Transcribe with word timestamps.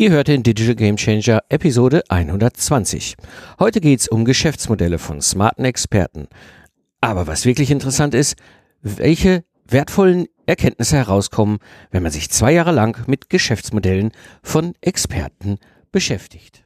Ihr 0.00 0.12
hört 0.12 0.28
den 0.28 0.42
Digital 0.42 0.76
Game 0.76 0.96
Changer 0.96 1.42
Episode 1.50 2.02
120. 2.08 3.16
Heute 3.58 3.82
geht's 3.82 4.08
um 4.08 4.24
Geschäftsmodelle 4.24 4.98
von 4.98 5.20
smarten 5.20 5.66
Experten. 5.66 6.26
Aber 7.02 7.26
was 7.26 7.44
wirklich 7.44 7.70
interessant 7.70 8.14
ist, 8.14 8.36
welche 8.80 9.44
wertvollen 9.66 10.24
Erkenntnisse 10.46 10.96
herauskommen, 10.96 11.58
wenn 11.90 12.02
man 12.02 12.12
sich 12.12 12.30
zwei 12.30 12.52
Jahre 12.52 12.72
lang 12.72 13.06
mit 13.08 13.28
Geschäftsmodellen 13.28 14.12
von 14.42 14.72
Experten 14.80 15.58
beschäftigt. 15.92 16.64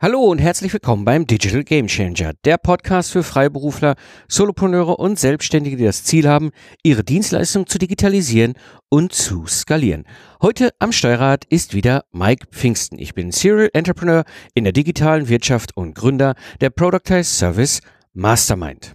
Hallo 0.00 0.20
und 0.20 0.38
herzlich 0.38 0.72
willkommen 0.72 1.04
beim 1.04 1.26
Digital 1.26 1.64
Game 1.64 1.88
Changer, 1.88 2.32
der 2.44 2.56
Podcast 2.56 3.10
für 3.10 3.24
Freiberufler, 3.24 3.96
Solopreneure 4.28 4.96
und 4.96 5.18
Selbstständige, 5.18 5.76
die 5.76 5.86
das 5.86 6.04
Ziel 6.04 6.28
haben, 6.28 6.52
ihre 6.84 7.02
Dienstleistung 7.02 7.66
zu 7.66 7.78
digitalisieren 7.78 8.54
und 8.90 9.12
zu 9.12 9.48
skalieren. 9.48 10.04
Heute 10.40 10.70
am 10.78 10.92
Steuerrad 10.92 11.46
ist 11.46 11.74
wieder 11.74 12.04
Mike 12.12 12.46
Pfingsten. 12.52 12.96
Ich 13.00 13.14
bin 13.14 13.32
Serial 13.32 13.70
Entrepreneur 13.72 14.22
in 14.54 14.62
der 14.62 14.72
digitalen 14.72 15.28
Wirtschaft 15.28 15.76
und 15.76 15.96
Gründer 15.96 16.36
der 16.60 16.70
Productize 16.70 17.24
Service 17.24 17.80
Mastermind. 18.12 18.94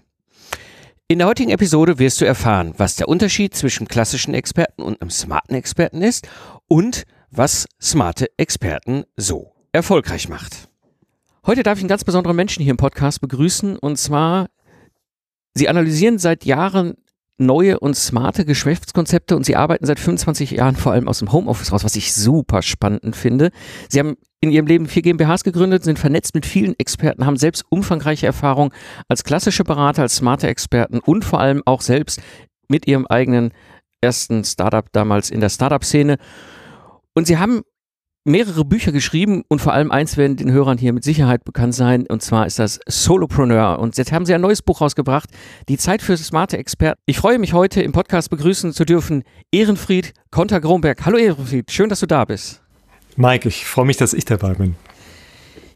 In 1.09 1.17
der 1.17 1.27
heutigen 1.27 1.51
Episode 1.51 1.99
wirst 1.99 2.21
du 2.21 2.25
erfahren, 2.25 2.75
was 2.77 2.95
der 2.95 3.09
Unterschied 3.09 3.53
zwischen 3.53 3.89
klassischen 3.89 4.33
Experten 4.33 4.81
und 4.81 5.01
einem 5.01 5.11
smarten 5.11 5.55
Experten 5.55 6.01
ist 6.01 6.29
und 6.69 7.03
was 7.29 7.67
smarte 7.81 8.27
Experten 8.37 9.03
so 9.17 9.51
erfolgreich 9.73 10.29
macht. 10.29 10.69
Heute 11.45 11.63
darf 11.63 11.77
ich 11.77 11.83
einen 11.83 11.89
ganz 11.89 12.05
besonderen 12.05 12.37
Menschen 12.37 12.63
hier 12.63 12.71
im 12.71 12.77
Podcast 12.77 13.19
begrüßen 13.19 13.77
und 13.77 13.97
zwar, 13.97 14.47
Sie 15.53 15.67
analysieren 15.67 16.17
seit 16.17 16.45
Jahren 16.45 16.93
neue 17.37 17.81
und 17.81 17.97
smarte 17.97 18.45
Geschäftskonzepte 18.45 19.35
und 19.35 19.45
Sie 19.45 19.57
arbeiten 19.57 19.85
seit 19.85 19.99
25 19.99 20.51
Jahren 20.51 20.77
vor 20.77 20.93
allem 20.93 21.09
aus 21.09 21.19
dem 21.19 21.33
Homeoffice 21.33 21.73
raus, 21.73 21.83
was 21.83 21.97
ich 21.97 22.13
super 22.13 22.61
spannend 22.61 23.17
finde. 23.17 23.51
Sie 23.89 23.99
haben 23.99 24.15
in 24.39 24.51
Ihrem 24.51 24.67
Leben 24.67 24.87
vier 24.87 25.01
GmbHs 25.01 25.43
gegründet, 25.43 25.83
sind 25.83 25.99
vernetzt 25.99 26.33
mit 26.33 26.45
vielen 26.45 26.79
Experten, 26.79 27.25
haben 27.25 27.35
selbst 27.35 27.65
umfangreiche 27.69 28.25
Erfahrung 28.25 28.73
als 29.09 29.25
klassische 29.25 29.65
Berater, 29.65 30.03
als 30.03 30.15
smarte 30.15 30.47
Experten 30.47 30.99
und 30.99 31.25
vor 31.25 31.41
allem 31.41 31.61
auch 31.65 31.81
selbst 31.81 32.21
mit 32.69 32.87
Ihrem 32.87 33.05
eigenen 33.05 33.51
ersten 33.99 34.45
Startup 34.45 34.85
damals 34.93 35.29
in 35.29 35.41
der 35.41 35.49
Startup-Szene. 35.49 36.17
Und 37.13 37.27
Sie 37.27 37.37
haben 37.37 37.63
mehrere 38.25 38.63
Bücher 38.63 38.91
geschrieben 38.91 39.43
und 39.49 39.59
vor 39.59 39.73
allem 39.73 39.91
eins 39.91 40.15
werden 40.15 40.37
den 40.37 40.51
Hörern 40.51 40.77
hier 40.77 40.93
mit 40.93 41.03
Sicherheit 41.03 41.43
bekannt 41.43 41.75
sein 41.75 42.07
und 42.07 42.21
zwar 42.21 42.45
ist 42.45 42.57
das 42.59 42.79
Solopreneur 42.87 43.79
und 43.79 43.97
jetzt 43.97 44.11
haben 44.11 44.25
sie 44.25 44.33
ein 44.33 44.41
neues 44.41 44.61
Buch 44.61 44.81
rausgebracht, 44.81 45.29
Die 45.67 45.77
Zeit 45.77 46.01
für 46.01 46.15
smarte 46.15 46.57
Experten. 46.57 47.01
Ich 47.05 47.17
freue 47.17 47.37
mich 47.37 47.53
heute 47.53 47.81
im 47.81 47.91
Podcast 47.91 48.29
begrüßen 48.29 48.71
zu 48.71 48.85
dürfen 48.85 49.23
Ehrenfried 49.51 50.13
Konter-Gromberg. 50.31 51.05
Hallo 51.05 51.17
Ehrenfried, 51.17 51.69
schön, 51.71 51.89
dass 51.89 51.99
du 51.99 52.05
da 52.05 52.23
bist. 52.23 52.61
Mike, 53.17 53.47
ich 53.47 53.65
freue 53.65 53.85
mich, 53.85 53.97
dass 53.97 54.13
ich 54.13 54.25
dabei 54.25 54.53
bin. 54.53 54.75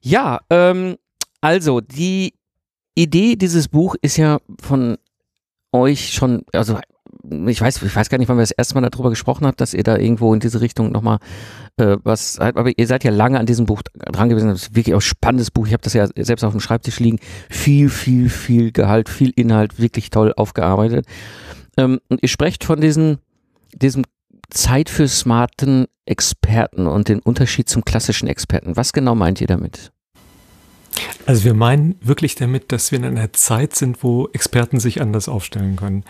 Ja, 0.01 0.39
ähm, 0.49 0.95
also 1.41 1.81
die 1.81 2.33
Idee 2.95 3.35
dieses 3.35 3.67
Buch 3.67 3.95
ist 4.01 4.17
ja 4.17 4.39
von 4.61 4.97
euch 5.73 6.13
schon, 6.13 6.43
also 6.53 6.79
ich 7.47 7.61
weiß, 7.61 7.81
ich 7.81 7.95
weiß 7.95 8.09
gar 8.09 8.17
nicht, 8.17 8.29
wann 8.29 8.37
wir 8.37 8.43
das 8.43 8.51
erste 8.51 8.75
Mal 8.75 8.89
darüber 8.89 9.09
gesprochen 9.09 9.45
haben, 9.45 9.57
dass 9.57 9.73
ihr 9.73 9.83
da 9.83 9.97
irgendwo 9.97 10.33
in 10.33 10.39
diese 10.39 10.61
Richtung 10.61 10.91
nochmal 10.91 11.19
äh, 11.77 11.97
was, 12.03 12.39
aber 12.39 12.71
ihr 12.77 12.87
seid 12.87 13.03
ja 13.03 13.11
lange 13.11 13.39
an 13.39 13.45
diesem 13.45 13.65
Buch 13.65 13.81
dran 13.93 14.29
gewesen. 14.29 14.49
Das 14.49 14.63
ist 14.63 14.75
wirklich 14.75 14.95
auch 14.95 14.99
ein 14.99 15.01
spannendes 15.01 15.51
Buch. 15.51 15.67
Ich 15.67 15.73
habe 15.73 15.83
das 15.83 15.93
ja 15.93 16.07
selbst 16.15 16.43
auf 16.43 16.53
dem 16.53 16.59
Schreibtisch 16.59 16.99
liegen. 16.99 17.19
Viel, 17.49 17.89
viel, 17.89 18.29
viel 18.29 18.71
Gehalt, 18.71 19.09
viel 19.09 19.31
Inhalt, 19.35 19.79
wirklich 19.79 20.09
toll 20.09 20.33
aufgearbeitet. 20.35 21.05
Ähm, 21.77 21.99
und 22.09 22.21
ihr 22.21 22.29
sprecht 22.29 22.63
von 22.63 22.81
diesen, 22.81 23.19
diesem 23.73 24.03
Zeit 24.49 24.89
für 24.89 25.07
smarten 25.07 25.87
Experten 26.05 26.87
und 26.87 27.09
den 27.09 27.19
Unterschied 27.19 27.69
zum 27.69 27.83
klassischen 27.83 28.27
Experten. 28.27 28.77
Was 28.77 28.93
genau 28.93 29.13
meint 29.13 29.41
ihr 29.41 29.47
damit? 29.47 29.91
Also 31.25 31.43
wir 31.43 31.53
meinen 31.53 31.95
wirklich 32.01 32.35
damit, 32.35 32.71
dass 32.71 32.91
wir 32.91 32.99
in 32.99 33.05
einer 33.05 33.33
Zeit 33.33 33.75
sind, 33.75 34.01
wo 34.03 34.29
Experten 34.33 34.79
sich 34.79 35.01
anders 35.01 35.27
aufstellen 35.27 35.75
können. 35.75 36.03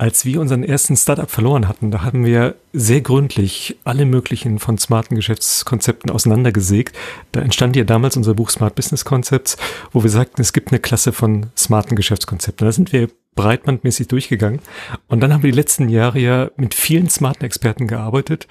Als 0.00 0.24
wir 0.24 0.40
unseren 0.40 0.62
ersten 0.62 0.96
Startup 0.96 1.28
verloren 1.28 1.66
hatten, 1.66 1.90
da 1.90 2.02
haben 2.02 2.24
wir 2.24 2.54
sehr 2.72 3.00
gründlich 3.00 3.76
alle 3.82 4.06
möglichen 4.06 4.60
von 4.60 4.78
smarten 4.78 5.16
Geschäftskonzepten 5.16 6.12
auseinandergesägt. 6.12 6.96
Da 7.32 7.40
entstand 7.40 7.74
ja 7.74 7.82
damals 7.82 8.16
unser 8.16 8.34
Buch 8.34 8.48
Smart 8.50 8.76
Business 8.76 9.04
Concepts, 9.04 9.56
wo 9.90 10.04
wir 10.04 10.10
sagten, 10.10 10.40
es 10.40 10.52
gibt 10.52 10.70
eine 10.70 10.78
Klasse 10.78 11.12
von 11.12 11.46
smarten 11.56 11.96
Geschäftskonzepten. 11.96 12.64
Da 12.64 12.70
sind 12.70 12.92
wir 12.92 13.08
breitbandmäßig 13.34 14.06
durchgegangen. 14.06 14.60
Und 15.08 15.18
dann 15.18 15.32
haben 15.32 15.42
wir 15.42 15.50
die 15.50 15.56
letzten 15.56 15.88
Jahre 15.88 16.20
ja 16.20 16.50
mit 16.56 16.74
vielen 16.74 17.10
smarten 17.10 17.44
Experten 17.44 17.88
gearbeitet, 17.88 18.46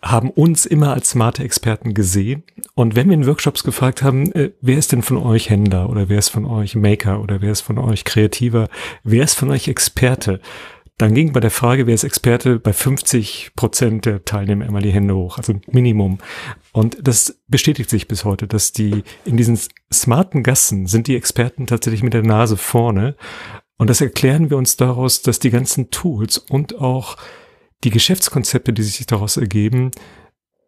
haben 0.00 0.30
uns 0.30 0.64
immer 0.64 0.92
als 0.92 1.10
smarte 1.10 1.42
Experten 1.42 1.92
gesehen. 1.92 2.44
Und 2.74 2.94
wenn 2.94 3.08
wir 3.08 3.14
in 3.14 3.26
Workshops 3.26 3.64
gefragt 3.64 4.02
haben, 4.02 4.30
äh, 4.32 4.52
wer 4.60 4.78
ist 4.78 4.92
denn 4.92 5.02
von 5.02 5.16
euch 5.16 5.50
Händler 5.50 5.90
oder 5.90 6.08
wer 6.08 6.18
ist 6.18 6.28
von 6.28 6.46
euch 6.46 6.76
Maker 6.76 7.20
oder 7.20 7.40
wer 7.40 7.50
ist 7.50 7.62
von 7.62 7.78
euch 7.78 8.04
Kreativer, 8.04 8.68
wer 9.02 9.24
ist 9.24 9.34
von 9.34 9.50
euch 9.50 9.66
Experte, 9.66 10.40
dann 10.98 11.14
ging 11.14 11.32
bei 11.32 11.38
der 11.38 11.52
Frage, 11.52 11.86
wer 11.86 11.94
ist 11.94 12.02
Experte, 12.02 12.58
bei 12.58 12.72
50 12.72 13.52
Prozent 13.54 14.04
der 14.04 14.24
Teilnehmer 14.24 14.66
immer 14.66 14.80
die 14.80 14.90
Hände 14.90 15.14
hoch, 15.14 15.38
also 15.38 15.54
Minimum. 15.68 16.18
Und 16.72 16.98
das 17.00 17.40
bestätigt 17.46 17.88
sich 17.88 18.08
bis 18.08 18.24
heute, 18.24 18.48
dass 18.48 18.72
die 18.72 19.04
in 19.24 19.36
diesen 19.36 19.58
smarten 19.92 20.42
Gassen 20.42 20.86
sind 20.86 21.06
die 21.06 21.16
Experten 21.16 21.68
tatsächlich 21.68 22.02
mit 22.02 22.14
der 22.14 22.24
Nase 22.24 22.56
vorne. 22.56 23.14
Und 23.76 23.90
das 23.90 24.00
erklären 24.00 24.50
wir 24.50 24.56
uns 24.56 24.76
daraus, 24.76 25.22
dass 25.22 25.38
die 25.38 25.50
ganzen 25.50 25.90
Tools 25.90 26.38
und 26.38 26.80
auch 26.80 27.16
die 27.84 27.90
Geschäftskonzepte, 27.90 28.72
die 28.72 28.82
sich 28.82 29.06
daraus 29.06 29.36
ergeben, 29.36 29.90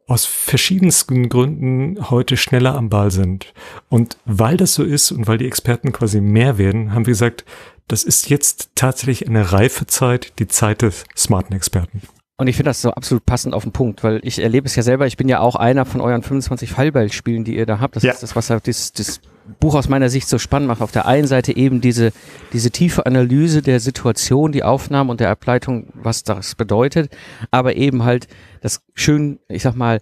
aus 0.06 0.26
verschiedensten 0.26 1.28
Gründen 1.28 2.10
heute 2.10 2.36
schneller 2.36 2.74
am 2.74 2.88
Ball 2.88 3.10
sind. 3.10 3.52
Und 3.88 4.16
weil 4.24 4.56
das 4.56 4.74
so 4.74 4.82
ist 4.82 5.12
und 5.12 5.28
weil 5.28 5.38
die 5.38 5.46
Experten 5.46 5.92
quasi 5.92 6.20
mehr 6.20 6.58
werden, 6.58 6.92
haben 6.92 7.06
wir 7.06 7.12
gesagt, 7.12 7.44
das 7.86 8.02
ist 8.02 8.28
jetzt 8.28 8.70
tatsächlich 8.74 9.28
eine 9.28 9.52
reife 9.52 9.86
Zeit, 9.86 10.38
die 10.38 10.48
Zeit 10.48 10.82
des 10.82 11.04
smarten 11.16 11.54
Experten. 11.54 12.02
Und 12.38 12.46
ich 12.46 12.56
finde 12.56 12.70
das 12.70 12.80
so 12.80 12.90
absolut 12.92 13.26
passend 13.26 13.54
auf 13.54 13.64
den 13.64 13.72
Punkt, 13.72 14.02
weil 14.02 14.20
ich 14.22 14.38
erlebe 14.38 14.66
es 14.66 14.74
ja 14.74 14.82
selber, 14.82 15.06
ich 15.06 15.16
bin 15.16 15.28
ja 15.28 15.40
auch 15.40 15.56
einer 15.56 15.84
von 15.84 16.00
euren 16.00 16.22
25 16.22 16.70
Fallballspielen, 16.70 17.44
die 17.44 17.54
ihr 17.54 17.66
da 17.66 17.80
habt. 17.80 17.96
Das 17.96 18.02
ja. 18.02 18.12
ist 18.12 18.22
das, 18.22 18.34
was 18.34 18.48
ja 18.48 18.58
das, 18.58 18.92
das 18.92 19.20
Buch 19.58 19.74
aus 19.74 19.88
meiner 19.88 20.08
Sicht 20.08 20.28
so 20.28 20.38
spannend 20.38 20.68
macht. 20.68 20.82
Auf 20.82 20.92
der 20.92 21.06
einen 21.06 21.26
Seite 21.26 21.56
eben 21.56 21.80
diese, 21.80 22.12
diese 22.52 22.70
tiefe 22.70 23.06
Analyse 23.06 23.62
der 23.62 23.80
Situation, 23.80 24.52
die 24.52 24.62
Aufnahme 24.62 25.10
und 25.10 25.20
der 25.20 25.30
Ableitung, 25.30 25.88
was 25.94 26.22
das 26.22 26.54
bedeutet, 26.54 27.10
aber 27.50 27.76
eben 27.76 28.04
halt 28.04 28.28
das 28.60 28.82
schön, 28.94 29.40
ich 29.48 29.62
sag 29.62 29.74
mal, 29.74 30.00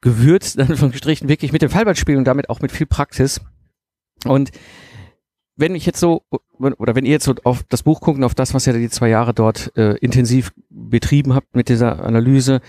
gewürzt, 0.00 0.58
dann 0.58 0.76
von 0.76 0.92
gestrichen, 0.92 1.28
wirklich 1.28 1.52
mit 1.52 1.62
dem 1.62 1.70
Fallballspiel 1.70 2.16
und 2.16 2.24
damit 2.24 2.50
auch 2.50 2.60
mit 2.60 2.72
viel 2.72 2.86
Praxis. 2.86 3.40
Und 4.24 4.50
wenn 5.56 5.74
ich 5.74 5.86
jetzt 5.86 5.98
so, 5.98 6.22
oder 6.58 6.94
wenn 6.94 7.04
ihr 7.04 7.10
jetzt 7.12 7.24
so 7.24 7.34
auf 7.42 7.64
das 7.68 7.82
Buch 7.82 8.00
gucken, 8.00 8.22
auf 8.22 8.34
das, 8.34 8.54
was 8.54 8.66
ihr 8.66 8.74
die 8.74 8.90
zwei 8.90 9.08
Jahre 9.08 9.34
dort 9.34 9.76
äh, 9.76 9.96
intensiv 9.96 10.52
betrieben 10.70 11.34
habt 11.34 11.56
mit 11.56 11.68
dieser 11.68 12.04
Analyse, 12.04 12.60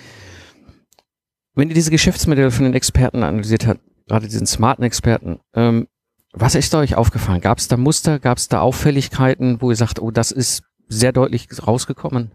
wenn 1.53 1.69
ihr 1.69 1.75
diese 1.75 1.91
Geschäftsmodelle 1.91 2.51
von 2.51 2.65
den 2.65 2.73
Experten 2.73 3.21
analysiert 3.21 3.67
habt, 3.67 3.81
gerade 4.09 4.27
diesen 4.27 4.47
smarten 4.47 4.83
Experten, 4.83 5.39
ähm, 5.53 5.87
was 6.33 6.55
ist 6.55 6.75
euch 6.75 6.95
aufgefallen? 6.95 7.41
Gab 7.41 7.57
es 7.57 7.67
da 7.67 7.77
Muster, 7.77 8.19
gab 8.19 8.37
es 8.37 8.49
da 8.49 8.61
Auffälligkeiten, 8.61 9.61
wo 9.61 9.69
ihr 9.71 9.75
sagt, 9.75 9.99
oh, 9.99 10.11
das 10.11 10.31
ist 10.31 10.63
sehr 10.87 11.11
deutlich 11.11 11.47
rausgekommen? 11.65 12.31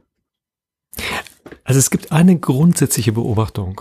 Also 1.64 1.78
es 1.78 1.90
gibt 1.90 2.10
eine 2.12 2.38
grundsätzliche 2.38 3.12
Beobachtung. 3.12 3.80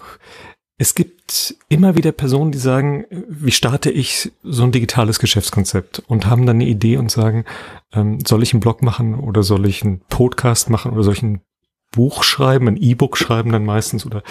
Es 0.77 0.95
gibt 0.95 1.55
immer 1.69 1.95
wieder 1.95 2.11
Personen, 2.11 2.51
die 2.51 2.57
sagen, 2.57 3.05
wie 3.09 3.51
starte 3.51 3.91
ich 3.91 4.31
so 4.43 4.63
ein 4.63 4.71
digitales 4.71 5.19
Geschäftskonzept 5.19 5.99
und 6.07 6.25
haben 6.25 6.45
dann 6.45 6.57
eine 6.57 6.65
Idee 6.65 6.97
und 6.97 7.11
sagen, 7.11 7.45
ähm, 7.91 8.19
soll 8.25 8.43
ich 8.43 8.53
einen 8.53 8.59
Blog 8.59 8.81
machen 8.81 9.15
oder 9.19 9.43
soll 9.43 9.65
ich 9.65 9.83
einen 9.83 10.01
Podcast 10.09 10.69
machen 10.69 10.91
oder 10.91 11.03
soll 11.03 11.13
ich 11.13 11.23
ein 11.23 11.41
Buch 11.91 12.23
schreiben, 12.23 12.67
ein 12.67 12.77
E-Book 12.77 13.17
schreiben 13.17 13.51
dann 13.51 13.65
meistens 13.65 14.05
oder 14.05 14.23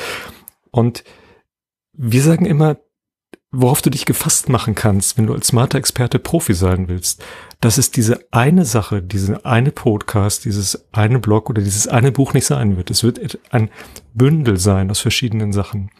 und 0.73 1.05
wir 1.93 2.23
sagen 2.23 2.47
immer, 2.47 2.79
worauf 3.53 3.83
du 3.83 3.91
dich 3.91 4.07
gefasst 4.07 4.49
machen 4.49 4.75
kannst, 4.75 5.19
wenn 5.19 5.27
du 5.27 5.35
als 5.35 5.49
smarter 5.49 5.77
Experte 5.79 6.19
Profi 6.19 6.55
sein 6.55 6.89
willst, 6.89 7.23
dass 7.61 7.77
es 7.77 7.91
diese 7.91 8.27
eine 8.31 8.65
Sache, 8.65 9.03
diese 9.03 9.45
eine 9.45 9.71
Podcast, 9.71 10.47
dieses 10.47 10.87
eine 10.93 11.19
Blog 11.19 11.51
oder 11.51 11.61
dieses 11.61 11.87
eine 11.87 12.11
Buch 12.13 12.33
nicht 12.33 12.47
sein 12.47 12.79
wird. 12.79 12.91
Es 12.91 13.05
wird 13.05 13.39
ein 13.51 13.71
Bündel 14.15 14.57
sein 14.57 14.91
aus 14.91 15.01
verschiedenen 15.01 15.53
Sachen. 15.53 15.91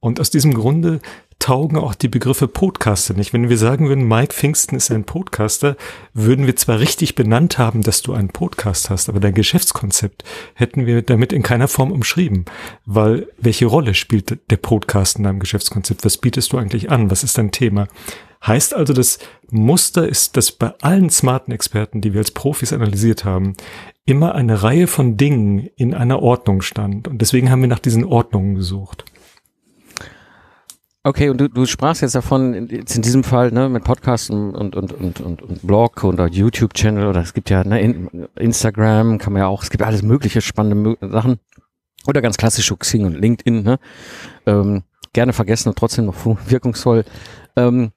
Und 0.00 0.20
aus 0.20 0.30
diesem 0.30 0.52
Grunde 0.52 1.00
taugen 1.42 1.76
auch 1.76 1.96
die 1.96 2.06
Begriffe 2.06 2.46
Podcaster 2.46 3.14
nicht. 3.14 3.32
Wenn 3.32 3.48
wir 3.48 3.58
sagen 3.58 3.88
würden, 3.88 4.06
Mike 4.06 4.32
Pfingsten 4.32 4.76
ist 4.76 4.92
ein 4.92 5.02
Podcaster, 5.02 5.76
würden 6.14 6.46
wir 6.46 6.54
zwar 6.54 6.78
richtig 6.78 7.16
benannt 7.16 7.58
haben, 7.58 7.82
dass 7.82 8.00
du 8.00 8.12
einen 8.12 8.28
Podcast 8.28 8.90
hast, 8.90 9.08
aber 9.08 9.18
dein 9.18 9.34
Geschäftskonzept 9.34 10.22
hätten 10.54 10.86
wir 10.86 11.02
damit 11.02 11.32
in 11.32 11.42
keiner 11.42 11.66
Form 11.66 11.90
umschrieben. 11.90 12.44
Weil 12.86 13.26
welche 13.38 13.66
Rolle 13.66 13.94
spielt 13.94 14.38
der 14.50 14.56
Podcast 14.56 15.18
in 15.18 15.24
deinem 15.24 15.40
Geschäftskonzept? 15.40 16.04
Was 16.04 16.16
bietest 16.16 16.52
du 16.52 16.58
eigentlich 16.58 16.92
an? 16.92 17.10
Was 17.10 17.24
ist 17.24 17.36
dein 17.36 17.50
Thema? 17.50 17.88
Heißt 18.46 18.72
also, 18.72 18.92
das 18.92 19.18
Muster 19.50 20.08
ist, 20.08 20.36
dass 20.36 20.52
bei 20.52 20.72
allen 20.80 21.10
smarten 21.10 21.52
Experten, 21.52 22.00
die 22.00 22.12
wir 22.12 22.20
als 22.20 22.30
Profis 22.30 22.72
analysiert 22.72 23.24
haben, 23.24 23.54
immer 24.04 24.36
eine 24.36 24.62
Reihe 24.62 24.86
von 24.86 25.16
Dingen 25.16 25.68
in 25.74 25.92
einer 25.92 26.22
Ordnung 26.22 26.62
stand. 26.62 27.08
Und 27.08 27.18
deswegen 27.18 27.50
haben 27.50 27.62
wir 27.62 27.68
nach 27.68 27.80
diesen 27.80 28.04
Ordnungen 28.04 28.54
gesucht. 28.54 29.04
Okay, 31.04 31.30
und 31.30 31.40
du, 31.40 31.48
du 31.48 31.66
sprachst 31.66 32.02
jetzt 32.02 32.14
davon, 32.14 32.68
jetzt 32.68 32.94
in 32.94 33.02
diesem 33.02 33.24
Fall, 33.24 33.50
ne, 33.50 33.68
mit 33.68 33.82
Podcasts 33.82 34.30
und, 34.30 34.54
und, 34.54 34.76
und, 34.76 35.20
und, 35.20 35.42
und 35.42 35.66
Blog 35.66 36.04
oder 36.04 36.28
YouTube-Channel 36.28 37.08
oder 37.08 37.20
es 37.22 37.34
gibt 37.34 37.50
ja 37.50 37.64
ne, 37.64 38.08
Instagram, 38.36 39.18
kann 39.18 39.32
man 39.32 39.40
ja 39.40 39.48
auch, 39.48 39.64
es 39.64 39.70
gibt 39.70 39.82
alles 39.82 40.02
mögliche 40.02 40.40
spannende 40.40 40.96
Sachen. 41.00 41.40
Oder 42.06 42.20
ganz 42.22 42.36
klassisch 42.36 42.72
Xing 42.72 43.04
und 43.04 43.20
LinkedIn, 43.20 43.62
ne? 43.62 43.78
Ähm, 44.46 44.84
gerne 45.12 45.32
vergessen 45.32 45.68
und 45.68 45.78
trotzdem 45.78 46.06
noch 46.06 46.16
wirkungsvoll. 46.46 47.04
Ähm, 47.56 47.90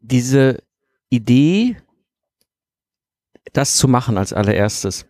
diese 0.00 0.62
Idee, 1.10 1.76
das 3.52 3.76
zu 3.76 3.88
machen 3.88 4.16
als 4.16 4.32
allererstes, 4.32 5.06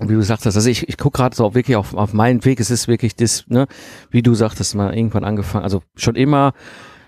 wie 0.00 0.14
du 0.14 0.22
sagtest, 0.22 0.56
also 0.56 0.68
ich, 0.70 0.88
ich 0.88 0.96
gucke 0.96 1.18
gerade 1.18 1.36
so 1.36 1.54
wirklich 1.54 1.76
auf, 1.76 1.94
auf 1.94 2.12
meinen 2.12 2.44
Weg, 2.44 2.60
es 2.60 2.70
ist 2.70 2.88
wirklich 2.88 3.14
das, 3.14 3.44
ne, 3.48 3.66
wie 4.10 4.22
du 4.22 4.34
sagtest, 4.34 4.74
mal 4.74 4.96
irgendwann 4.96 5.24
angefangen, 5.24 5.64
also 5.64 5.82
schon 5.96 6.14
immer, 6.14 6.54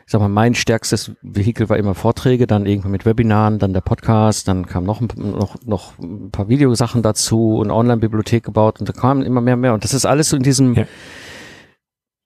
ich 0.07 0.13
sag 0.13 0.21
mal, 0.21 0.29
mein 0.29 0.55
stärkstes 0.55 1.13
Vehikel 1.23 1.71
war 1.71 1.79
immer 1.79 1.95
Vorträge, 1.95 2.47
dann 2.47 2.67
irgendwann 2.67 2.93
mit 2.93 3.07
Webinaren, 3.07 3.59
dann 3.59 3.73
der 3.73 3.81
Podcast, 3.81 4.49
dann 4.49 4.67
kam 4.67 4.85
noch, 4.85 5.01
noch, 5.01 5.57
noch 5.65 5.99
ein 5.99 6.31
paar 6.31 6.49
Videosachen 6.49 7.01
dazu 7.01 7.57
und 7.57 7.71
Online-Bibliothek 7.71 8.45
gebaut 8.45 8.81
und 8.81 8.89
da 8.89 8.93
kamen 8.93 9.23
immer 9.23 9.41
mehr 9.41 9.55
und 9.55 9.61
mehr. 9.61 9.73
Und 9.73 9.83
das 9.83 9.95
ist 9.95 10.05
alles 10.05 10.29
so 10.29 10.37
in 10.37 10.43
diesem, 10.43 10.75
ja, 10.75 10.85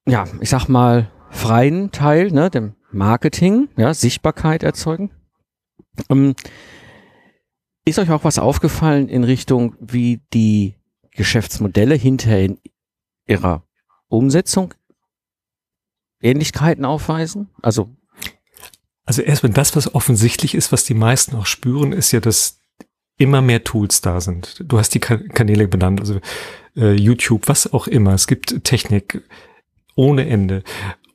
ja 0.09 0.25
ich 0.41 0.51
sag 0.51 0.67
mal, 0.69 1.09
freien 1.31 1.93
Teil, 1.93 2.33
ne, 2.33 2.51
dem 2.51 2.75
Marketing, 2.91 3.69
ja, 3.77 3.95
Sichtbarkeit 3.95 4.65
erzeugen. 4.65 5.13
Ähm, 6.11 6.35
ist 7.89 7.99
euch 7.99 8.11
auch 8.11 8.25
was 8.25 8.39
aufgefallen 8.39 9.09
in 9.09 9.25
Richtung, 9.25 9.75
wie 9.81 10.21
die 10.33 10.75
Geschäftsmodelle 11.13 11.95
hinterher 11.95 12.45
in 12.45 12.59
ihrer 13.27 13.63
Umsetzung 14.09 14.75
Ähnlichkeiten 16.21 16.85
aufweisen? 16.85 17.51
Also 17.63 17.91
also 19.09 19.23
erstmal 19.23 19.53
das, 19.53 19.75
was 19.75 19.95
offensichtlich 19.95 20.55
ist, 20.55 20.71
was 20.71 20.85
die 20.85 20.93
meisten 20.93 21.35
auch 21.35 21.47
spüren, 21.47 21.93
ist 21.93 22.13
ja, 22.13 22.21
dass 22.21 22.61
immer 23.17 23.41
mehr 23.41 23.65
Tools 23.65 24.03
da 24.03 24.21
sind. 24.21 24.63
Du 24.67 24.79
hast 24.79 24.91
die 24.91 25.01
Kanäle 25.01 25.67
benannt, 25.67 26.01
also 26.01 26.21
äh, 26.77 26.93
YouTube, 26.93 27.49
was 27.49 27.73
auch 27.73 27.87
immer. 27.87 28.13
Es 28.13 28.27
gibt 28.27 28.65
Technik 28.65 29.23
ohne 29.95 30.29
Ende. 30.29 30.63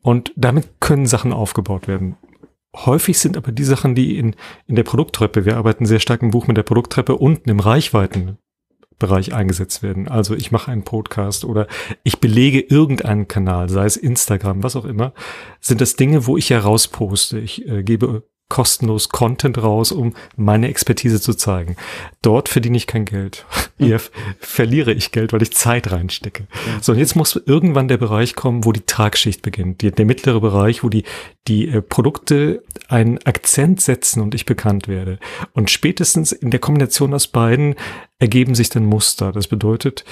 Und 0.02 0.34
damit 0.36 0.80
können 0.80 1.06
Sachen 1.06 1.32
aufgebaut 1.32 1.88
werden. 1.88 2.18
Häufig 2.76 3.20
sind 3.20 3.38
aber 3.38 3.52
die 3.52 3.64
Sachen, 3.64 3.94
die 3.96 4.18
in, 4.18 4.36
in 4.68 4.76
der 4.76 4.84
Produkttreppe, 4.84 5.46
wir 5.46 5.58
arbeiten 5.58 5.86
sehr 5.86 6.00
stark 6.00 6.22
im 6.22 6.32
Buch 6.32 6.48
mit 6.48 6.58
der 6.58 6.64
Produkttreppe, 6.64 7.16
unten 7.16 7.50
im 7.50 7.60
Reichweitenbereich 7.60 9.34
eingesetzt 9.34 9.84
werden. 9.84 10.08
Also 10.08 10.36
ich 10.36 10.52
mache 10.52 10.72
einen 10.72 10.84
Podcast 10.84 11.46
oder 11.46 11.68
ich 12.04 12.20
belege 12.20 12.60
irgendeinen 12.60 13.28
Kanal, 13.28 13.70
sei 13.70 13.86
es 13.86 13.96
Instagram, 13.96 14.64
was 14.64 14.76
auch 14.76 14.86
immer, 14.86 15.14
sind 15.60 15.82
das 15.82 15.96
Dinge, 15.96 16.26
wo 16.26 16.36
ich 16.36 16.50
ja 16.50 16.60
rausposte. 16.60 17.40
Ich 17.40 17.68
äh, 17.68 17.84
gebe 17.84 18.24
kostenlos 18.54 19.10
Content 19.10 19.58
raus, 19.58 19.92
um 19.92 20.14
meine 20.36 20.68
Expertise 20.68 21.20
zu 21.20 21.34
zeigen. 21.34 21.76
Dort 22.22 22.50
verdiene 22.50 22.78
ich 22.78 22.86
kein 22.86 23.04
Geld. 23.04 23.48
Hier 23.80 24.00
verliere 24.40 24.94
ich 24.94 25.12
Geld, 25.12 25.34
weil 25.34 25.42
ich 25.42 25.54
Zeit 25.54 25.92
reinstecke. 25.92 26.46
So, 26.80 26.92
und 26.92 27.00
jetzt 27.00 27.16
muss 27.16 27.36
irgendwann 27.48 27.88
der 27.88 27.98
Bereich 27.98 28.36
kommen, 28.36 28.64
wo 28.64 28.72
die 28.72 28.86
Tragschicht 28.86 29.42
beginnt. 29.42 29.82
Die, 29.82 29.90
der 29.90 30.06
mittlere 30.06 30.40
Bereich, 30.40 30.84
wo 30.84 30.90
die, 30.90 31.04
die 31.48 31.68
äh, 31.68 31.82
Produkte 31.82 32.62
einen 32.90 33.18
Akzent 33.26 33.82
setzen 33.82 34.22
und 34.22 34.36
ich 34.36 34.46
bekannt 34.46 34.88
werde. 34.88 35.18
Und 35.54 35.72
spätestens 35.72 36.32
in 36.32 36.52
der 36.52 36.60
Kombination 36.60 37.16
aus 37.16 37.26
beiden 37.26 37.74
ergeben 38.20 38.54
sich 38.54 38.70
dann 38.70 38.86
Muster. 38.86 39.32
Das 39.32 39.48
bedeutet, 39.48 40.06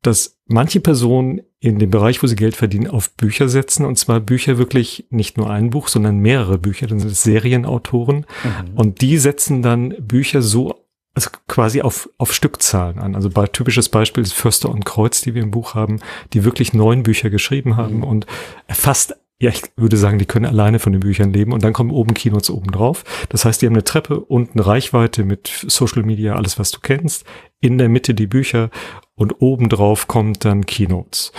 dass 0.00 0.38
manche 0.52 0.80
Personen 0.80 1.42
in 1.60 1.78
dem 1.78 1.90
Bereich, 1.90 2.22
wo 2.22 2.26
sie 2.26 2.36
Geld 2.36 2.56
verdienen, 2.56 2.88
auf 2.88 3.10
Bücher 3.12 3.48
setzen. 3.48 3.84
Und 3.84 3.98
zwar 3.98 4.20
Bücher 4.20 4.58
wirklich 4.58 5.06
nicht 5.10 5.36
nur 5.36 5.50
ein 5.50 5.70
Buch, 5.70 5.88
sondern 5.88 6.18
mehrere 6.18 6.58
Bücher. 6.58 6.86
Dann 6.86 7.00
sind 7.00 7.12
es 7.12 7.22
Serienautoren. 7.22 8.26
Mhm. 8.44 8.76
Und 8.76 9.00
die 9.00 9.18
setzen 9.18 9.62
dann 9.62 9.94
Bücher 10.00 10.42
so 10.42 10.82
also 11.14 11.28
quasi 11.46 11.82
auf, 11.82 12.08
auf 12.16 12.32
Stückzahlen 12.32 12.98
an. 12.98 13.14
Also 13.14 13.28
bei, 13.28 13.46
typisches 13.46 13.90
Beispiel 13.90 14.22
ist 14.22 14.32
Förster 14.32 14.70
und 14.70 14.86
Kreuz, 14.86 15.20
die 15.20 15.34
wir 15.34 15.42
im 15.42 15.50
Buch 15.50 15.74
haben, 15.74 16.00
die 16.32 16.44
wirklich 16.44 16.72
neun 16.72 17.02
Bücher 17.02 17.28
geschrieben 17.28 17.76
haben 17.76 17.98
mhm. 17.98 18.04
und 18.04 18.26
fast 18.68 19.14
ja, 19.42 19.50
ich 19.50 19.62
würde 19.74 19.96
sagen, 19.96 20.20
die 20.20 20.24
können 20.24 20.46
alleine 20.46 20.78
von 20.78 20.92
den 20.92 21.00
Büchern 21.00 21.32
leben 21.32 21.52
und 21.52 21.64
dann 21.64 21.72
kommen 21.72 21.90
oben 21.90 22.14
Kinos 22.14 22.48
oben 22.48 22.70
drauf. 22.70 23.02
Das 23.28 23.44
heißt, 23.44 23.60
die 23.60 23.66
haben 23.66 23.74
eine 23.74 23.82
Treppe, 23.82 24.20
unten 24.20 24.60
Reichweite 24.60 25.24
mit 25.24 25.48
Social 25.66 26.04
Media, 26.04 26.36
alles 26.36 26.60
was 26.60 26.70
du 26.70 26.78
kennst, 26.78 27.24
in 27.60 27.76
der 27.76 27.88
Mitte 27.88 28.14
die 28.14 28.28
Bücher 28.28 28.70
und 29.16 29.42
oben 29.42 29.68
drauf 29.68 30.06
kommt 30.06 30.44
dann 30.44 30.64
Keynotes. 30.64 31.32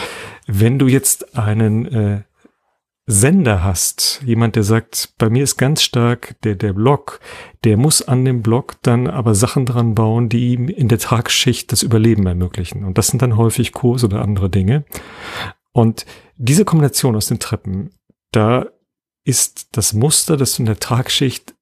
Wenn 0.48 0.80
du 0.80 0.88
jetzt 0.88 1.38
einen 1.38 1.86
äh, 1.86 2.22
Sender 3.06 3.64
hast, 3.64 4.22
jemand, 4.26 4.58
der 4.58 4.64
sagt, 4.64 5.14
bei 5.18 5.30
mir 5.30 5.46
ist 5.46 5.56
ganz 5.56 5.82
stark 5.82 6.36
der, 6.44 6.56
der 6.56 6.74
Blog, 6.74 7.22
der 7.64 7.78
muss 7.78 8.02
an 8.02 8.26
dem 8.26 8.42
Blog 8.42 8.76
dann 8.82 9.08
aber 9.08 9.34
Sachen 9.34 9.66
dran 9.66 9.96
bauen, 9.96 10.28
die 10.28 10.52
ihm 10.52 10.68
in 10.68 10.90
der 10.90 11.00
Tagschicht 11.00 11.72
das 11.72 11.84
Überleben 11.84 12.28
ermöglichen. 12.28 12.84
Und 12.84 12.98
das 12.98 13.08
sind 13.08 13.22
dann 13.22 13.38
häufig 13.38 13.72
Kurse 13.72 14.08
oder 14.08 14.22
andere 14.22 14.50
Dinge. 14.50 14.84
Und 15.74 16.06
diese 16.38 16.66
Kombination 16.66 17.16
aus 17.16 17.28
den 17.28 17.40
Treppen, 17.40 17.92
da 18.32 18.68
ist 19.26 19.70
das 19.74 19.94
Muster, 19.94 20.38
dass 20.38 20.56
du 20.56 20.64
in 20.64 20.68
der 20.68 20.80
Tagschicht 20.80 21.54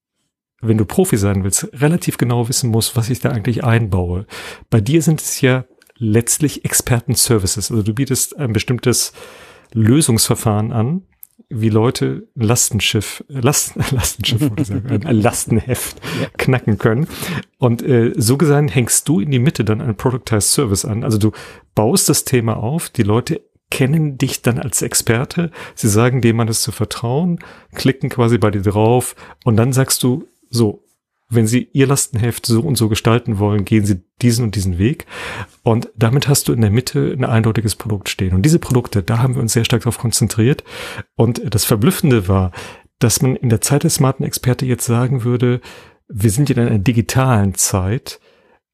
wenn 0.62 0.78
du 0.78 0.86
Profi 0.86 1.18
sein 1.18 1.44
willst, 1.44 1.70
relativ 1.74 2.18
genau 2.18 2.48
wissen 2.48 2.70
musst, 2.70 2.96
was 2.96 3.10
ich 3.10 3.20
da 3.20 3.30
eigentlich 3.30 3.64
einbaue. 3.64 4.26
Bei 4.70 4.80
dir 4.80 5.02
sind 5.02 5.20
es 5.20 5.42
ja 5.42 5.66
letztlich 5.98 6.66
Experten-Services. 6.66 7.72
Also 7.72 7.84
du 7.84 7.94
bietest 7.94 8.38
ein 8.38 8.54
bestimmtes 8.54 9.14
Lösungsverfahren 9.74 10.72
an, 10.72 11.04
wie 11.50 11.70
Leute 11.70 12.28
ein 12.38 12.44
Lastenschiff, 12.44 13.24
Last, 13.28 13.76
Lastenschiff, 13.92 14.52
sagen, 14.64 15.06
ein 15.06 15.22
Lastenheft 15.22 15.98
ja. 16.22 16.28
knacken 16.38 16.78
können. 16.78 17.08
Und 17.58 17.82
äh, 17.82 18.14
so 18.16 18.38
gesehen 18.38 18.68
hängst 18.68 19.08
du 19.10 19.20
in 19.20 19.32
die 19.32 19.40
Mitte 19.40 19.66
dann 19.66 19.82
ein 19.82 19.96
Productized 19.96 20.52
Service 20.52 20.86
an. 20.86 21.04
Also 21.04 21.18
du 21.18 21.32
baust 21.76 22.08
das 22.08 22.24
Thema 22.24 22.58
auf, 22.58 22.90
die 22.90 23.04
Leute 23.04 23.42
kennen 23.72 24.20
dich 24.20 24.44
dann 24.44 24.60
als 24.60 24.84
Experte, 24.84 25.50
sie 25.74 25.90
sagen 25.90 26.22
dem 26.22 26.36
man 26.36 26.48
es 26.48 26.62
zu 26.62 26.72
vertrauen, 26.72 27.40
klicken 27.74 28.10
quasi 28.10 28.38
bei 28.38 28.52
dir 28.52 28.62
drauf 28.62 29.16
und 29.44 29.58
dann 29.58 29.74
sagst 29.74 30.04
du, 30.04 30.28
so, 30.52 30.84
wenn 31.32 31.48
Sie 31.48 31.70
Ihr 31.72 31.88
Lastenheft 31.88 32.46
so 32.46 32.62
und 32.62 32.76
so 32.78 32.90
gestalten 32.90 33.40
wollen, 33.40 33.64
gehen 33.64 33.86
Sie 33.86 34.02
diesen 34.22 34.44
und 34.44 34.56
diesen 34.56 34.78
Weg. 34.78 35.06
Und 35.64 35.90
damit 35.96 36.28
hast 36.28 36.48
du 36.48 36.54
in 36.54 36.62
der 36.62 36.70
Mitte 36.70 37.16
ein 37.18 37.24
eindeutiges 37.24 37.76
Produkt 37.76 38.10
stehen. 38.10 38.34
Und 38.34 38.42
diese 38.42 38.60
Produkte, 38.60 39.02
da 39.02 39.20
haben 39.20 39.36
wir 39.36 39.42
uns 39.42 39.54
sehr 39.54 39.64
stark 39.64 39.84
darauf 39.84 39.98
konzentriert. 39.98 40.64
Und 41.16 41.42
das 41.54 41.64
Verblüffende 41.64 42.28
war, 42.28 42.52
dass 43.00 43.22
man 43.22 43.38
in 43.38 43.50
der 43.50 43.62
Zeit 43.62 43.84
des 43.84 43.96
smarten 43.96 44.26
Experte 44.26 44.66
jetzt 44.66 44.86
sagen 44.86 45.24
würde, 45.24 45.62
wir 46.10 46.30
sind 46.30 46.50
in 46.50 46.60
einer 46.60 46.78
digitalen 46.78 47.56
Zeit. 47.56 48.20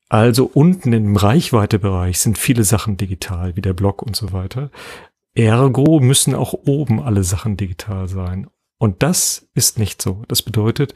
Also 0.10 0.50
unten 0.54 0.94
im 0.94 1.16
Reichweitebereich 1.16 2.20
sind 2.20 2.38
viele 2.38 2.64
Sachen 2.64 2.98
digital, 2.98 3.56
wie 3.56 3.62
der 3.62 3.74
Blog 3.74 4.02
und 4.02 4.16
so 4.16 4.32
weiter. 4.32 4.72
Ergo 5.36 6.00
müssen 6.00 6.34
auch 6.34 6.54
oben 6.54 7.02
alle 7.02 7.24
Sachen 7.24 7.58
digital 7.58 8.08
sein. 8.08 8.48
Und 8.80 9.04
das 9.04 9.48
ist 9.54 9.80
nicht 9.80 10.02
so. 10.02 10.24
Das 10.28 10.42
bedeutet, 10.42 10.94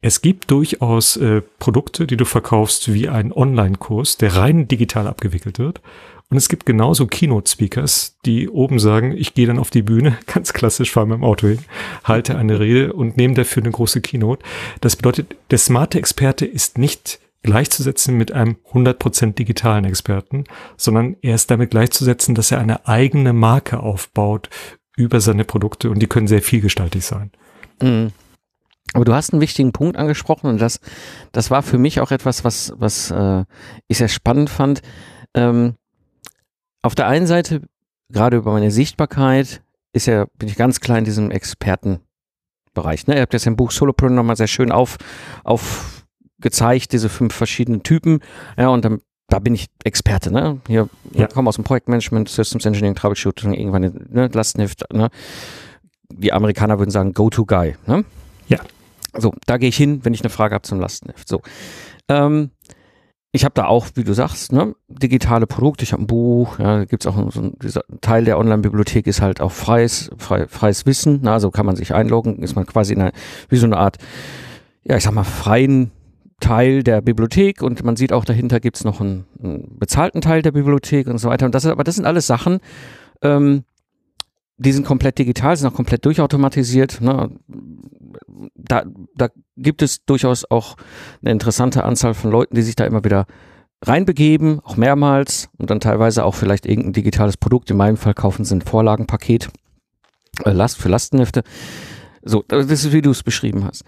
es 0.00 0.22
gibt 0.22 0.50
durchaus 0.50 1.16
äh, 1.16 1.42
Produkte, 1.58 2.06
die 2.06 2.16
du 2.16 2.24
verkaufst 2.24 2.92
wie 2.92 3.08
ein 3.08 3.32
Online-Kurs, 3.32 4.16
der 4.16 4.36
rein 4.36 4.68
digital 4.68 5.06
abgewickelt 5.06 5.58
wird. 5.58 5.80
Und 6.28 6.36
es 6.36 6.48
gibt 6.48 6.66
genauso 6.66 7.06
Keynote-Speakers, 7.06 8.18
die 8.24 8.48
oben 8.48 8.78
sagen, 8.78 9.12
ich 9.16 9.34
gehe 9.34 9.46
dann 9.46 9.58
auf 9.58 9.70
die 9.70 9.82
Bühne, 9.82 10.18
ganz 10.26 10.52
klassisch, 10.52 10.90
fahre 10.90 11.06
mit 11.06 11.18
dem 11.18 11.24
Auto 11.24 11.46
hin, 11.48 11.60
halte 12.04 12.36
eine 12.36 12.58
Rede 12.58 12.92
und 12.92 13.16
nehme 13.16 13.34
dafür 13.34 13.62
eine 13.62 13.72
große 13.72 14.00
Keynote. 14.00 14.44
Das 14.80 14.96
bedeutet, 14.96 15.36
der 15.50 15.58
smarte 15.58 15.98
Experte 15.98 16.46
ist 16.46 16.78
nicht 16.78 17.20
gleichzusetzen 17.46 18.16
mit 18.16 18.32
einem 18.32 18.56
100% 18.72 19.32
digitalen 19.32 19.86
Experten, 19.86 20.44
sondern 20.76 21.16
er 21.22 21.34
ist 21.34 21.50
damit 21.50 21.70
gleichzusetzen, 21.70 22.34
dass 22.34 22.52
er 22.52 22.58
eine 22.58 22.86
eigene 22.86 23.32
Marke 23.32 23.80
aufbaut 23.80 24.50
über 24.96 25.20
seine 25.20 25.44
Produkte 25.44 25.90
und 25.90 26.00
die 26.00 26.06
können 26.06 26.26
sehr 26.26 26.42
vielgestaltig 26.42 27.04
sein. 27.04 27.30
Mhm. 27.80 28.12
Aber 28.92 29.04
du 29.04 29.14
hast 29.14 29.32
einen 29.32 29.42
wichtigen 29.42 29.72
Punkt 29.72 29.96
angesprochen 29.96 30.48
und 30.48 30.60
das, 30.60 30.80
das 31.32 31.50
war 31.50 31.62
für 31.62 31.78
mich 31.78 32.00
auch 32.00 32.10
etwas, 32.10 32.44
was, 32.44 32.72
was 32.76 33.10
äh, 33.10 33.44
ich 33.88 33.98
sehr 33.98 34.08
spannend 34.08 34.48
fand. 34.48 34.80
Ähm, 35.34 35.74
auf 36.82 36.94
der 36.94 37.08
einen 37.08 37.26
Seite, 37.26 37.62
gerade 38.10 38.38
über 38.38 38.52
meine 38.52 38.70
Sichtbarkeit, 38.70 39.62
ist 39.92 40.06
ja, 40.06 40.26
bin 40.38 40.48
ich 40.48 40.56
ganz 40.56 40.80
klar 40.80 40.98
in 40.98 41.04
diesem 41.04 41.30
Expertenbereich. 41.30 43.06
Ne? 43.06 43.16
Ihr 43.16 43.22
habt 43.22 43.32
jetzt 43.32 43.46
im 43.46 43.56
Buch 43.56 43.70
Solopreneur 43.70 44.16
nochmal 44.16 44.36
sehr 44.36 44.46
schön 44.46 44.70
auf, 44.70 44.96
aufgezeigt, 46.36 46.92
diese 46.92 47.08
fünf 47.08 47.34
verschiedenen 47.34 47.82
Typen. 47.82 48.20
Ja, 48.56 48.68
und 48.68 48.84
dann, 48.84 49.00
da 49.28 49.38
bin 49.38 49.54
ich 49.54 49.66
Experte, 49.84 50.32
ne? 50.32 50.60
Hier, 50.66 50.88
ja. 51.12 51.26
ich 51.26 51.34
komme 51.34 51.48
aus 51.48 51.56
dem 51.56 51.64
Projektmanagement, 51.64 52.28
Systems 52.28 52.64
Engineering, 52.64 52.94
Troubleshooting, 52.94 53.54
irgendwann, 53.54 54.06
ne, 54.10 54.28
Lastenheft, 54.32 54.84
ne? 54.92 55.08
Die 56.12 56.32
Amerikaner 56.32 56.78
würden 56.78 56.90
sagen, 56.90 57.12
Go-To-Guy, 57.12 57.76
ne? 57.86 58.04
Ja. 58.48 58.58
So, 59.18 59.34
da 59.46 59.56
gehe 59.56 59.70
ich 59.70 59.76
hin, 59.76 60.00
wenn 60.04 60.14
ich 60.14 60.20
eine 60.20 60.30
Frage 60.30 60.54
habe 60.54 60.62
zum 60.62 60.78
Lastenheft. 60.78 61.26
So. 61.26 61.40
Ähm, 62.08 62.50
ich 63.32 63.44
habe 63.44 63.54
da 63.54 63.66
auch, 63.66 63.88
wie 63.94 64.04
du 64.04 64.12
sagst, 64.12 64.52
ne, 64.52 64.74
digitale 64.88 65.46
Produkte, 65.46 65.84
ich 65.84 65.92
habe 65.92 66.02
ein 66.02 66.06
Buch, 66.06 66.58
ja, 66.58 66.84
gibt 66.84 67.04
es 67.04 67.06
auch 67.06 67.32
so 67.32 67.40
ein, 67.40 67.54
Teil 68.00 68.24
der 68.24 68.38
Online-Bibliothek 68.38 69.06
ist 69.06 69.20
halt 69.20 69.40
auch 69.40 69.52
freies, 69.52 70.10
frei, 70.16 70.46
freies 70.46 70.86
Wissen, 70.86 71.20
na, 71.22 71.34
also 71.34 71.50
kann 71.50 71.66
man 71.66 71.76
sich 71.76 71.92
einloggen, 71.92 72.42
ist 72.42 72.54
man 72.54 72.66
quasi 72.66 72.94
in 72.94 73.00
einer, 73.00 73.12
wie 73.48 73.56
so 73.56 73.66
eine 73.66 73.76
Art, 73.76 73.98
ja, 74.84 74.96
ich 74.96 75.02
sag 75.02 75.12
mal, 75.12 75.24
freien 75.24 75.90
Teil 76.40 76.82
der 76.82 77.00
Bibliothek 77.00 77.62
und 77.62 77.82
man 77.82 77.96
sieht 77.96 78.12
auch 78.12 78.24
dahinter 78.24 78.60
gibt's 78.60 78.84
noch 78.84 79.00
einen, 79.00 79.26
einen 79.42 79.78
bezahlten 79.78 80.20
Teil 80.20 80.42
der 80.42 80.52
Bibliothek 80.52 81.06
und 81.06 81.18
so 81.18 81.28
weiter. 81.28 81.46
Und 81.46 81.54
das 81.54 81.64
ist, 81.64 81.70
aber 81.70 81.84
das 81.84 81.94
sind 81.94 82.04
alles 82.04 82.26
Sachen, 82.26 82.60
ähm, 83.22 83.64
die 84.58 84.72
sind 84.72 84.86
komplett 84.86 85.18
digital, 85.18 85.56
sind 85.56 85.68
auch 85.68 85.74
komplett 85.74 86.04
durchautomatisiert. 86.04 87.00
Ne? 87.00 87.30
Da, 88.54 88.84
da 89.14 89.28
gibt 89.56 89.82
es 89.82 90.04
durchaus 90.04 90.50
auch 90.50 90.76
eine 91.22 91.32
interessante 91.32 91.84
Anzahl 91.84 92.14
von 92.14 92.30
Leuten, 92.30 92.54
die 92.54 92.62
sich 92.62 92.76
da 92.76 92.84
immer 92.84 93.04
wieder 93.04 93.26
reinbegeben, 93.82 94.60
auch 94.60 94.76
mehrmals 94.76 95.50
und 95.58 95.70
dann 95.70 95.80
teilweise 95.80 96.24
auch 96.24 96.34
vielleicht 96.34 96.66
irgendein 96.66 96.94
digitales 96.94 97.36
Produkt. 97.36 97.70
In 97.70 97.76
meinem 97.76 97.96
Fall 97.96 98.14
kaufen 98.14 98.44
sie 98.44 98.56
ein 98.56 98.62
Vorlagenpaket 98.62 99.48
äh, 100.44 100.50
Last 100.50 100.78
für 100.78 100.88
Lastenhefte. 100.88 101.42
So, 102.22 102.42
das 102.48 102.66
ist 102.66 102.92
wie 102.92 103.02
du 103.02 103.10
es 103.10 103.22
beschrieben 103.22 103.64
hast. 103.64 103.84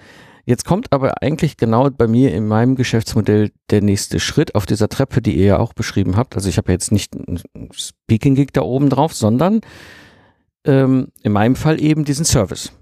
Jetzt 0.48 0.64
kommt 0.64 0.94
aber 0.94 1.22
eigentlich 1.22 1.58
genau 1.58 1.90
bei 1.90 2.06
mir 2.06 2.32
in 2.32 2.48
meinem 2.48 2.74
Geschäftsmodell 2.74 3.50
der 3.68 3.82
nächste 3.82 4.18
Schritt 4.18 4.54
auf 4.54 4.64
dieser 4.64 4.88
Treppe, 4.88 5.20
die 5.20 5.36
ihr 5.36 5.44
ja 5.44 5.58
auch 5.58 5.74
beschrieben 5.74 6.16
habt. 6.16 6.36
Also 6.36 6.48
ich 6.48 6.56
habe 6.56 6.72
jetzt 6.72 6.90
nicht 6.90 7.14
einen 7.14 7.42
Speaking 7.74 8.34
Gig 8.34 8.54
da 8.54 8.62
oben 8.62 8.88
drauf, 8.88 9.12
sondern 9.12 9.60
ähm, 10.64 11.08
in 11.22 11.32
meinem 11.32 11.54
Fall 11.54 11.82
eben 11.82 12.06
diesen 12.06 12.24
Service. 12.24 12.72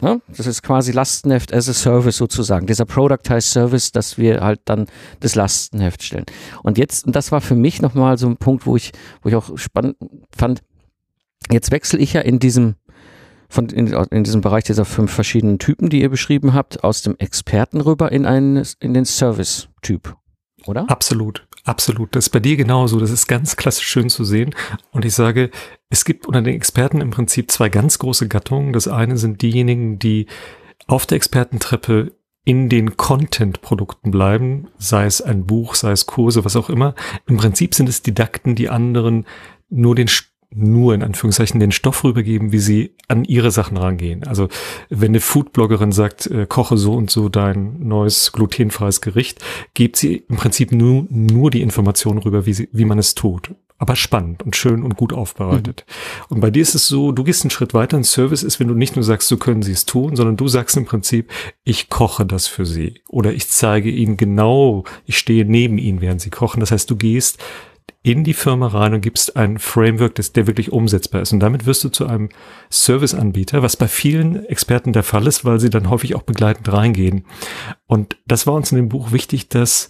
Ja, 0.00 0.16
das 0.34 0.46
ist 0.46 0.62
quasi 0.62 0.92
Lastenheft 0.92 1.52
as 1.52 1.68
a 1.68 1.74
Service 1.74 2.16
sozusagen, 2.16 2.66
dieser 2.66 2.86
Productized 2.86 3.50
Service, 3.50 3.92
dass 3.92 4.16
wir 4.16 4.40
halt 4.40 4.60
dann 4.64 4.86
das 5.20 5.34
Lastenheft 5.34 6.02
stellen. 6.02 6.24
Und 6.62 6.78
jetzt, 6.78 7.06
und 7.06 7.14
das 7.14 7.30
war 7.32 7.42
für 7.42 7.54
mich 7.54 7.82
nochmal 7.82 8.16
so 8.16 8.28
ein 8.28 8.38
Punkt, 8.38 8.64
wo 8.64 8.76
ich, 8.76 8.92
wo 9.20 9.28
ich 9.28 9.34
auch 9.34 9.58
spannend 9.58 9.96
fand, 10.34 10.62
jetzt 11.50 11.70
wechsle 11.70 11.98
ich 11.98 12.14
ja 12.14 12.22
in 12.22 12.38
diesem, 12.38 12.76
von, 13.48 13.68
in, 13.68 13.86
in 13.88 14.24
diesem 14.24 14.40
Bereich 14.40 14.64
dieser 14.64 14.84
fünf 14.84 15.12
verschiedenen 15.12 15.58
Typen, 15.58 15.88
die 15.88 16.02
ihr 16.02 16.10
beschrieben 16.10 16.54
habt, 16.54 16.84
aus 16.84 17.02
dem 17.02 17.16
Experten 17.18 17.80
rüber 17.80 18.12
in 18.12 18.26
einen, 18.26 18.66
in 18.80 18.94
den 18.94 19.04
Service-Typ, 19.04 20.16
oder? 20.66 20.88
Absolut. 20.88 21.46
Absolut. 21.64 22.16
Das 22.16 22.26
ist 22.26 22.30
bei 22.30 22.40
dir 22.40 22.56
genauso. 22.56 22.98
Das 22.98 23.10
ist 23.10 23.26
ganz 23.26 23.56
klassisch 23.56 23.86
schön 23.86 24.08
zu 24.08 24.24
sehen. 24.24 24.54
Und 24.90 25.04
ich 25.04 25.14
sage, 25.14 25.50
es 25.90 26.06
gibt 26.06 26.26
unter 26.26 26.40
den 26.40 26.54
Experten 26.54 27.02
im 27.02 27.10
Prinzip 27.10 27.50
zwei 27.50 27.68
ganz 27.68 27.98
große 27.98 28.26
Gattungen. 28.26 28.72
Das 28.72 28.88
eine 28.88 29.18
sind 29.18 29.42
diejenigen, 29.42 29.98
die 29.98 30.26
auf 30.86 31.04
der 31.04 31.16
Expertentreppe 31.16 32.12
in 32.44 32.70
den 32.70 32.96
Content-Produkten 32.96 34.10
bleiben, 34.10 34.68
sei 34.78 35.04
es 35.04 35.20
ein 35.20 35.44
Buch, 35.44 35.74
sei 35.74 35.90
es 35.90 36.06
Kurse, 36.06 36.46
was 36.46 36.56
auch 36.56 36.70
immer. 36.70 36.94
Im 37.26 37.36
Prinzip 37.36 37.74
sind 37.74 37.90
es 37.90 38.00
Didakten, 38.00 38.54
die 38.54 38.70
anderen 38.70 39.26
nur 39.68 39.94
den 39.94 40.08
nur 40.50 40.94
in 40.94 41.02
Anführungszeichen 41.02 41.60
den 41.60 41.72
Stoff 41.72 42.04
rübergeben, 42.04 42.52
wie 42.52 42.58
sie 42.58 42.94
an 43.06 43.24
ihre 43.24 43.50
Sachen 43.50 43.76
rangehen. 43.76 44.24
Also 44.26 44.48
wenn 44.88 45.10
eine 45.10 45.20
Foodbloggerin 45.20 45.92
sagt, 45.92 46.26
äh, 46.26 46.46
koche 46.46 46.78
so 46.78 46.94
und 46.94 47.10
so 47.10 47.28
dein 47.28 47.86
neues 47.86 48.32
glutenfreies 48.32 49.00
Gericht, 49.00 49.44
gibt 49.74 49.96
sie 49.96 50.24
im 50.28 50.36
Prinzip 50.36 50.72
nur, 50.72 51.06
nur 51.10 51.50
die 51.50 51.62
Informationen 51.62 52.18
rüber, 52.18 52.46
wie, 52.46 52.54
sie, 52.54 52.68
wie 52.72 52.86
man 52.86 52.98
es 52.98 53.14
tut. 53.14 53.54
Aber 53.80 53.94
spannend 53.94 54.42
und 54.42 54.56
schön 54.56 54.82
und 54.82 54.96
gut 54.96 55.12
aufbereitet. 55.12 55.84
Mhm. 55.86 56.34
Und 56.34 56.40
bei 56.40 56.50
dir 56.50 56.62
ist 56.62 56.74
es 56.74 56.88
so, 56.88 57.12
du 57.12 57.22
gehst 57.22 57.44
einen 57.44 57.50
Schritt 57.50 57.74
weiter. 57.74 57.96
Ein 57.96 58.02
Service 58.02 58.42
ist, 58.42 58.58
wenn 58.58 58.66
du 58.66 58.74
nicht 58.74 58.96
nur 58.96 59.04
sagst, 59.04 59.28
so 59.28 59.36
können 59.36 59.62
sie 59.62 59.70
es 59.70 59.86
tun, 59.86 60.16
sondern 60.16 60.36
du 60.36 60.48
sagst 60.48 60.76
im 60.76 60.84
Prinzip, 60.84 61.30
ich 61.62 61.88
koche 61.88 62.26
das 62.26 62.48
für 62.48 62.66
sie. 62.66 63.02
Oder 63.08 63.32
ich 63.32 63.48
zeige 63.48 63.88
ihnen 63.88 64.16
genau, 64.16 64.82
ich 65.04 65.16
stehe 65.16 65.44
neben 65.44 65.78
ihnen, 65.78 66.00
während 66.00 66.20
sie 66.20 66.30
kochen. 66.30 66.58
Das 66.58 66.72
heißt, 66.72 66.90
du 66.90 66.96
gehst 66.96 67.38
in 68.08 68.24
die 68.24 68.34
Firma 68.34 68.68
rein 68.68 68.94
und 68.94 69.00
gibst 69.02 69.36
ein 69.36 69.58
Framework, 69.58 70.14
das, 70.14 70.32
der 70.32 70.46
wirklich 70.46 70.72
umsetzbar 70.72 71.20
ist. 71.20 71.32
Und 71.32 71.40
damit 71.40 71.66
wirst 71.66 71.84
du 71.84 71.90
zu 71.90 72.06
einem 72.06 72.30
Serviceanbieter, 72.70 73.62
was 73.62 73.76
bei 73.76 73.86
vielen 73.86 74.46
Experten 74.46 74.92
der 74.92 75.02
Fall 75.02 75.26
ist, 75.26 75.44
weil 75.44 75.60
sie 75.60 75.70
dann 75.70 75.90
häufig 75.90 76.14
auch 76.14 76.22
begleitend 76.22 76.72
reingehen. 76.72 77.26
Und 77.86 78.16
das 78.26 78.46
war 78.46 78.54
uns 78.54 78.72
in 78.72 78.76
dem 78.76 78.88
Buch 78.88 79.12
wichtig, 79.12 79.48
dass 79.48 79.88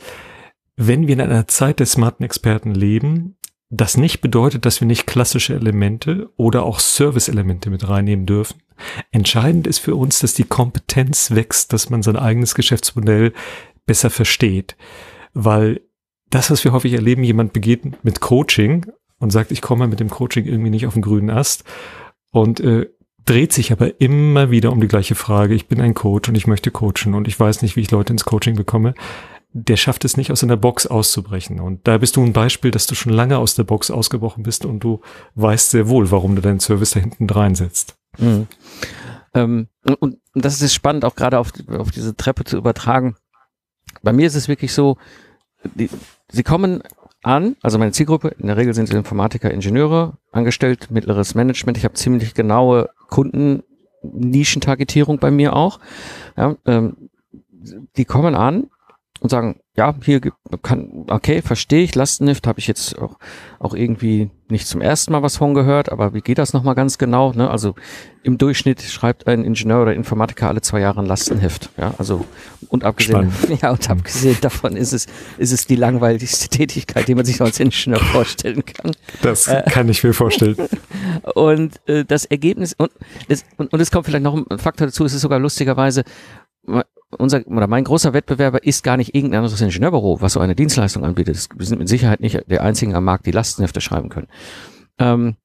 wenn 0.76 1.06
wir 1.06 1.14
in 1.14 1.20
einer 1.20 1.46
Zeit 1.46 1.78
der 1.78 1.86
smarten 1.86 2.24
Experten 2.24 2.74
leben, 2.74 3.36
das 3.70 3.96
nicht 3.96 4.20
bedeutet, 4.20 4.64
dass 4.64 4.80
wir 4.80 4.86
nicht 4.86 5.06
klassische 5.06 5.54
Elemente 5.54 6.30
oder 6.36 6.64
auch 6.64 6.80
Service-Elemente 6.80 7.70
mit 7.70 7.88
reinnehmen 7.88 8.26
dürfen. 8.26 8.62
Entscheidend 9.10 9.66
ist 9.66 9.78
für 9.78 9.94
uns, 9.94 10.20
dass 10.20 10.34
die 10.34 10.44
Kompetenz 10.44 11.32
wächst, 11.32 11.72
dass 11.72 11.90
man 11.90 12.02
sein 12.02 12.16
eigenes 12.16 12.54
Geschäftsmodell 12.54 13.32
besser 13.86 14.10
versteht. 14.10 14.76
Weil 15.34 15.82
das, 16.30 16.50
was 16.50 16.64
wir 16.64 16.72
häufig 16.72 16.92
erleben, 16.92 17.22
jemand 17.22 17.52
begeht 17.52 18.04
mit 18.04 18.20
Coaching 18.20 18.86
und 19.18 19.30
sagt, 19.30 19.50
ich 19.50 19.62
komme 19.62 19.88
mit 19.88 20.00
dem 20.00 20.10
Coaching 20.10 20.44
irgendwie 20.44 20.70
nicht 20.70 20.86
auf 20.86 20.94
den 20.94 21.02
grünen 21.02 21.30
Ast 21.30 21.64
und 22.30 22.60
äh, 22.60 22.88
dreht 23.24 23.52
sich 23.52 23.72
aber 23.72 24.00
immer 24.00 24.50
wieder 24.50 24.72
um 24.72 24.80
die 24.80 24.88
gleiche 24.88 25.14
Frage. 25.14 25.54
Ich 25.54 25.68
bin 25.68 25.80
ein 25.80 25.94
Coach 25.94 26.28
und 26.28 26.34
ich 26.34 26.46
möchte 26.46 26.70
coachen 26.70 27.14
und 27.14 27.28
ich 27.28 27.38
weiß 27.38 27.62
nicht, 27.62 27.76
wie 27.76 27.80
ich 27.80 27.90
Leute 27.90 28.12
ins 28.12 28.24
Coaching 28.24 28.56
bekomme. 28.56 28.94
Der 29.52 29.76
schafft 29.76 30.04
es 30.04 30.16
nicht, 30.16 30.30
aus 30.30 30.42
einer 30.42 30.56
Box 30.56 30.86
auszubrechen. 30.86 31.60
Und 31.60 31.86
da 31.86 31.98
bist 31.98 32.16
du 32.16 32.22
ein 32.22 32.32
Beispiel, 32.32 32.70
dass 32.70 32.86
du 32.86 32.94
schon 32.94 33.12
lange 33.12 33.38
aus 33.38 33.54
der 33.54 33.64
Box 33.64 33.90
ausgebrochen 33.90 34.44
bist 34.44 34.64
und 34.64 34.80
du 34.80 35.00
weißt 35.34 35.70
sehr 35.70 35.88
wohl, 35.88 36.10
warum 36.10 36.36
du 36.36 36.42
deinen 36.42 36.60
Service 36.60 36.92
da 36.92 37.00
hinten 37.00 37.28
reinsetzt. 37.28 37.96
Mhm. 38.18 38.46
Ähm, 39.34 39.68
und, 39.84 39.94
und 39.94 40.44
das 40.44 40.60
ist 40.62 40.74
spannend, 40.74 41.04
auch 41.04 41.14
gerade 41.14 41.38
auf, 41.38 41.52
auf 41.68 41.90
diese 41.90 42.16
Treppe 42.16 42.44
zu 42.44 42.56
übertragen. 42.56 43.16
Bei 44.02 44.12
mir 44.12 44.26
ist 44.26 44.36
es 44.36 44.48
wirklich 44.48 44.72
so, 44.72 44.96
die, 45.74 45.90
Sie 46.30 46.42
kommen 46.42 46.82
an, 47.22 47.56
also 47.62 47.78
meine 47.78 47.92
Zielgruppe, 47.92 48.28
in 48.38 48.46
der 48.46 48.56
Regel 48.56 48.74
sind 48.74 48.88
sie 48.88 48.96
Informatiker, 48.96 49.50
Ingenieure, 49.50 50.18
angestellt, 50.30 50.90
mittleres 50.90 51.34
Management. 51.34 51.78
Ich 51.78 51.84
habe 51.84 51.94
ziemlich 51.94 52.34
genaue 52.34 52.90
Kunden-Nischentargetierung 53.08 55.18
bei 55.18 55.30
mir 55.30 55.56
auch. 55.56 55.80
Ja, 56.36 56.56
ähm, 56.66 57.08
die 57.96 58.04
kommen 58.04 58.34
an 58.34 58.70
und 59.20 59.30
sagen, 59.30 59.60
ja, 59.74 59.94
hier 60.04 60.20
kann, 60.62 61.06
okay, 61.08 61.42
verstehe 61.42 61.82
ich, 61.82 61.94
Lastenheft 61.94 62.46
habe 62.46 62.60
ich 62.60 62.66
jetzt 62.66 62.98
auch, 62.98 63.18
auch 63.58 63.74
irgendwie 63.74 64.30
nicht 64.50 64.66
zum 64.66 64.80
ersten 64.80 65.12
Mal 65.12 65.22
was 65.22 65.36
von 65.36 65.54
gehört, 65.54 65.90
aber 65.90 66.14
wie 66.14 66.20
geht 66.20 66.38
das 66.38 66.52
nochmal 66.52 66.74
ganz 66.74 66.98
genau? 66.98 67.32
Ne? 67.32 67.50
Also 67.50 67.74
im 68.22 68.38
Durchschnitt 68.38 68.82
schreibt 68.82 69.26
ein 69.26 69.44
Ingenieur 69.44 69.82
oder 69.82 69.94
Informatiker 69.94 70.48
alle 70.48 70.60
zwei 70.60 70.80
Jahre 70.80 71.00
ein 71.00 71.06
Lastenheft. 71.06 71.70
Ja, 71.76 71.94
also 71.98 72.24
und 72.68 72.84
abgesehen, 72.84 73.32
ja, 73.62 73.70
und 73.70 73.88
abgesehen 73.88 74.36
davon 74.40 74.76
ist 74.76 74.92
es, 74.92 75.06
ist 75.38 75.52
es 75.52 75.66
die 75.66 75.76
langweiligste 75.76 76.48
Tätigkeit, 76.56 77.08
die 77.08 77.14
man 77.14 77.24
sich 77.24 77.40
als 77.40 77.60
Ingenieur 77.60 78.00
vorstellen 78.00 78.64
kann. 78.64 78.92
Das 79.22 79.48
äh, 79.48 79.62
kann 79.70 79.88
ich 79.88 80.02
mir 80.04 80.12
vorstellen. 80.12 80.56
und 81.34 81.80
äh, 81.88 82.04
das 82.04 82.24
Ergebnis, 82.24 82.74
und, 82.76 82.90
das, 83.28 83.44
und, 83.56 83.72
und 83.72 83.80
es 83.80 83.90
kommt 83.90 84.06
vielleicht 84.06 84.24
noch 84.24 84.34
ein 84.34 84.58
Faktor 84.58 84.88
dazu, 84.88 85.04
es 85.04 85.14
ist 85.14 85.22
sogar 85.22 85.38
lustigerweise, 85.38 86.04
unser 87.16 87.46
oder 87.46 87.66
mein 87.66 87.84
großer 87.84 88.12
Wettbewerber 88.12 88.62
ist 88.64 88.84
gar 88.84 88.96
nicht 88.96 89.14
irgendein 89.14 89.40
anderes 89.40 89.60
Ingenieurbüro, 89.60 90.20
was 90.20 90.34
so 90.34 90.40
eine 90.40 90.54
Dienstleistung 90.54 91.04
anbietet. 91.04 91.48
Wir 91.56 91.66
sind 91.66 91.78
mit 91.78 91.88
Sicherheit 91.88 92.20
nicht 92.20 92.50
der 92.50 92.62
einzigen 92.62 92.94
am 92.94 93.04
Markt, 93.04 93.26
die 93.26 93.30
Lastenhefte 93.30 93.80
schreiben 93.80 94.08
können. 94.08 94.28
Ähm, 94.98 95.36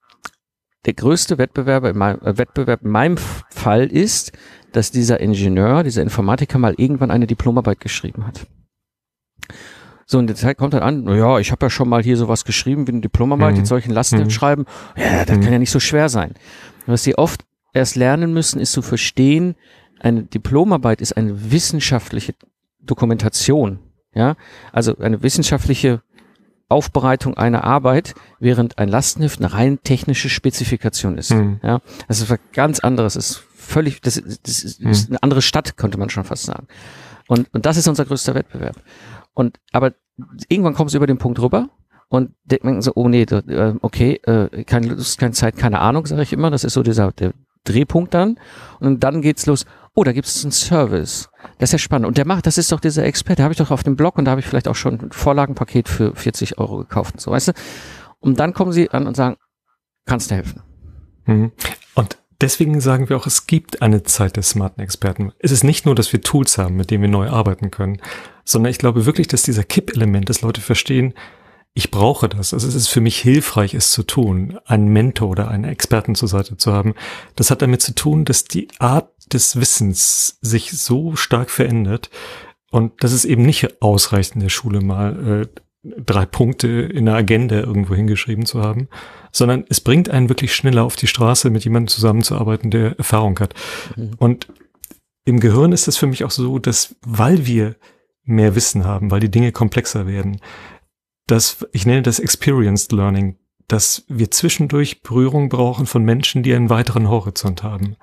der 0.85 0.93
größte 0.93 1.37
Wettbewerber 1.37 1.91
in 1.91 1.97
meinem, 1.97 2.19
äh, 2.21 2.37
Wettbewerb 2.37 2.81
in 2.83 2.91
meinem 2.91 3.17
Fall 3.17 3.85
ist, 3.87 4.33
dass 4.73 4.91
dieser 4.91 5.19
Ingenieur, 5.19 5.83
dieser 5.83 6.01
Informatiker 6.01 6.57
mal 6.57 6.73
irgendwann 6.77 7.11
eine 7.11 7.27
Diplomarbeit 7.27 7.79
geschrieben 7.79 8.27
hat. 8.27 8.47
So, 10.05 10.17
und 10.17 10.27
die 10.27 10.35
Zeit 10.35 10.57
kommt 10.57 10.73
dann 10.73 10.83
an, 10.83 11.03
naja, 11.03 11.39
ich 11.39 11.51
habe 11.51 11.65
ja 11.65 11.69
schon 11.69 11.87
mal 11.87 12.03
hier 12.03 12.17
sowas 12.17 12.43
geschrieben 12.43 12.87
wie 12.87 12.91
eine 12.91 13.01
Diplomarbeit, 13.01 13.53
mhm. 13.53 13.59
jetzt 13.59 13.69
soll 13.69 13.79
ich 13.79 13.85
ein 13.85 13.93
Lastenheft 13.93 14.29
mhm. 14.29 14.33
schreiben. 14.33 14.65
Ja, 14.97 15.23
das 15.23 15.37
mhm. 15.37 15.41
kann 15.41 15.53
ja 15.53 15.59
nicht 15.59 15.71
so 15.71 15.79
schwer 15.79 16.09
sein. 16.09 16.33
Was 16.85 17.03
sie 17.03 17.17
oft 17.17 17.45
erst 17.73 17.95
lernen 17.95 18.33
müssen, 18.33 18.59
ist 18.59 18.73
zu 18.73 18.81
verstehen, 18.81 19.55
eine 20.03 20.23
Diplomarbeit 20.23 21.01
ist 21.01 21.17
eine 21.17 21.51
wissenschaftliche 21.51 22.35
Dokumentation. 22.81 23.79
Ja, 24.15 24.35
also 24.71 24.97
eine 24.99 25.23
wissenschaftliche 25.23 26.01
Aufbereitung 26.69 27.35
einer 27.35 27.63
Arbeit, 27.63 28.13
während 28.39 28.77
ein 28.77 28.89
Lastenheft 28.89 29.39
eine 29.39 29.53
rein 29.53 29.79
technische 29.83 30.29
Spezifikation 30.29 31.17
ist. 31.17 31.31
Mhm. 31.31 31.59
Ja, 31.63 31.81
das 32.07 32.19
ist 32.19 32.29
was 32.29 32.39
ganz 32.53 32.79
anderes. 32.79 33.15
Das 33.15 33.31
ist 33.31 33.43
völlig, 33.55 34.01
das, 34.01 34.21
das 34.43 34.63
ist, 34.63 34.81
mhm. 34.81 34.89
ist 34.89 35.09
eine 35.09 35.23
andere 35.23 35.41
Stadt, 35.41 35.77
könnte 35.77 35.97
man 35.97 36.09
schon 36.09 36.25
fast 36.25 36.43
sagen. 36.43 36.67
Und, 37.27 37.51
und 37.53 37.65
das 37.65 37.77
ist 37.77 37.87
unser 37.87 38.05
größter 38.05 38.35
Wettbewerb. 38.35 38.75
Und 39.33 39.59
aber 39.71 39.93
irgendwann 40.47 40.75
kommen 40.75 40.89
sie 40.89 40.97
über 40.97 41.07
den 41.07 41.17
Punkt 41.17 41.39
rüber 41.39 41.69
und 42.09 42.31
denken 42.43 42.81
so, 42.81 42.91
oh 42.95 43.07
nee, 43.07 43.23
äh, 43.23 43.73
okay, 43.81 44.19
äh, 44.25 44.63
keine 44.63 44.87
Lust, 44.87 45.17
keine 45.17 45.33
Zeit, 45.33 45.57
keine 45.57 45.79
Ahnung, 45.79 46.05
sage 46.05 46.21
ich 46.21 46.33
immer. 46.33 46.51
Das 46.51 46.63
ist 46.63 46.73
so 46.73 46.83
dieser 46.83 47.11
der 47.11 47.33
Drehpunkt 47.63 48.13
dann. 48.13 48.39
Und 48.79 49.03
dann 49.03 49.21
geht's 49.21 49.45
los. 49.45 49.65
Oh, 49.95 50.03
da 50.03 50.11
gibt 50.11 50.27
es 50.27 50.43
einen 50.43 50.51
Service. 50.51 51.29
Das 51.59 51.69
ist 51.69 51.73
ja 51.73 51.79
spannend. 51.79 52.07
Und 52.07 52.17
der 52.17 52.25
macht, 52.25 52.47
das 52.47 52.57
ist 52.57 52.71
doch 52.71 52.79
dieser 52.79 53.03
Experte, 53.03 53.43
habe 53.43 53.53
ich 53.53 53.59
doch 53.59 53.69
auf 53.69 53.83
dem 53.83 53.95
Blog 53.95 54.17
und 54.17 54.25
da 54.25 54.31
habe 54.31 54.41
ich 54.41 54.47
vielleicht 54.47 54.67
auch 54.67 54.75
schon 54.75 54.99
ein 54.99 55.11
Vorlagenpaket 55.11 55.87
für 55.87 56.15
40 56.15 56.57
Euro 56.57 56.77
gekauft. 56.77 57.21
So, 57.21 57.31
weißt 57.31 57.49
du? 57.49 57.53
Und 58.19 58.39
dann 58.39 58.53
kommen 58.53 58.71
sie 58.71 58.89
an 58.89 59.05
und 59.05 59.15
sagen, 59.15 59.37
kannst 60.05 60.31
du 60.31 60.35
helfen? 60.35 60.63
Mhm. 61.25 61.51
Und 61.93 62.17
deswegen 62.41 62.81
sagen 62.81 63.09
wir 63.09 63.17
auch, 63.17 63.27
es 63.27 63.45
gibt 63.45 63.83
eine 63.83 64.01
Zeit 64.03 64.37
des 64.37 64.49
smarten 64.49 64.81
Experten. 64.81 65.31
Es 65.39 65.51
ist 65.51 65.63
nicht 65.63 65.85
nur, 65.85 65.93
dass 65.93 66.11
wir 66.11 66.21
Tools 66.21 66.57
haben, 66.57 66.75
mit 66.75 66.89
denen 66.89 67.03
wir 67.03 67.09
neu 67.09 67.29
arbeiten 67.29 67.69
können, 67.69 68.01
sondern 68.45 68.71
ich 68.71 68.79
glaube 68.79 69.05
wirklich, 69.05 69.27
dass 69.27 69.43
dieser 69.43 69.63
Kipp-Element, 69.63 70.27
dass 70.27 70.41
Leute 70.41 70.61
verstehen, 70.61 71.13
ich 71.75 71.89
brauche 71.89 72.29
das. 72.29 72.53
Also 72.53 72.67
es 72.67 72.75
ist 72.75 72.87
für 72.87 73.01
mich 73.01 73.19
hilfreich, 73.19 73.73
es 73.73 73.91
zu 73.91 74.03
tun, 74.03 74.59
einen 74.65 74.89
Mentor 74.89 75.29
oder 75.29 75.47
einen 75.47 75.63
Experten 75.63 76.13
zur 76.13 76.27
Seite 76.27 76.55
zu 76.57 76.71
haben. 76.71 76.93
Das 77.35 77.49
hat 77.49 77.61
damit 77.61 77.81
zu 77.81 77.95
tun, 77.95 78.25
dass 78.25 78.45
die 78.45 78.67
Art 78.79 79.09
des 79.33 79.59
Wissens 79.59 80.37
sich 80.41 80.71
so 80.71 81.15
stark 81.15 81.49
verändert 81.49 82.11
und 82.69 83.03
dass 83.03 83.11
es 83.11 83.25
eben 83.25 83.43
nicht 83.43 83.81
ausreicht, 83.81 84.35
in 84.35 84.41
der 84.41 84.49
Schule 84.49 84.81
mal 84.81 85.41
äh, 85.41 85.61
drei 85.83 86.25
Punkte 86.25 86.67
in 86.67 87.05
der 87.05 87.15
Agenda 87.15 87.57
irgendwo 87.57 87.95
hingeschrieben 87.95 88.45
zu 88.45 88.61
haben, 88.61 88.87
sondern 89.31 89.65
es 89.67 89.81
bringt 89.81 90.09
einen 90.09 90.29
wirklich 90.29 90.55
schneller 90.55 90.83
auf 90.83 90.95
die 90.95 91.07
Straße, 91.07 91.49
mit 91.49 91.63
jemandem 91.63 91.89
zusammenzuarbeiten, 91.89 92.71
der 92.71 92.97
Erfahrung 92.97 93.39
hat. 93.39 93.53
Mhm. 93.95 94.11
Und 94.17 94.47
im 95.25 95.39
Gehirn 95.39 95.71
ist 95.71 95.87
es 95.87 95.97
für 95.97 96.07
mich 96.07 96.23
auch 96.23 96.31
so, 96.31 96.59
dass 96.59 96.95
weil 97.05 97.45
wir 97.45 97.75
mehr 98.25 98.55
Wissen 98.55 98.85
haben, 98.85 99.11
weil 99.11 99.19
die 99.19 99.31
Dinge 99.31 99.51
komplexer 99.51 100.07
werden, 100.07 100.39
dass 101.27 101.65
ich 101.71 101.85
nenne 101.85 102.01
das 102.01 102.19
Experienced 102.19 102.91
Learning, 102.91 103.37
dass 103.67 104.05
wir 104.07 104.31
zwischendurch 104.31 105.01
Berührung 105.01 105.49
brauchen 105.49 105.85
von 105.85 106.03
Menschen, 106.03 106.43
die 106.43 106.53
einen 106.53 106.69
weiteren 106.69 107.09
Horizont 107.09 107.63
haben. 107.63 107.95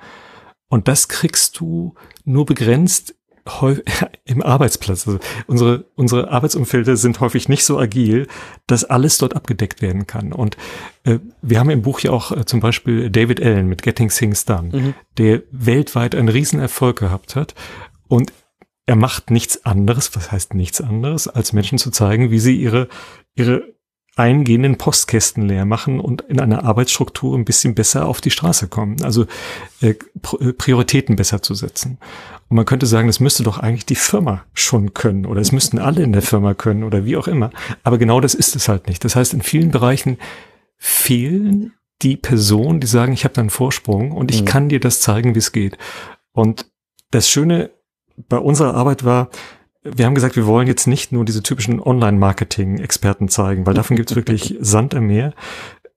Und 0.68 0.88
das 0.88 1.08
kriegst 1.08 1.58
du 1.60 1.94
nur 2.24 2.46
begrenzt 2.46 3.14
im 4.24 4.42
Arbeitsplatz. 4.42 5.06
Also 5.06 5.18
unsere, 5.46 5.84
unsere 5.96 6.30
Arbeitsumfelder 6.30 6.96
sind 6.96 7.20
häufig 7.20 7.48
nicht 7.48 7.64
so 7.64 7.78
agil, 7.78 8.26
dass 8.66 8.84
alles 8.84 9.18
dort 9.18 9.34
abgedeckt 9.34 9.82
werden 9.82 10.06
kann. 10.06 10.32
Und 10.32 10.56
äh, 11.04 11.18
wir 11.42 11.58
haben 11.58 11.70
im 11.70 11.82
Buch 11.82 12.00
ja 12.00 12.10
auch 12.12 12.32
äh, 12.32 12.44
zum 12.44 12.60
Beispiel 12.60 13.10
David 13.10 13.42
Allen 13.42 13.66
mit 13.66 13.82
Getting 13.82 14.08
Things 14.08 14.44
Done, 14.44 14.70
mhm. 14.72 14.94
der 15.18 15.42
weltweit 15.50 16.14
einen 16.14 16.28
Riesenerfolg 16.28 16.98
gehabt 16.98 17.36
hat. 17.36 17.54
Und 18.08 18.32
er 18.90 18.96
macht 18.96 19.30
nichts 19.30 19.64
anderes, 19.64 20.16
was 20.16 20.32
heißt 20.32 20.54
nichts 20.54 20.80
anderes, 20.80 21.28
als 21.28 21.52
Menschen 21.52 21.78
zu 21.78 21.92
zeigen, 21.92 22.32
wie 22.32 22.40
sie 22.40 22.56
ihre, 22.56 22.88
ihre 23.36 23.62
eingehenden 24.16 24.78
Postkästen 24.78 25.46
leer 25.46 25.64
machen 25.64 26.00
und 26.00 26.22
in 26.22 26.40
einer 26.40 26.64
Arbeitsstruktur 26.64 27.38
ein 27.38 27.44
bisschen 27.44 27.76
besser 27.76 28.08
auf 28.08 28.20
die 28.20 28.32
Straße 28.32 28.66
kommen. 28.66 29.00
Also 29.04 29.26
äh, 29.80 29.90
äh, 29.90 30.52
Prioritäten 30.54 31.14
besser 31.14 31.40
zu 31.40 31.54
setzen. 31.54 31.98
Und 32.48 32.56
man 32.56 32.66
könnte 32.66 32.86
sagen, 32.86 33.06
das 33.06 33.20
müsste 33.20 33.44
doch 33.44 33.58
eigentlich 33.60 33.86
die 33.86 33.94
Firma 33.94 34.42
schon 34.54 34.92
können 34.92 35.24
oder 35.24 35.40
es 35.40 35.52
müssten 35.52 35.78
alle 35.78 36.02
in 36.02 36.12
der 36.12 36.22
Firma 36.22 36.54
können 36.54 36.82
oder 36.82 37.04
wie 37.04 37.16
auch 37.16 37.28
immer. 37.28 37.50
Aber 37.84 37.96
genau 37.96 38.20
das 38.20 38.34
ist 38.34 38.56
es 38.56 38.68
halt 38.68 38.88
nicht. 38.88 39.04
Das 39.04 39.14
heißt, 39.14 39.34
in 39.34 39.42
vielen 39.42 39.70
Bereichen 39.70 40.18
fehlen 40.78 41.74
die 42.02 42.16
Personen, 42.16 42.80
die 42.80 42.88
sagen, 42.88 43.12
ich 43.12 43.22
habe 43.22 43.34
da 43.34 43.40
einen 43.40 43.50
Vorsprung 43.50 44.10
und 44.10 44.32
ich 44.32 44.40
mhm. 44.40 44.46
kann 44.46 44.68
dir 44.68 44.80
das 44.80 45.00
zeigen, 45.00 45.36
wie 45.36 45.38
es 45.38 45.52
geht. 45.52 45.78
Und 46.32 46.66
das 47.12 47.28
Schöne 47.28 47.70
bei 48.28 48.38
unserer 48.38 48.74
Arbeit 48.74 49.04
war, 49.04 49.30
wir 49.82 50.04
haben 50.04 50.14
gesagt, 50.14 50.36
wir 50.36 50.46
wollen 50.46 50.66
jetzt 50.66 50.86
nicht 50.86 51.12
nur 51.12 51.24
diese 51.24 51.42
typischen 51.42 51.80
Online-Marketing-Experten 51.80 53.28
zeigen, 53.28 53.66
weil 53.66 53.74
davon 53.74 53.96
gibt 53.96 54.10
es 54.10 54.16
wirklich 54.16 54.56
Sand 54.60 54.94
im 54.94 55.06
Meer, 55.06 55.32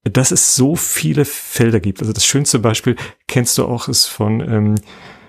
dass 0.03 0.31
es 0.31 0.55
so 0.55 0.75
viele 0.75 1.25
Felder 1.25 1.79
gibt. 1.79 2.01
Also 2.01 2.13
das 2.13 2.25
schönste 2.25 2.59
Beispiel 2.59 2.95
kennst 3.27 3.57
du 3.57 3.65
auch, 3.65 3.87
ist 3.87 4.05
von 4.05 4.41
ähm, 4.41 4.75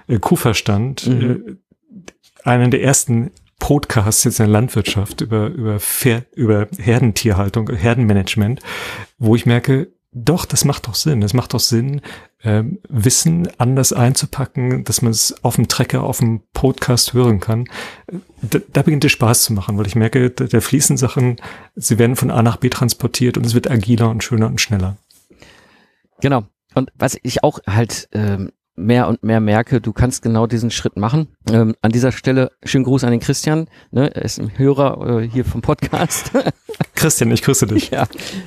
äh, 0.07 0.19
Kuhverstand, 0.19 1.07
mhm. 1.07 1.31
äh, 1.31 2.09
einen 2.45 2.71
der 2.71 2.83
ersten 2.83 3.31
Podcasts 3.59 4.25
jetzt 4.25 4.41
in 4.41 4.47
der 4.47 4.53
Landwirtschaft 4.53 5.21
über, 5.21 5.47
über, 5.49 5.79
über 6.35 6.69
Herdentierhaltung, 6.77 7.71
Herdenmanagement, 7.71 8.61
wo 9.19 9.35
ich 9.37 9.47
merke, 9.47 9.93
doch, 10.15 10.45
das 10.47 10.65
macht 10.65 10.87
doch 10.87 10.95
Sinn. 10.95 11.23
Es 11.23 11.35
macht 11.35 11.55
doch 11.55 11.61
Sinn, 11.61 12.01
äh, 12.43 12.63
Wissen 12.89 13.49
anders 13.59 13.93
einzupacken, 13.93 14.85
dass 14.85 15.03
man 15.03 15.11
es 15.11 15.35
auf 15.43 15.57
dem 15.57 15.67
Trecker, 15.67 16.05
auf 16.05 16.19
dem 16.19 16.43
Podcast 16.53 17.15
hören 17.15 17.41
kann. 17.41 17.67
Da, 18.41 18.61
da 18.73 18.83
beginnt 18.83 19.05
es 19.05 19.13
Spaß 19.13 19.43
zu 19.43 19.53
machen, 19.53 19.77
weil 19.77 19.87
ich 19.87 19.97
merke, 19.97 20.31
da, 20.31 20.45
da 20.45 20.61
fließen 20.61 20.97
Sachen, 20.97 21.37
sie 21.75 21.99
werden 21.99 22.15
von 22.15 22.31
A 22.31 22.43
nach 22.43 22.59
B 22.59 22.69
transportiert 22.71 23.37
und 23.37 23.45
es 23.45 23.55
wird 23.55 23.69
agiler 23.69 24.09
und 24.09 24.23
schöner 24.23 24.47
und 24.47 24.61
schneller. 24.61 24.97
Genau. 26.21 26.45
Und 26.75 26.91
was 26.95 27.19
ich 27.23 27.43
auch 27.43 27.59
halt 27.67 28.09
ähm, 28.13 28.53
mehr 28.77 29.09
und 29.09 29.23
mehr 29.23 29.41
merke, 29.41 29.81
du 29.81 29.93
kannst 29.93 30.23
genau 30.23 30.47
diesen 30.47 30.71
Schritt 30.71 30.97
machen. 30.97 31.29
Ähm, 31.51 31.75
an 31.81 31.93
dieser 31.93 32.13
Stelle 32.13 32.51
schönen 32.65 32.85
Gruß 32.85 33.05
an 33.05 33.11
den 33.11 33.21
Christian, 33.21 33.69
ne, 33.91 34.15
er 34.15 34.23
ist 34.23 34.41
ein 34.41 34.59
Hörer 34.59 35.21
äh, 35.21 35.29
hier 35.29 35.45
vom 35.45 35.63
Podcast. 35.63 36.33
Christian, 36.95 37.31
ich 37.31 37.43
grüße 37.43 37.67
dich. 37.67 37.91
Ja, 37.91 38.07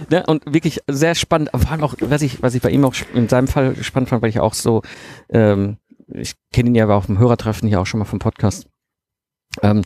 ne, 0.09 0.25
und 0.27 0.43
wirklich 0.51 0.81
sehr 0.87 1.15
spannend, 1.15 1.49
vor 1.53 1.71
allem 1.71 1.83
auch, 1.83 1.95
was 2.01 2.21
ich, 2.21 2.41
was 2.41 2.55
ich 2.55 2.61
bei 2.61 2.69
ihm 2.69 2.83
auch 2.85 2.93
in 3.13 3.29
seinem 3.29 3.47
Fall 3.47 3.75
spannend 3.83 4.09
fand, 4.09 4.21
weil 4.21 4.29
ich 4.29 4.39
auch 4.39 4.53
so, 4.53 4.81
ähm, 5.29 5.77
ich 6.13 6.35
kenne 6.51 6.69
ihn 6.69 6.75
ja 6.75 6.83
aber 6.83 6.95
auf 6.95 7.05
dem 7.05 7.19
Hörertreffen 7.19 7.67
hier 7.67 7.79
auch 7.79 7.85
schon 7.85 7.99
mal 7.99 8.05
vom 8.05 8.19
Podcast. 8.19 8.67
Ähm, 9.61 9.83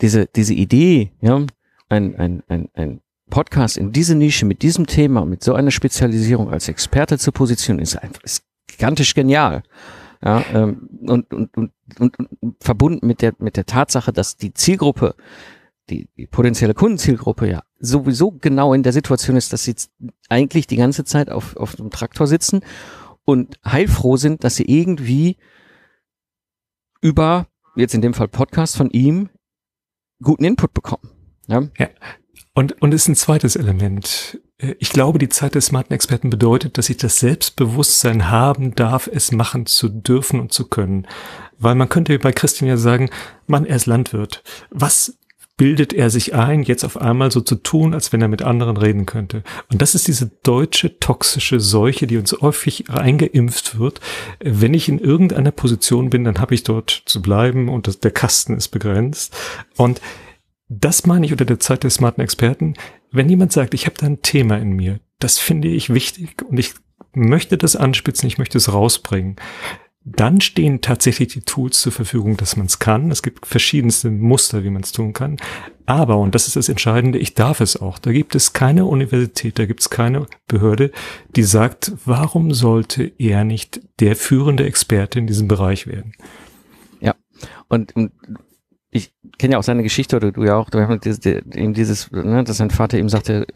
diese, 0.00 0.26
diese 0.26 0.54
Idee, 0.54 1.12
ja, 1.20 1.44
ein, 1.88 2.16
ein, 2.16 2.42
ein, 2.48 2.68
ein 2.74 3.00
Podcast 3.30 3.76
in 3.76 3.92
diese 3.92 4.14
Nische 4.14 4.46
mit 4.46 4.62
diesem 4.62 4.86
Thema, 4.86 5.24
mit 5.24 5.42
so 5.42 5.54
einer 5.54 5.70
Spezialisierung 5.70 6.50
als 6.50 6.68
Experte 6.68 7.18
zu 7.18 7.32
positionieren, 7.32 7.82
ist 7.82 7.96
einfach, 7.96 8.22
ist 8.22 8.44
gigantisch 8.66 9.14
genial. 9.14 9.62
Ja, 10.24 10.44
ähm, 10.52 10.88
und, 11.06 11.32
und, 11.32 11.56
und, 11.56 11.72
und, 11.98 12.16
und 12.40 12.56
verbunden 12.60 13.06
mit 13.06 13.22
der, 13.22 13.34
mit 13.38 13.56
der 13.56 13.66
Tatsache, 13.66 14.12
dass 14.12 14.36
die 14.36 14.54
Zielgruppe, 14.54 15.14
die, 15.90 16.08
die 16.16 16.26
potenzielle 16.26 16.74
Kundenzielgruppe 16.74 17.48
ja 17.48 17.62
sowieso 17.78 18.32
genau 18.32 18.72
in 18.72 18.82
der 18.82 18.92
Situation 18.92 19.36
ist, 19.36 19.52
dass 19.52 19.64
sie 19.64 19.74
eigentlich 20.28 20.66
die 20.66 20.76
ganze 20.76 21.04
Zeit 21.04 21.30
auf, 21.30 21.56
auf 21.56 21.76
dem 21.76 21.90
Traktor 21.90 22.26
sitzen 22.26 22.60
und 23.24 23.58
heilfroh 23.64 24.16
sind, 24.16 24.44
dass 24.44 24.56
sie 24.56 24.64
irgendwie 24.64 25.36
über, 27.00 27.46
jetzt 27.76 27.94
in 27.94 28.00
dem 28.00 28.14
Fall 28.14 28.28
Podcast 28.28 28.76
von 28.76 28.90
ihm, 28.90 29.28
guten 30.22 30.44
Input 30.44 30.72
bekommen. 30.72 31.10
Ja. 31.46 31.62
ja. 31.78 31.88
Und, 32.56 32.80
und 32.80 32.94
ist 32.94 33.06
ein 33.06 33.14
zweites 33.14 33.54
Element. 33.54 34.40
Äh, 34.56 34.76
ich 34.78 34.88
glaube, 34.88 35.18
die 35.18 35.28
Zeit 35.28 35.54
des 35.54 35.66
smarten 35.66 35.92
Experten 35.92 36.30
bedeutet, 36.30 36.78
dass 36.78 36.88
ich 36.88 36.96
das 36.96 37.20
Selbstbewusstsein 37.20 38.30
haben 38.30 38.74
darf, 38.74 39.10
es 39.12 39.30
machen 39.30 39.66
zu 39.66 39.90
dürfen 39.90 40.40
und 40.40 40.54
zu 40.54 40.66
können. 40.66 41.06
Weil 41.58 41.74
man 41.74 41.90
könnte 41.90 42.18
bei 42.18 42.32
Christian 42.32 42.66
ja 42.66 42.78
sagen, 42.78 43.10
Mann, 43.46 43.66
er 43.66 43.76
ist 43.76 43.84
Landwirt. 43.84 44.42
Was 44.70 45.18
bildet 45.58 45.92
er 45.92 46.08
sich 46.08 46.34
ein, 46.34 46.62
jetzt 46.62 46.84
auf 46.84 46.98
einmal 46.98 47.30
so 47.30 47.42
zu 47.42 47.56
tun, 47.56 47.92
als 47.92 48.12
wenn 48.12 48.22
er 48.22 48.28
mit 48.28 48.42
anderen 48.42 48.76
reden 48.76 49.06
könnte. 49.06 49.42
Und 49.72 49.80
das 49.80 49.94
ist 49.94 50.06
diese 50.06 50.30
deutsche 50.42 50.98
toxische 50.98 51.60
Seuche, 51.60 52.06
die 52.06 52.18
uns 52.18 52.32
häufig 52.42 52.90
eingeimpft 52.90 53.78
wird. 53.78 54.00
Wenn 54.40 54.74
ich 54.74 54.88
in 54.88 54.98
irgendeiner 54.98 55.52
Position 55.52 56.10
bin, 56.10 56.24
dann 56.24 56.40
habe 56.40 56.54
ich 56.54 56.62
dort 56.62 57.02
zu 57.06 57.22
bleiben 57.22 57.70
und 57.70 57.86
das, 57.86 58.00
der 58.00 58.10
Kasten 58.10 58.54
ist 58.54 58.68
begrenzt. 58.68 59.34
Und 59.76 60.02
das 60.68 61.06
meine 61.06 61.26
ich 61.26 61.32
unter 61.32 61.44
der 61.44 61.60
Zeit 61.60 61.82
der 61.82 61.90
smarten 61.90 62.22
Experten. 62.22 62.74
Wenn 63.12 63.28
jemand 63.28 63.52
sagt, 63.52 63.74
ich 63.74 63.86
habe 63.86 63.96
da 63.98 64.06
ein 64.06 64.22
Thema 64.22 64.58
in 64.58 64.70
mir, 64.70 65.00
das 65.18 65.38
finde 65.38 65.68
ich 65.68 65.92
wichtig 65.92 66.42
und 66.42 66.58
ich 66.58 66.74
möchte 67.14 67.56
das 67.56 67.76
anspitzen, 67.76 68.26
ich 68.26 68.38
möchte 68.38 68.58
es 68.58 68.72
rausbringen, 68.72 69.36
dann 70.04 70.40
stehen 70.40 70.82
tatsächlich 70.82 71.28
die 71.28 71.40
Tools 71.40 71.80
zur 71.80 71.90
Verfügung, 71.90 72.36
dass 72.36 72.56
man 72.56 72.66
es 72.66 72.78
kann. 72.78 73.10
Es 73.10 73.24
gibt 73.24 73.44
verschiedenste 73.44 74.08
Muster, 74.10 74.62
wie 74.62 74.70
man 74.70 74.82
es 74.82 74.92
tun 74.92 75.12
kann. 75.12 75.36
Aber, 75.84 76.18
und 76.18 76.34
das 76.34 76.46
ist 76.46 76.54
das 76.54 76.68
Entscheidende, 76.68 77.18
ich 77.18 77.34
darf 77.34 77.60
es 77.60 77.80
auch. 77.80 77.98
Da 77.98 78.12
gibt 78.12 78.36
es 78.36 78.52
keine 78.52 78.86
Universität, 78.86 79.58
da 79.58 79.66
gibt 79.66 79.80
es 79.80 79.90
keine 79.90 80.26
Behörde, 80.46 80.92
die 81.34 81.42
sagt, 81.42 81.92
warum 82.04 82.54
sollte 82.54 83.12
er 83.18 83.42
nicht 83.42 83.80
der 83.98 84.14
führende 84.14 84.64
Experte 84.64 85.18
in 85.18 85.26
diesem 85.26 85.48
Bereich 85.48 85.88
werden? 85.88 86.12
Ja, 87.00 87.16
und, 87.68 87.96
und 87.96 88.12
kenne 89.38 89.52
ja 89.52 89.58
auch 89.58 89.64
seine 89.64 89.82
Geschichte, 89.82 90.16
oder 90.16 90.32
du 90.32 90.44
ja 90.44 90.56
auch, 90.56 90.70
du 90.70 90.86
hast 90.86 91.26
eben 91.26 91.74
dieses, 91.74 92.10
ne, 92.10 92.44
dass 92.44 92.58
sein 92.58 92.70
Vater 92.70 92.98
ihm 92.98 93.08
sagte, 93.08 93.46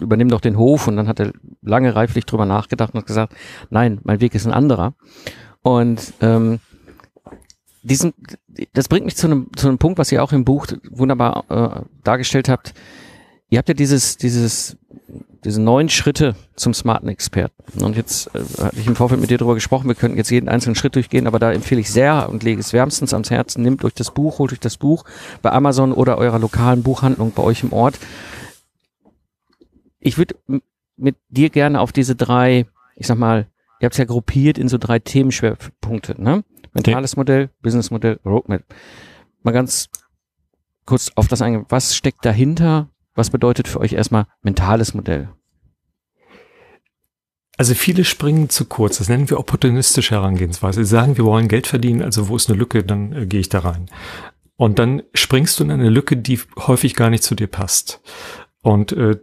übernimm 0.00 0.28
doch 0.28 0.40
den 0.40 0.56
Hof 0.56 0.88
und 0.88 0.96
dann 0.96 1.08
hat 1.08 1.20
er 1.20 1.32
lange 1.62 1.94
reiflich 1.94 2.24
drüber 2.26 2.46
nachgedacht 2.46 2.94
und 2.94 3.00
hat 3.00 3.06
gesagt, 3.06 3.34
nein, 3.70 4.00
mein 4.02 4.20
Weg 4.20 4.34
ist 4.34 4.46
ein 4.46 4.52
anderer. 4.52 4.94
Und 5.62 6.14
ähm, 6.20 6.60
diesen, 7.82 8.12
das 8.72 8.88
bringt 8.88 9.04
mich 9.04 9.16
zu 9.16 9.26
einem, 9.26 9.48
zu 9.56 9.68
einem 9.68 9.78
Punkt, 9.78 9.98
was 9.98 10.12
ihr 10.12 10.22
auch 10.22 10.32
im 10.32 10.44
Buch 10.44 10.66
wunderbar 10.90 11.44
äh, 11.48 11.82
dargestellt 12.04 12.48
habt. 12.48 12.74
ihr 13.48 13.58
habt 13.58 13.68
ja 13.68 13.74
dieses, 13.74 14.16
dieses, 14.16 14.76
diese 15.44 15.60
neun 15.60 15.88
Schritte 15.88 16.34
zum 16.54 16.74
smarten 16.74 17.08
Experten. 17.08 17.82
Und 17.82 17.96
jetzt 17.96 18.34
äh, 18.34 18.62
hatte 18.62 18.78
ich 18.78 18.86
im 18.86 18.96
Vorfeld 18.96 19.20
mit 19.20 19.30
dir 19.30 19.38
darüber 19.38 19.54
gesprochen, 19.54 19.88
wir 19.88 19.94
könnten 19.94 20.16
jetzt 20.16 20.30
jeden 20.30 20.48
einzelnen 20.48 20.74
Schritt 20.74 20.94
durchgehen, 20.94 21.26
aber 21.26 21.38
da 21.38 21.52
empfehle 21.52 21.80
ich 21.80 21.90
sehr 21.90 22.28
und 22.28 22.42
lege 22.42 22.60
es 22.60 22.72
wärmstens 22.72 23.14
ans 23.14 23.30
Herzen, 23.30 23.62
nehmt 23.62 23.84
euch 23.84 23.94
das 23.94 24.12
Buch, 24.12 24.38
holt 24.38 24.52
euch 24.52 24.60
das 24.60 24.76
Buch 24.76 25.04
bei 25.40 25.50
Amazon 25.50 25.92
oder 25.92 26.18
eurer 26.18 26.38
lokalen 26.38 26.82
Buchhandlung 26.82 27.32
bei 27.32 27.42
euch 27.42 27.62
im 27.62 27.72
Ort. 27.72 27.98
Ich 29.98 30.18
würde 30.18 30.34
mit 30.96 31.16
dir 31.28 31.50
gerne 31.50 31.80
auf 31.80 31.92
diese 31.92 32.14
drei, 32.14 32.66
ich 32.96 33.06
sag 33.06 33.18
mal, 33.18 33.46
ihr 33.80 33.86
habt 33.86 33.94
es 33.94 33.98
ja 33.98 34.04
gruppiert 34.04 34.58
in 34.58 34.68
so 34.68 34.76
drei 34.76 34.98
Themenschwerpunkte, 34.98 36.20
ne? 36.20 36.44
Mentales 36.72 37.16
Modell, 37.16 37.50
Businessmodell, 37.62 38.20
Roadmap. 38.24 38.62
Mal 39.42 39.52
ganz 39.52 39.88
kurz 40.84 41.10
auf 41.16 41.26
das 41.26 41.42
eingehen. 41.42 41.66
Was 41.68 41.96
steckt 41.96 42.24
dahinter? 42.24 42.89
Was 43.14 43.30
bedeutet 43.30 43.68
für 43.68 43.80
euch 43.80 43.92
erstmal 43.92 44.26
mentales 44.42 44.94
Modell? 44.94 45.30
Also 47.56 47.74
viele 47.74 48.04
springen 48.04 48.48
zu 48.48 48.64
kurz. 48.64 48.98
Das 48.98 49.08
nennen 49.10 49.28
wir 49.28 49.38
opportunistische 49.38 50.14
Herangehensweise. 50.14 50.82
Sie 50.82 50.90
sagen, 50.90 51.18
wir 51.18 51.26
wollen 51.26 51.48
Geld 51.48 51.66
verdienen, 51.66 52.02
also 52.02 52.28
wo 52.28 52.36
ist 52.36 52.48
eine 52.48 52.58
Lücke, 52.58 52.84
dann 52.84 53.12
äh, 53.12 53.26
gehe 53.26 53.40
ich 53.40 53.50
da 53.50 53.58
rein. 53.58 53.90
Und 54.56 54.78
dann 54.78 55.02
springst 55.14 55.58
du 55.58 55.64
in 55.64 55.70
eine 55.70 55.90
Lücke, 55.90 56.16
die 56.16 56.40
häufig 56.56 56.94
gar 56.94 57.10
nicht 57.10 57.22
zu 57.22 57.34
dir 57.34 57.48
passt. 57.48 58.00
Und 58.62 58.92
äh, 58.92 59.18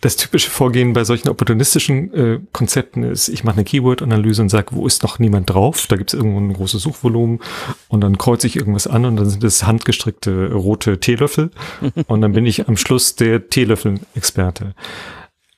das 0.00 0.16
typische 0.16 0.50
Vorgehen 0.50 0.92
bei 0.92 1.04
solchen 1.04 1.28
opportunistischen 1.28 2.14
äh, 2.14 2.40
Konzepten 2.52 3.02
ist, 3.02 3.28
ich 3.28 3.44
mache 3.44 3.56
eine 3.56 3.64
Keyword-Analyse 3.64 4.42
und 4.42 4.50
sage, 4.50 4.68
wo 4.72 4.86
ist 4.86 5.02
noch 5.02 5.18
niemand 5.18 5.48
drauf? 5.50 5.86
Da 5.86 5.96
gibt 5.96 6.12
es 6.12 6.18
irgendwo 6.18 6.38
ein 6.38 6.52
großes 6.52 6.82
Suchvolumen 6.82 7.40
und 7.88 8.02
dann 8.02 8.18
kreuze 8.18 8.46
ich 8.46 8.56
irgendwas 8.56 8.86
an 8.86 9.06
und 9.06 9.16
dann 9.16 9.28
sind 9.28 9.42
es 9.42 9.64
handgestrickte 9.64 10.52
rote 10.52 11.00
Teelöffel 11.00 11.50
und 12.06 12.20
dann 12.20 12.32
bin 12.32 12.44
ich 12.44 12.68
am 12.68 12.76
Schluss 12.76 13.16
der 13.16 13.48
Teelöffel-Experte. 13.48 14.74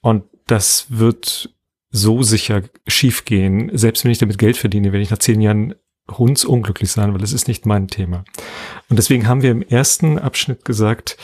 Und 0.03 0.25
das 0.47 0.87
wird 0.89 1.53
so 1.91 2.23
sicher 2.23 2.63
schiefgehen, 2.87 3.71
selbst 3.77 4.05
wenn 4.05 4.13
ich 4.13 4.19
damit 4.19 4.39
Geld 4.39 4.57
verdiene, 4.57 4.93
wenn 4.93 5.01
ich 5.01 5.11
nach 5.11 5.19
zehn 5.19 5.41
Jahren 5.41 5.75
hundsunglücklich 6.11 6.91
sein, 6.91 7.13
weil 7.13 7.23
es 7.23 7.33
ist 7.33 7.49
nicht 7.49 7.67
mein 7.67 7.89
Thema. 7.89 8.25
Und 8.89 8.99
deswegen 8.99 9.27
haben 9.27 9.43
wir 9.43 9.51
im 9.51 9.63
ersten 9.63 10.19
Abschnitt 10.19 10.65
gesagt, 10.65 11.17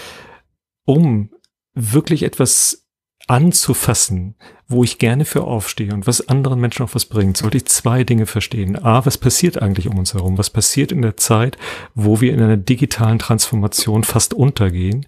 um 0.85 1.31
wirklich 1.75 2.23
etwas 2.23 2.84
anzufassen, 3.27 4.35
wo 4.69 4.85
ich 4.85 4.99
gerne 4.99 5.25
für 5.25 5.45
aufstehe 5.45 5.93
und 5.93 6.07
was 6.07 6.29
anderen 6.29 6.61
Menschen 6.61 6.85
auch 6.85 6.95
was 6.95 7.07
bringt, 7.07 7.37
sollte 7.37 7.57
ich 7.57 7.67
zwei 7.67 8.05
Dinge 8.05 8.27
verstehen. 8.27 8.83
A, 8.83 9.05
was 9.07 9.19
passiert 9.19 9.61
eigentlich 9.61 9.89
um 9.89 9.99
uns 9.99 10.15
herum? 10.15 10.39
Was 10.39 10.51
passiert 10.51 10.93
in 10.93 11.03
der 11.03 11.17
Zeit, 11.17 11.59
wo 11.95 12.21
wir 12.21 12.33
in 12.33 12.43
einer 12.43 12.57
digitalen 12.57 13.19
Transformation 13.19 14.05
fast 14.05 14.35
untergehen? 14.35 15.07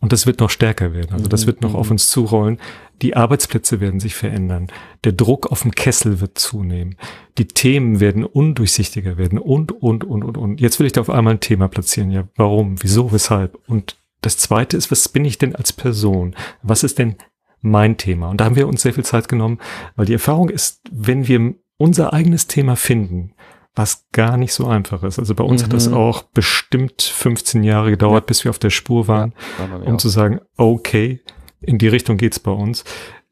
Und 0.00 0.12
das 0.12 0.26
wird 0.26 0.38
noch 0.38 0.50
stärker 0.50 0.92
werden. 0.92 1.12
Also 1.12 1.26
das 1.26 1.46
wird 1.46 1.60
noch 1.60 1.74
auf 1.74 1.86
mhm. 1.86 1.92
uns 1.92 2.08
zurollen. 2.08 2.58
Die 3.02 3.16
Arbeitsplätze 3.16 3.80
werden 3.80 3.98
sich 3.98 4.14
verändern. 4.14 4.68
Der 5.04 5.12
Druck 5.12 5.50
auf 5.50 5.62
dem 5.62 5.72
Kessel 5.72 6.20
wird 6.20 6.38
zunehmen. 6.38 6.96
Die 7.36 7.48
Themen 7.48 7.98
werden 7.98 8.24
undurchsichtiger 8.24 9.16
werden 9.16 9.38
und, 9.38 9.72
und, 9.72 10.04
und, 10.04 10.22
und, 10.22 10.36
und. 10.36 10.60
Jetzt 10.60 10.78
will 10.78 10.86
ich 10.86 10.92
da 10.92 11.00
auf 11.00 11.10
einmal 11.10 11.34
ein 11.34 11.40
Thema 11.40 11.68
platzieren. 11.68 12.10
Ja, 12.12 12.28
warum? 12.36 12.76
Wieso? 12.82 13.12
Weshalb? 13.12 13.58
Und 13.66 13.96
das 14.20 14.36
zweite 14.36 14.76
ist, 14.76 14.90
was 14.90 15.08
bin 15.08 15.24
ich 15.24 15.38
denn 15.38 15.54
als 15.54 15.72
Person? 15.72 16.34
Was 16.62 16.82
ist 16.84 16.98
denn 16.98 17.16
mein 17.60 17.96
Thema. 17.96 18.30
Und 18.30 18.40
da 18.40 18.44
haben 18.44 18.56
wir 18.56 18.68
uns 18.68 18.82
sehr 18.82 18.94
viel 18.94 19.04
Zeit 19.04 19.28
genommen, 19.28 19.58
weil 19.96 20.06
die 20.06 20.12
Erfahrung 20.12 20.48
ist, 20.48 20.80
wenn 20.90 21.26
wir 21.28 21.54
unser 21.76 22.12
eigenes 22.12 22.46
Thema 22.46 22.76
finden, 22.76 23.34
was 23.74 24.06
gar 24.12 24.36
nicht 24.36 24.52
so 24.52 24.66
einfach 24.66 25.02
ist. 25.04 25.18
Also 25.18 25.34
bei 25.34 25.44
uns 25.44 25.62
mhm. 25.62 25.66
hat 25.66 25.72
das 25.72 25.88
mhm. 25.88 25.94
auch 25.94 26.22
bestimmt 26.22 27.02
15 27.02 27.62
Jahre 27.62 27.90
gedauert, 27.90 28.24
ja. 28.24 28.26
bis 28.26 28.44
wir 28.44 28.50
auf 28.50 28.58
der 28.58 28.70
Spur 28.70 29.08
waren, 29.08 29.32
ja, 29.58 29.76
um 29.76 29.94
auch. 29.94 29.98
zu 29.98 30.08
sagen, 30.08 30.40
okay, 30.56 31.20
in 31.60 31.78
die 31.78 31.88
Richtung 31.88 32.16
geht's 32.16 32.40
bei 32.40 32.50
uns. 32.50 32.84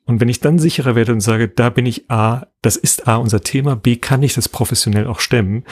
Und 0.05 0.21
wenn 0.21 0.29
ich 0.29 0.41
dann 0.41 0.61
sicherer 0.61 0.95
werde 0.95 1.13
und 1.13 1.21
sage, 1.21 1.49
da 1.49 1.69
bin 1.69 1.85
ich 1.85 2.11
A, 2.11 2.47
das 2.63 2.77
ist 2.77 3.09
A 3.09 3.17
unser 3.17 3.41
Thema, 3.41 3.75
B 3.75 3.97
kann 3.97 4.23
ich 4.23 4.35
das 4.35 4.49
professionell 4.49 5.09
auch 5.09 5.19
stemmen, 5.19 5.65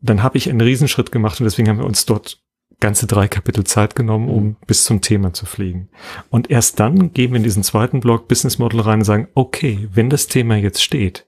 dann 0.00 0.22
habe 0.22 0.38
ich 0.38 0.50
einen 0.50 0.60
Riesenschritt 0.60 1.12
gemacht 1.12 1.40
und 1.40 1.44
deswegen 1.44 1.68
haben 1.68 1.78
wir 1.78 1.86
uns 1.86 2.04
dort 2.04 2.42
ganze 2.80 3.06
drei 3.06 3.28
Kapitel 3.28 3.64
Zeit 3.64 3.94
genommen, 3.94 4.28
um 4.28 4.44
mhm. 4.44 4.56
bis 4.66 4.84
zum 4.84 5.00
Thema 5.00 5.32
zu 5.32 5.46
fliegen. 5.46 5.88
Und 6.30 6.50
erst 6.50 6.78
dann 6.80 7.12
gehen 7.12 7.32
wir 7.32 7.38
in 7.38 7.42
diesen 7.42 7.62
zweiten 7.62 8.00
Block 8.00 8.28
Business 8.28 8.58
Model 8.58 8.80
rein 8.80 9.00
und 9.00 9.04
sagen, 9.04 9.28
okay, 9.34 9.88
wenn 9.92 10.10
das 10.10 10.26
Thema 10.26 10.56
jetzt 10.56 10.82
steht, 10.82 11.26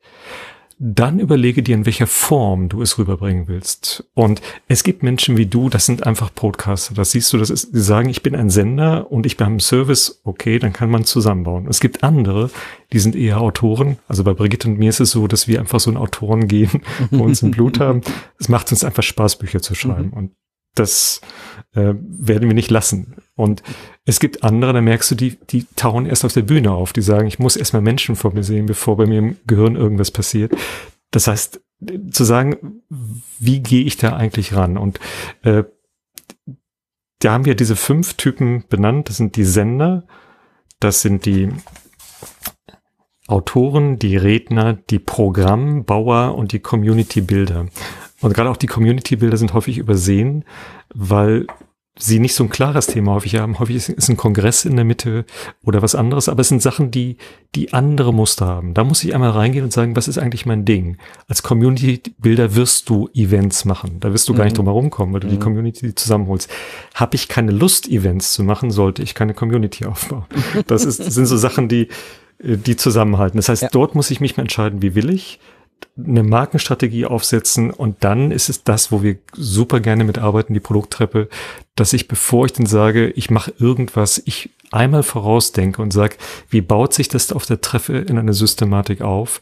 dann 0.80 1.18
überlege 1.18 1.62
dir, 1.62 1.74
in 1.74 1.86
welcher 1.86 2.06
Form 2.06 2.68
du 2.68 2.82
es 2.82 2.98
rüberbringen 2.98 3.48
willst. 3.48 4.08
Und 4.14 4.40
es 4.68 4.84
gibt 4.84 5.02
Menschen 5.02 5.36
wie 5.36 5.46
du, 5.46 5.68
das 5.68 5.86
sind 5.86 6.06
einfach 6.06 6.32
Podcaster. 6.32 6.94
Das 6.94 7.10
siehst 7.10 7.32
du, 7.32 7.38
das 7.38 7.50
ist, 7.50 7.74
die 7.74 7.80
sagen, 7.80 8.08
ich 8.08 8.22
bin 8.22 8.36
ein 8.36 8.48
Sender 8.48 9.10
und 9.10 9.26
ich 9.26 9.36
bin 9.36 9.48
ein 9.48 9.60
Service. 9.60 10.20
Okay, 10.22 10.60
dann 10.60 10.72
kann 10.72 10.90
man 10.90 11.04
zusammenbauen. 11.04 11.66
Es 11.68 11.80
gibt 11.80 12.04
andere, 12.04 12.50
die 12.92 13.00
sind 13.00 13.16
eher 13.16 13.40
Autoren. 13.40 13.98
Also 14.06 14.22
bei 14.22 14.34
Brigitte 14.34 14.68
und 14.68 14.78
mir 14.78 14.90
ist 14.90 15.00
es 15.00 15.10
so, 15.10 15.26
dass 15.26 15.48
wir 15.48 15.58
einfach 15.58 15.80
so 15.80 15.90
ein 15.90 15.96
Autoren 15.96 16.46
gehen, 16.46 16.82
wo 17.10 17.24
uns 17.24 17.42
im 17.42 17.50
Blut 17.50 17.80
haben. 17.80 18.02
Es 18.40 18.48
macht 18.48 18.70
uns 18.70 18.84
einfach 18.84 19.02
Spaß, 19.02 19.36
Bücher 19.38 19.60
zu 19.60 19.74
schreiben. 19.74 20.10
Mhm. 20.10 20.12
Und 20.12 20.32
das 20.78 21.20
äh, 21.74 21.94
werden 21.94 22.48
wir 22.48 22.54
nicht 22.54 22.70
lassen. 22.70 23.16
Und 23.34 23.62
es 24.04 24.20
gibt 24.20 24.42
andere, 24.42 24.72
da 24.72 24.80
merkst 24.80 25.10
du, 25.10 25.14
die, 25.14 25.36
die 25.50 25.66
tauen 25.76 26.06
erst 26.06 26.24
auf 26.24 26.32
der 26.32 26.42
Bühne 26.42 26.72
auf, 26.72 26.92
die 26.92 27.02
sagen, 27.02 27.26
ich 27.26 27.38
muss 27.38 27.56
erstmal 27.56 27.82
Menschen 27.82 28.16
vor 28.16 28.32
mir 28.32 28.44
sehen, 28.44 28.66
bevor 28.66 28.96
bei 28.96 29.06
mir 29.06 29.18
im 29.18 29.36
Gehirn 29.46 29.76
irgendwas 29.76 30.10
passiert. 30.10 30.52
Das 31.10 31.26
heißt, 31.26 31.60
zu 32.10 32.24
sagen, 32.24 32.82
wie 33.38 33.60
gehe 33.60 33.84
ich 33.84 33.96
da 33.96 34.16
eigentlich 34.16 34.54
ran? 34.54 34.76
Und 34.76 34.98
äh, 35.42 35.64
da 37.20 37.32
haben 37.32 37.44
wir 37.44 37.54
diese 37.54 37.76
fünf 37.76 38.14
Typen 38.14 38.64
benannt. 38.68 39.08
Das 39.08 39.16
sind 39.16 39.36
die 39.36 39.44
Sender, 39.44 40.06
das 40.80 41.02
sind 41.02 41.26
die 41.26 41.50
Autoren, 43.26 43.98
die 43.98 44.16
Redner, 44.16 44.72
die 44.74 44.98
Programmbauer 44.98 46.34
und 46.34 46.52
die 46.52 46.60
Community-Bilder. 46.60 47.66
Und 48.20 48.34
gerade 48.34 48.50
auch 48.50 48.56
die 48.56 48.66
Community-Bilder 48.66 49.36
sind 49.36 49.54
häufig 49.54 49.78
übersehen, 49.78 50.44
weil 50.94 51.46
sie 51.98 52.20
nicht 52.20 52.34
so 52.34 52.44
ein 52.44 52.50
klares 52.50 52.86
Thema 52.86 53.14
häufig 53.14 53.36
haben. 53.36 53.58
Häufig 53.58 53.88
ist 53.88 54.08
ein 54.08 54.16
Kongress 54.16 54.64
in 54.64 54.76
der 54.76 54.84
Mitte 54.84 55.24
oder 55.64 55.82
was 55.82 55.94
anderes, 55.94 56.28
aber 56.28 56.40
es 56.40 56.48
sind 56.48 56.62
Sachen, 56.62 56.90
die, 56.90 57.16
die 57.54 57.72
andere 57.72 58.14
Muster 58.14 58.46
haben. 58.46 58.74
Da 58.74 58.84
muss 58.84 59.02
ich 59.02 59.14
einmal 59.14 59.30
reingehen 59.30 59.64
und 59.64 59.72
sagen, 59.72 59.96
was 59.96 60.08
ist 60.08 60.18
eigentlich 60.18 60.46
mein 60.46 60.64
Ding? 60.64 60.96
Als 61.26 61.42
Community-Bilder 61.42 62.54
wirst 62.54 62.88
du 62.88 63.08
Events 63.14 63.64
machen. 63.64 63.98
Da 64.00 64.12
wirst 64.12 64.28
du 64.28 64.32
mhm. 64.32 64.36
gar 64.36 64.44
nicht 64.44 64.54
mhm. 64.54 64.58
drum 64.58 64.66
herum 64.66 64.90
kommen, 64.90 65.12
weil 65.12 65.20
du 65.20 65.26
mhm. 65.26 65.32
die 65.32 65.38
Community 65.38 65.94
zusammenholst. 65.94 66.50
Habe 66.94 67.16
ich 67.16 67.28
keine 67.28 67.52
Lust, 67.52 67.88
Events 67.88 68.32
zu 68.32 68.44
machen, 68.44 68.70
sollte 68.70 69.02
ich 69.02 69.14
keine 69.14 69.34
Community 69.34 69.84
aufbauen. 69.86 70.26
Das 70.66 70.84
ist, 70.84 71.00
das 71.00 71.14
sind 71.14 71.26
so 71.26 71.36
Sachen, 71.36 71.68
die, 71.68 71.88
die 72.40 72.76
zusammenhalten. 72.76 73.38
Das 73.38 73.48
heißt, 73.48 73.62
ja. 73.62 73.68
dort 73.72 73.94
muss 73.94 74.10
ich 74.10 74.20
mich 74.20 74.36
mal 74.36 74.42
entscheiden, 74.42 74.82
wie 74.82 74.94
will 74.94 75.10
ich? 75.10 75.40
Eine 75.96 76.22
Markenstrategie 76.22 77.06
aufsetzen 77.06 77.70
und 77.70 78.04
dann 78.04 78.30
ist 78.30 78.48
es 78.48 78.62
das, 78.62 78.92
wo 78.92 79.02
wir 79.02 79.18
super 79.32 79.80
gerne 79.80 80.04
mitarbeiten, 80.04 80.54
die 80.54 80.60
Produkttreppe, 80.60 81.28
dass 81.74 81.92
ich, 81.92 82.08
bevor 82.08 82.46
ich 82.46 82.52
dann 82.52 82.66
sage, 82.66 83.10
ich 83.10 83.30
mache 83.30 83.52
irgendwas, 83.58 84.22
ich 84.24 84.50
einmal 84.70 85.02
vorausdenke 85.02 85.82
und 85.82 85.92
sage, 85.92 86.16
wie 86.50 86.60
baut 86.60 86.94
sich 86.94 87.08
das 87.08 87.32
auf 87.32 87.46
der 87.46 87.60
Treppe 87.60 87.98
in 87.98 88.18
eine 88.18 88.34
Systematik 88.34 89.00
auf? 89.00 89.40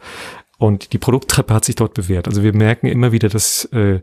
Und 0.58 0.92
die 0.92 0.98
Produkttreppe 0.98 1.52
hat 1.52 1.64
sich 1.64 1.74
dort 1.74 1.94
bewährt. 1.94 2.28
Also 2.28 2.42
wir 2.42 2.54
merken 2.54 2.86
immer 2.86 3.12
wieder, 3.12 3.28
dass 3.28 3.66
äh, 3.66 4.00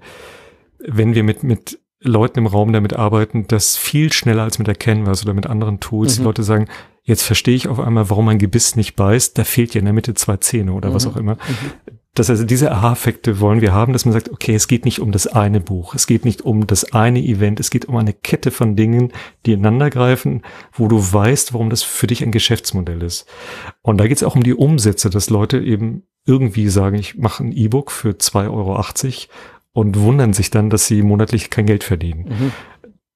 wenn 0.80 1.16
wir 1.16 1.24
mit, 1.24 1.44
mit 1.44 1.80
Leuten 2.02 2.40
im 2.40 2.48
Raum 2.48 2.74
damit 2.74 2.94
arbeiten, 2.94 3.48
dass 3.48 3.78
viel 3.78 4.12
schneller 4.12 4.44
als 4.44 4.60
mit 4.60 4.68
der 4.68 4.76
Canvas 4.76 5.24
oder 5.24 5.34
mit 5.34 5.48
anderen 5.48 5.80
Tools 5.80 6.20
mhm. 6.20 6.26
Leute 6.26 6.44
sagen, 6.44 6.68
jetzt 7.04 7.24
verstehe 7.24 7.56
ich 7.56 7.68
auf 7.68 7.80
einmal, 7.80 8.10
warum 8.10 8.26
mein 8.26 8.40
Gebiss 8.40 8.76
nicht 8.76 8.96
beißt, 8.96 9.38
da 9.38 9.44
fehlt 9.44 9.74
ja 9.74 9.80
in 9.80 9.86
der 9.86 9.94
Mitte 9.94 10.14
zwei 10.14 10.38
Zähne 10.38 10.74
oder 10.74 10.90
mhm. 10.90 10.94
was 10.94 11.08
auch 11.08 11.18
immer. 11.18 11.36
Mhm. 11.36 11.93
Das 12.16 12.30
heißt, 12.30 12.48
diese 12.48 12.72
Aha-Effekte 12.72 13.40
wollen 13.40 13.62
wir 13.62 13.74
haben, 13.74 13.92
dass 13.92 14.06
man 14.06 14.14
sagt, 14.14 14.30
okay, 14.30 14.54
es 14.54 14.68
geht 14.68 14.86
nicht 14.86 15.00
um 15.00 15.12
das 15.12 15.26
eine 15.26 15.60
Buch, 15.60 15.96
es 15.96 16.06
geht 16.06 16.26
nicht 16.26 16.44
um 16.44 16.68
das 16.68 16.94
eine 16.94 17.20
Event, 17.20 17.60
es 17.60 17.72
geht 17.72 17.86
um 17.86 17.96
eine 17.96 18.14
Kette 18.14 18.52
von 18.52 18.76
Dingen, 18.76 19.12
die 19.46 19.54
ineinander 19.54 19.90
greifen, 19.90 20.44
wo 20.74 20.88
du 20.88 20.98
weißt, 20.98 21.54
warum 21.54 21.72
das 21.72 21.82
für 21.82 22.06
dich 22.06 22.24
ein 22.24 22.32
Geschäftsmodell 22.32 23.02
ist. 23.02 23.26
Und 23.82 23.98
da 23.98 24.08
geht 24.08 24.18
es 24.18 24.24
auch 24.24 24.36
um 24.36 24.44
die 24.44 24.54
Umsätze, 24.54 25.10
dass 25.10 25.32
Leute 25.32 25.60
eben 25.60 26.04
irgendwie 26.26 26.70
sagen, 26.70 26.98
ich 26.98 27.18
mache 27.18 27.44
ein 27.44 27.52
E-Book 27.52 27.90
für 27.90 28.12
2,80 28.12 28.52
Euro 28.52 28.80
und 29.74 30.00
wundern 30.00 30.34
sich 30.34 30.52
dann, 30.52 30.70
dass 30.70 30.86
sie 30.86 31.02
monatlich 31.02 31.50
kein 31.50 31.66
Geld 31.66 31.84
verdienen. 31.84 32.26
Mhm. 32.30 32.52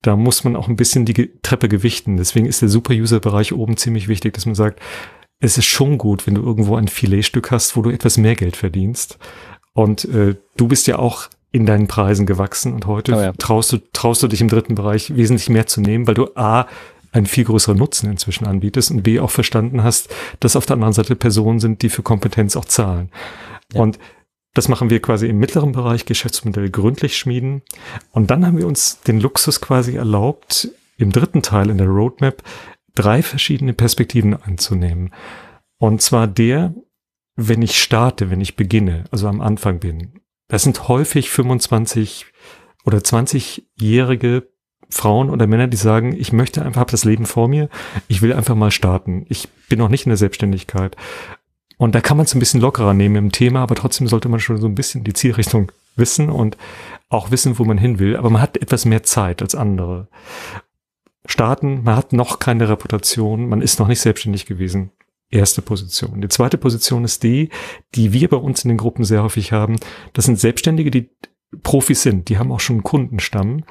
Da 0.02 0.16
muss 0.16 0.44
man 0.44 0.56
auch 0.56 0.68
ein 0.68 0.76
bisschen 0.76 1.06
die 1.06 1.40
Treppe 1.44 1.70
gewichten. 1.70 2.18
Deswegen 2.18 2.48
ist 2.48 2.62
der 2.64 2.70
Super-User-Bereich 2.70 3.54
oben 3.54 3.78
ziemlich 3.78 4.08
wichtig, 4.08 4.34
dass 4.34 4.46
man 4.46 4.56
sagt, 4.56 4.80
es 5.40 5.58
ist 5.58 5.66
schon 5.66 5.98
gut, 5.98 6.26
wenn 6.26 6.36
du 6.36 6.42
irgendwo 6.42 6.76
ein 6.76 6.88
Filetstück 6.88 7.52
hast, 7.52 7.76
wo 7.76 7.82
du 7.82 7.90
etwas 7.90 8.18
mehr 8.18 8.36
Geld 8.36 8.56
verdienst. 8.56 9.18
Und 9.74 10.06
äh, 10.06 10.36
du 10.56 10.68
bist 10.68 10.88
ja 10.88 10.98
auch 10.98 11.28
in 11.52 11.66
deinen 11.66 11.88
Preisen 11.88 12.26
gewachsen 12.26 12.74
und 12.74 12.88
heute 12.88 13.16
oh 13.16 13.22
ja. 13.22 13.34
traust 13.34 13.72
du 13.72 13.78
traust 13.94 14.22
du 14.22 14.28
dich 14.28 14.42
im 14.42 14.50
dritten 14.50 14.76
Bereich 14.76 15.16
wesentlich 15.16 15.50
mehr 15.50 15.68
zu 15.68 15.82
nehmen, 15.82 16.08
weil 16.08 16.16
du 16.16 16.30
a 16.36 16.68
einen 17.12 17.26
viel 17.26 17.46
größeren 17.46 17.78
Nutzen 17.78 18.12
inzwischen 18.12 18.46
anbietest 18.46 18.92
und 18.92 19.04
b 19.04 19.20
auch 19.20 19.32
verstanden 19.32 19.82
hast, 19.84 20.14
dass 20.40 20.56
auf 20.56 20.66
der 20.66 20.76
anderen 20.76 20.94
Seite 20.94 21.16
Personen 21.16 21.60
sind, 21.60 21.82
die 21.82 21.90
für 21.90 22.04
Kompetenz 22.04 22.56
auch 22.56 22.66
zahlen. 22.66 23.10
Ja. 23.74 23.82
Und 23.82 23.98
das 24.54 24.68
machen 24.68 24.90
wir 24.90 25.02
quasi 25.02 25.28
im 25.28 25.38
mittleren 25.38 25.72
Bereich 25.72 26.06
Geschäftsmodell 26.06 26.70
gründlich 26.70 27.16
schmieden. 27.18 27.62
Und 28.12 28.30
dann 28.30 28.46
haben 28.46 28.58
wir 28.58 28.68
uns 28.68 29.02
den 29.02 29.20
Luxus 29.20 29.62
quasi 29.62 29.96
erlaubt, 29.96 30.70
im 30.98 31.12
dritten 31.12 31.44
Teil 31.44 31.70
in 31.70 31.78
der 31.78 31.88
Roadmap 31.88 32.44
drei 32.98 33.22
verschiedene 33.22 33.74
Perspektiven 33.74 34.36
einzunehmen. 34.42 35.14
Und 35.78 36.02
zwar 36.02 36.28
der, 36.28 36.74
wenn 37.36 37.62
ich 37.62 37.82
starte, 37.82 38.32
wenn 38.32 38.42
ich 38.42 38.56
beginne, 38.56 39.04
also 39.12 39.28
am 39.28 39.42
Anfang 39.42 39.80
bin. 39.80 40.20
Das 40.48 40.64
sind 40.64 40.88
häufig 40.88 41.30
25 41.30 42.26
oder 42.86 42.98
20-jährige 42.98 44.48
Frauen 44.90 45.30
oder 45.30 45.46
Männer, 45.46 45.68
die 45.68 45.78
sagen, 45.78 46.16
ich 46.18 46.32
möchte 46.32 46.64
einfach, 46.64 46.80
habe 46.82 46.92
das 46.92 47.04
Leben 47.04 47.26
vor 47.26 47.48
mir, 47.48 47.70
ich 48.08 48.22
will 48.22 48.34
einfach 48.34 48.56
mal 48.56 48.72
starten. 48.72 49.26
Ich 49.30 49.50
bin 49.70 49.80
noch 49.80 49.90
nicht 49.90 50.06
in 50.06 50.10
der 50.10 50.18
Selbstständigkeit. 50.18 50.96
Und 51.78 51.94
da 51.94 52.02
kann 52.02 52.18
man 52.18 52.26
es 52.26 52.34
ein 52.34 52.40
bisschen 52.40 52.62
lockerer 52.62 52.94
nehmen 52.94 53.18
im 53.18 53.32
Thema, 53.32 53.62
aber 53.62 53.76
trotzdem 53.76 54.08
sollte 54.08 54.30
man 54.30 54.40
schon 54.40 54.60
so 54.60 54.68
ein 54.68 54.76
bisschen 54.76 55.04
die 55.04 55.14
Zielrichtung 55.14 55.72
wissen 55.96 56.30
und 56.30 56.58
auch 57.10 57.30
wissen, 57.30 57.60
wo 57.60 57.66
man 57.66 57.78
hin 57.78 58.00
will. 58.00 58.16
Aber 58.16 58.30
man 58.30 58.42
hat 58.42 58.58
etwas 58.58 58.86
mehr 58.86 59.04
Zeit 59.04 59.42
als 59.42 59.54
andere. 59.54 60.08
Starten, 61.28 61.84
man 61.84 61.96
hat 61.96 62.14
noch 62.14 62.40
keine 62.40 62.70
Reputation, 62.70 63.48
man 63.48 63.62
ist 63.62 63.80
noch 63.80 63.88
nicht 63.88 64.00
selbstständig 64.00 64.46
gewesen. 64.46 64.92
Erste 65.30 65.62
Position. 65.62 66.22
Die 66.22 66.30
zweite 66.30 66.58
Position 66.58 67.04
ist 67.04 67.22
die, 67.24 67.50
die 67.96 68.14
wir 68.14 68.30
bei 68.30 68.38
uns 68.38 68.64
in 68.64 68.70
den 68.70 68.78
Gruppen 68.78 69.04
sehr 69.04 69.24
häufig 69.24 69.52
haben. 69.52 69.76
Das 70.14 70.26
sind 70.26 70.40
Selbstständige, 70.40 70.90
die 70.90 71.10
Profis 71.64 72.02
sind, 72.02 72.30
die 72.30 72.38
haben 72.38 72.52
auch 72.52 72.60
schon 72.60 72.78
einen 72.78 72.84
Kundenstamm, 72.84 73.64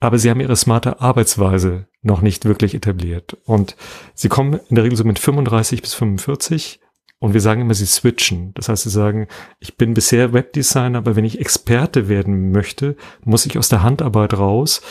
aber 0.00 0.18
sie 0.18 0.30
haben 0.30 0.40
ihre 0.40 0.56
smarte 0.56 1.00
Arbeitsweise 1.00 1.86
noch 2.00 2.22
nicht 2.22 2.44
wirklich 2.44 2.74
etabliert. 2.74 3.36
Und 3.44 3.76
sie 4.14 4.28
kommen 4.28 4.58
in 4.68 4.74
der 4.74 4.84
Regel 4.84 4.96
so 4.96 5.04
mit 5.04 5.18
35 5.18 5.82
bis 5.82 5.94
45 5.94 6.80
und 7.22 7.34
wir 7.34 7.40
sagen 7.40 7.60
immer, 7.60 7.74
sie 7.74 7.86
switchen. 7.86 8.52
Das 8.54 8.68
heißt, 8.68 8.82
sie 8.82 8.90
sagen, 8.90 9.28
ich 9.60 9.76
bin 9.76 9.94
bisher 9.94 10.32
Webdesigner, 10.32 10.98
aber 10.98 11.14
wenn 11.14 11.24
ich 11.24 11.38
Experte 11.38 12.08
werden 12.08 12.50
möchte, 12.50 12.96
muss 13.24 13.46
ich 13.46 13.58
aus 13.58 13.68
der 13.68 13.84
Handarbeit 13.84 14.34
raus. 14.34 14.82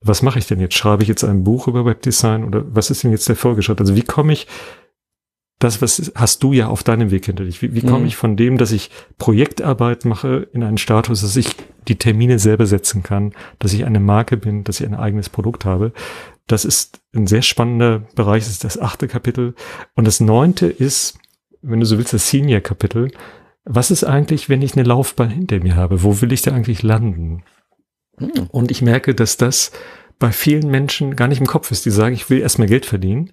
Was 0.00 0.22
mache 0.22 0.38
ich 0.38 0.46
denn 0.46 0.60
jetzt? 0.60 0.76
Schreibe 0.76 1.02
ich 1.02 1.08
jetzt 1.08 1.24
ein 1.24 1.44
Buch 1.44 1.66
über 1.66 1.84
Webdesign 1.84 2.44
oder 2.44 2.64
was 2.68 2.90
ist 2.90 3.02
denn 3.02 3.10
jetzt 3.10 3.28
der 3.28 3.36
Folgeschritt? 3.36 3.80
Also 3.80 3.96
wie 3.96 4.02
komme 4.02 4.32
ich 4.32 4.46
das, 5.58 5.82
was 5.82 6.12
hast 6.14 6.42
du 6.42 6.52
ja 6.52 6.68
auf 6.68 6.84
deinem 6.84 7.10
Weg 7.10 7.26
hinter 7.26 7.44
dich. 7.44 7.62
Wie, 7.62 7.74
wie 7.74 7.80
komme 7.80 8.00
mhm. 8.00 8.06
ich 8.06 8.16
von 8.16 8.36
dem, 8.36 8.58
dass 8.58 8.70
ich 8.70 8.90
Projektarbeit 9.18 10.04
mache, 10.04 10.48
in 10.52 10.62
einen 10.62 10.78
Status, 10.78 11.22
dass 11.22 11.36
ich 11.36 11.56
die 11.88 11.96
Termine 11.96 12.38
selber 12.38 12.66
setzen 12.66 13.02
kann, 13.02 13.32
dass 13.58 13.72
ich 13.72 13.84
eine 13.84 13.98
Marke 13.98 14.36
bin, 14.36 14.62
dass 14.62 14.80
ich 14.80 14.86
ein 14.86 14.94
eigenes 14.94 15.28
Produkt 15.28 15.64
habe? 15.64 15.92
Das 16.46 16.64
ist 16.64 17.00
ein 17.14 17.26
sehr 17.26 17.42
spannender 17.42 18.00
Bereich, 18.14 18.44
das 18.44 18.52
ist 18.52 18.64
das 18.64 18.78
achte 18.78 19.08
Kapitel. 19.08 19.54
Und 19.94 20.06
das 20.06 20.20
neunte 20.20 20.66
ist, 20.66 21.18
wenn 21.60 21.80
du 21.80 21.86
so 21.86 21.98
willst, 21.98 22.12
das 22.12 22.28
Senior-Kapitel. 22.28 23.10
Was 23.64 23.90
ist 23.90 24.04
eigentlich, 24.04 24.48
wenn 24.48 24.62
ich 24.62 24.74
eine 24.74 24.84
Laufbahn 24.84 25.28
hinter 25.28 25.58
mir 25.58 25.74
habe? 25.74 26.04
Wo 26.04 26.20
will 26.20 26.32
ich 26.32 26.42
da 26.42 26.52
eigentlich 26.52 26.82
landen? 26.82 27.42
Mhm. 28.18 28.48
Und 28.50 28.70
ich 28.70 28.82
merke, 28.82 29.14
dass 29.14 29.36
das 29.36 29.72
bei 30.18 30.32
vielen 30.32 30.70
Menschen 30.70 31.16
gar 31.16 31.28
nicht 31.28 31.40
im 31.40 31.46
Kopf 31.46 31.70
ist. 31.70 31.86
Die 31.86 31.90
sagen, 31.90 32.14
ich 32.14 32.28
will 32.30 32.40
erstmal 32.40 32.68
Geld 32.68 32.86
verdienen. 32.86 33.30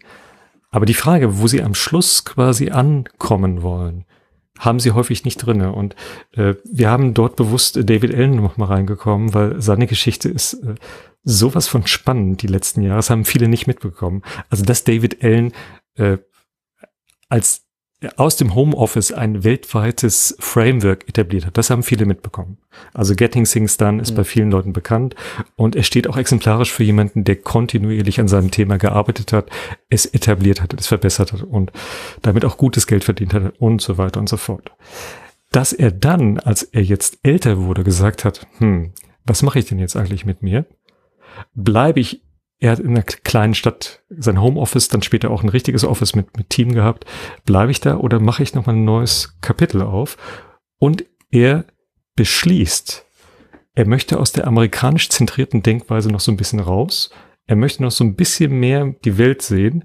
Aber 0.72 0.86
die 0.86 0.94
Frage, 0.94 1.40
wo 1.40 1.48
sie 1.48 1.64
am 1.64 1.74
Schluss 1.74 2.26
quasi 2.26 2.70
ankommen 2.70 3.62
wollen, 3.62 4.06
haben 4.60 4.80
sie 4.80 4.92
häufig 4.92 5.26
nicht 5.26 5.38
drinne. 5.38 5.72
Und 5.74 5.96
äh, 6.34 6.56
wir 6.64 6.90
haben 6.90 7.14
dort 7.14 7.36
bewusst 7.36 7.78
David 7.90 8.14
Allen 8.14 8.36
noch 8.36 8.58
mal 8.58 8.66
reingekommen, 8.66 9.34
weil 9.34 9.62
seine 9.62 9.88
Geschichte 9.88 10.30
ist 10.30 10.54
äh, 10.54 10.76
sowas 11.24 11.68
von 11.68 11.88
spannend 11.88 12.42
die 12.42 12.48
letzten 12.48 12.82
Jahre. 12.82 12.98
Das 12.98 13.10
haben 13.10 13.26
viele 13.26 13.48
nicht 13.48 13.68
mitbekommen. 13.68 14.22
Also 14.50 14.64
dass 14.64 14.84
David 14.84 15.24
Allen 15.24 15.54
äh, 15.96 16.18
als 17.30 17.65
aus 18.18 18.36
dem 18.36 18.54
Homeoffice 18.56 19.12
ein 19.12 19.44
weltweites 19.44 20.36
Framework 20.40 21.08
etabliert 21.08 21.46
hat. 21.46 21.58
Das 21.58 21.70
haben 21.70 21.82
viele 21.82 22.06
mitbekommen. 22.06 22.58
Also 22.94 23.16
Getting 23.16 23.46
Things 23.46 23.78
Done 23.78 24.02
ist 24.02 24.12
mhm. 24.12 24.16
bei 24.16 24.24
vielen 24.24 24.52
Leuten 24.52 24.74
bekannt 24.74 25.16
und 25.56 25.76
er 25.76 25.84
steht 25.84 26.08
auch 26.08 26.18
exemplarisch 26.18 26.72
für 26.72 26.84
jemanden, 26.84 27.24
der 27.24 27.38
kontinuierlich 27.38 28.20
an 28.20 28.28
seinem 28.28 28.52
Thema 28.52 28.78
gearbeitet 28.78 29.34
hat, 29.34 29.50
es 29.90 30.06
etabliert 30.06 30.62
hat, 30.62 30.74
es 30.74 30.88
verbessert 30.88 31.34
hat 31.34 31.44
und 31.44 31.72
damit 32.22 32.44
auch 32.46 32.58
gutes 32.58 32.86
Geld 32.86 33.04
verdient 33.04 33.34
hat 33.34 33.54
und 33.60 33.82
so 33.82 33.98
weiter 33.98 34.20
und 34.20 34.30
so 34.30 34.38
fort. 34.38 34.72
Dass 35.52 35.72
er 35.72 35.92
dann, 35.92 36.40
als 36.40 36.64
er 36.64 36.84
jetzt 36.84 37.20
älter 37.24 37.64
wurde, 37.64 37.84
gesagt 37.84 38.26
hat, 38.26 38.46
hm, 38.58 38.92
was 39.26 39.42
mache 39.42 39.60
ich 39.60 39.66
denn 39.66 39.80
jetzt 39.80 39.96
eigentlich 39.96 40.26
mit 40.26 40.44
mir? 40.44 40.66
Bleibe 41.54 42.02
ich 42.02 42.25
er 42.66 42.72
hat 42.72 42.80
in 42.80 42.90
einer 42.90 43.04
kleinen 43.04 43.54
Stadt 43.54 44.02
sein 44.10 44.42
Homeoffice, 44.42 44.88
dann 44.88 45.04
später 45.04 45.30
auch 45.30 45.44
ein 45.44 45.50
richtiges 45.50 45.84
Office 45.84 46.16
mit, 46.16 46.36
mit 46.36 46.50
Team 46.50 46.74
gehabt. 46.74 47.06
Bleibe 47.46 47.70
ich 47.70 47.80
da 47.80 47.98
oder 47.98 48.20
mache 48.20 48.42
ich 48.42 48.56
nochmal 48.56 48.74
ein 48.74 48.84
neues 48.84 49.38
Kapitel 49.40 49.84
auf? 49.84 50.18
Und 50.80 51.06
er 51.30 51.66
beschließt, 52.16 53.06
er 53.76 53.88
möchte 53.88 54.20
aus 54.20 54.32
der 54.32 54.48
amerikanisch 54.48 55.10
zentrierten 55.10 55.62
Denkweise 55.62 56.10
noch 56.10 56.22
so 56.22 56.32
ein 56.32 56.38
bisschen 56.38 56.60
raus. 56.60 57.12
Er 57.46 57.56
möchte 57.56 57.84
noch 57.84 57.92
so 57.92 58.04
ein 58.04 58.16
bisschen 58.16 58.60
mehr 58.60 58.96
die 59.06 59.20
Welt 59.20 59.44
sehen. 59.44 59.84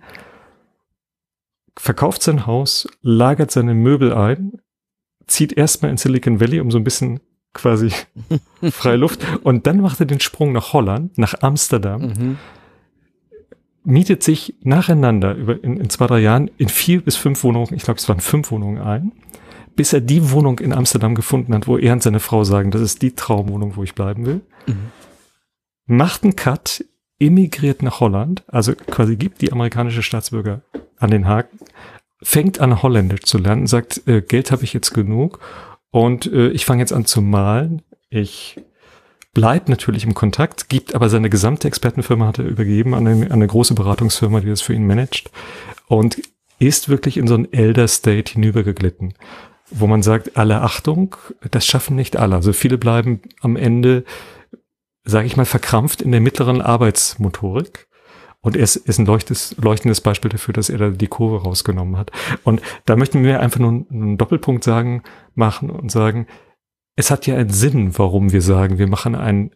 Verkauft 1.77 2.23
sein 2.23 2.47
Haus, 2.47 2.89
lagert 3.03 3.51
seine 3.51 3.75
Möbel 3.75 4.15
ein, 4.15 4.53
zieht 5.27 5.53
erstmal 5.53 5.91
in 5.91 5.99
Silicon 5.99 6.41
Valley, 6.41 6.61
um 6.61 6.71
so 6.71 6.79
ein 6.79 6.85
bisschen 6.85 7.21
quasi 7.53 7.93
freie 8.71 8.97
Luft. 8.97 9.21
Und 9.43 9.67
dann 9.67 9.83
macht 9.83 10.01
er 10.01 10.07
den 10.07 10.21
Sprung 10.21 10.53
nach 10.53 10.73
Holland, 10.73 11.19
nach 11.19 11.35
Amsterdam. 11.43 12.01
Mhm 12.01 12.39
mietet 13.85 14.23
sich 14.23 14.55
nacheinander 14.63 15.35
über 15.35 15.63
in, 15.63 15.77
in 15.79 15.91
zwei, 15.91 16.07
drei 16.07 16.21
Jahren 16.21 16.51
in 16.59 16.69
vier 16.69 17.01
bis 17.01 17.17
fünf 17.17 17.43
Wohnungen, 17.45 17.75
ich 17.75 17.83
glaube, 17.83 17.99
es 17.99 18.09
waren 18.09 18.21
fünf 18.21 18.51
Wohnungen 18.51 18.79
ein, 18.79 19.13
bis 19.77 19.93
er 19.93 20.01
die 20.01 20.31
Wohnung 20.31 20.59
in 20.59 20.73
Amsterdam 20.73 21.15
gefunden 21.15 21.55
hat, 21.55 21.67
wo 21.67 21.79
er 21.79 21.93
und 21.93 22.03
seine 22.03 22.21
Frau 22.21 22.45
sagen, 22.45 22.71
das 22.71 22.83
ist 22.83 23.03
die 23.03 23.15
Traumwohnung, 23.15 23.77
wo 23.77 23.83
ich 23.83 23.95
bleiben 23.95 24.27
will. 24.27 24.41
Mhm. 24.67 24.91
Macht 25.87 26.23
einen 26.23 26.37
Cut, 26.37 26.85
emigriert 27.19 27.83
nach 27.83 28.01
Holland, 28.01 28.45
also 28.49 28.75
quasi 28.75 29.17
gibt 29.17 29.43
die 29.43 29.53
amerikanische 29.53 30.03
Staatsbürger 30.03 30.63
an 30.99 31.11
den 31.11 31.27
Haken, 31.27 31.59
fängt 32.23 32.61
an 32.61 32.83
Holländisch 32.83 33.23
zu 33.23 33.39
lernen, 33.39 33.67
sagt, 33.67 34.07
äh, 34.07 34.23
Geld 34.23 34.51
habe 34.51 34.65
ich 34.65 34.73
jetzt 34.73 34.93
genug 34.93 35.41
und 35.91 36.27
äh, 36.27 36.49
ich 36.51 36.65
fange 36.65 36.81
jetzt 36.83 36.93
an 36.93 37.07
zu 37.07 37.21
malen. 37.23 37.83
Ich 38.09 38.61
bleibt 39.33 39.69
natürlich 39.69 40.05
im 40.05 40.15
Kontakt, 40.15 40.69
gibt 40.69 40.95
aber 40.95 41.09
seine 41.09 41.31
gesamte 41.31 41.69
Expertenfirma 41.69 42.27
hat 42.27 42.39
er 42.39 42.47
übergeben 42.47 42.95
an 42.95 43.07
eine, 43.07 43.31
eine 43.31 43.47
große 43.47 43.75
Beratungsfirma, 43.75 44.41
die 44.41 44.49
das 44.49 44.63
für 44.63 44.75
ihn 44.75 44.87
managt 44.87 45.31
und 45.87 46.21
ist 46.59 46.89
wirklich 46.89 47.17
in 47.17 47.27
so 47.27 47.35
ein 47.35 47.53
Elder 47.53 47.89
State 47.89 48.33
hinübergeglitten, 48.33 49.15
wo 49.71 49.87
man 49.87 50.03
sagt, 50.03 50.37
alle 50.37 50.61
Achtung, 50.61 51.17
das 51.51 51.67
schaffen 51.67 51.97
nicht 51.97 52.17
alle. 52.17 52.37
Also 52.37 52.53
viele 52.53 52.77
bleiben 52.77 53.23
am 53.41 53.57
Ende, 53.57 54.05
sage 55.05 55.27
ich 55.27 55.37
mal, 55.37 55.47
verkrampft 55.47 56.03
in 56.03 56.13
der 56.13 56.21
mittleren 56.21 56.61
Arbeitsmotorik. 56.61 57.89
Und 58.43 58.57
er 58.57 58.63
ist, 58.63 58.77
ist 58.77 58.99
ein 58.99 59.07
leuchtes, 59.07 59.55
leuchtendes 59.59 60.01
Beispiel 60.01 60.31
dafür, 60.31 60.55
dass 60.55 60.71
er 60.71 60.79
da 60.79 60.91
die 60.91 61.09
Kurve 61.09 61.43
rausgenommen 61.43 61.99
hat. 61.99 62.11
Und 62.43 62.63
da 62.87 62.97
möchten 62.97 63.23
wir 63.23 63.41
einfach 63.41 63.61
nur 63.61 63.85
einen 63.91 64.17
Doppelpunkt 64.17 64.65
sagen, 64.65 65.03
machen 65.35 65.71
und 65.71 65.93
sagen, 65.93 66.27
es 66.97 67.11
hat 67.11 67.27
ja 67.27 67.37
einen 67.37 67.51
Sinn, 67.51 67.97
warum 67.99 68.33
wir 68.33 68.43
sagen, 68.43 68.79
wir 68.79 68.89
machen 68.89 69.15
ein 69.15 69.51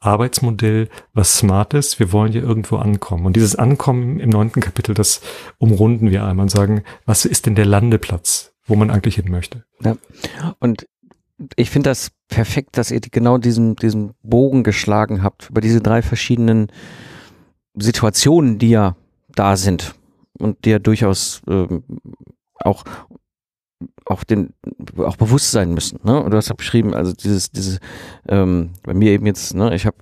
Arbeitsmodell, 0.00 0.88
was 1.12 1.38
smart 1.38 1.74
ist. 1.74 1.98
Wir 1.98 2.12
wollen 2.12 2.32
ja 2.32 2.42
irgendwo 2.42 2.76
ankommen. 2.76 3.24
Und 3.26 3.36
dieses 3.36 3.56
Ankommen 3.56 4.20
im 4.20 4.28
neunten 4.28 4.60
Kapitel, 4.60 4.94
das 4.94 5.22
umrunden 5.58 6.10
wir 6.10 6.24
einmal 6.24 6.44
und 6.44 6.50
sagen, 6.50 6.82
was 7.06 7.24
ist 7.24 7.46
denn 7.46 7.54
der 7.54 7.64
Landeplatz, 7.64 8.52
wo 8.66 8.76
man 8.76 8.90
eigentlich 8.90 9.16
hin 9.16 9.30
möchte? 9.30 9.64
Ja. 9.82 9.96
Und 10.60 10.86
ich 11.56 11.70
finde 11.70 11.90
das 11.90 12.12
perfekt, 12.28 12.76
dass 12.76 12.90
ihr 12.90 13.00
genau 13.00 13.38
diesen, 13.38 13.76
diesen 13.76 14.12
Bogen 14.22 14.62
geschlagen 14.62 15.22
habt 15.22 15.50
über 15.50 15.60
diese 15.60 15.80
drei 15.80 16.02
verschiedenen 16.02 16.68
Situationen, 17.74 18.58
die 18.58 18.70
ja 18.70 18.96
da 19.34 19.56
sind 19.56 19.94
und 20.38 20.64
die 20.64 20.70
ja 20.70 20.78
durchaus 20.78 21.42
ähm, 21.48 21.82
auch 22.56 22.84
auch 24.04 24.24
den 24.24 24.54
auch 24.98 25.16
bewusst 25.16 25.50
sein 25.50 25.74
müssen. 25.74 26.00
Ne? 26.02 26.26
Du 26.28 26.36
hast 26.36 26.48
ja 26.48 26.54
beschrieben, 26.54 26.94
also 26.94 27.12
dieses 27.12 27.50
dieses 27.50 27.80
ähm, 28.28 28.70
bei 28.82 28.94
mir 28.94 29.12
eben 29.12 29.26
jetzt, 29.26 29.54
ne, 29.54 29.74
ich 29.74 29.86
habe 29.86 29.96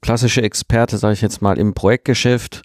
klassische 0.00 0.42
Experte, 0.42 0.98
sage 0.98 1.14
ich 1.14 1.20
jetzt 1.22 1.42
mal 1.42 1.58
im 1.58 1.74
Projektgeschäft, 1.74 2.62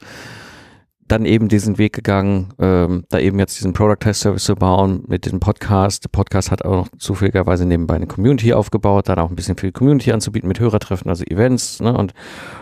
dann 1.08 1.25
eben 1.25 1.47
diesen 1.49 1.78
Weg 1.78 1.93
gegangen, 1.93 2.54
ähm, 2.58 3.04
da 3.10 3.19
eben 3.19 3.38
jetzt 3.39 3.58
diesen 3.60 3.73
Product 3.73 3.99
Test 3.99 4.21
Service 4.21 4.43
zu 4.45 4.56
bauen 4.56 5.04
mit 5.08 5.25
dem 5.25 5.39
Podcast. 5.39 6.04
Der 6.04 6.10
Podcast 6.10 6.51
hat 6.51 6.65
auch 6.65 6.86
noch 6.86 6.89
zufälligerweise 6.97 7.65
nebenbei 7.65 7.95
eine 7.95 8.08
Community 8.08 8.54
aufgebaut, 8.54 9.10
dann 9.10 9.19
auch 9.19 9.30
ein 9.30 9.36
bisschen 9.36 9.58
für 9.58 9.67
die 9.67 9.73
Community 9.73 10.12
anzubieten 10.12 10.47
mit 10.47 10.60
Hörertreffen, 10.60 11.10
also 11.10 11.23
Events 11.25 11.80
ne, 11.80 11.95
und 11.95 12.13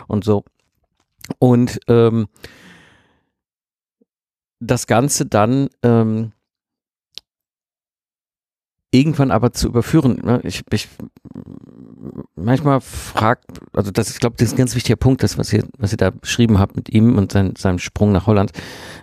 und 0.08 0.24
so 0.24 0.44
und 1.38 1.78
ähm, 1.88 2.26
das 4.60 4.86
Ganze 4.86 5.26
dann 5.26 5.68
ähm, 5.82 6.32
irgendwann 8.94 9.30
aber 9.30 9.52
zu 9.52 9.66
überführen. 9.66 10.20
Ne? 10.22 10.40
Ich, 10.44 10.62
ich 10.70 10.88
manchmal 12.36 12.80
fragt, 12.80 13.44
also 13.72 13.90
das, 13.90 14.10
ich 14.10 14.20
glaube, 14.20 14.36
das 14.38 14.48
ist 14.48 14.54
ein 14.54 14.58
ganz 14.58 14.74
wichtiger 14.74 14.96
Punkt, 14.96 15.22
das, 15.22 15.36
was 15.36 15.52
ihr, 15.52 15.64
was 15.78 15.92
ihr 15.92 15.98
da 15.98 16.10
beschrieben 16.10 16.58
habt 16.58 16.76
mit 16.76 16.90
ihm 16.90 17.18
und 17.18 17.32
sein, 17.32 17.54
seinem 17.56 17.78
Sprung 17.78 18.12
nach 18.12 18.26
Holland, 18.26 18.52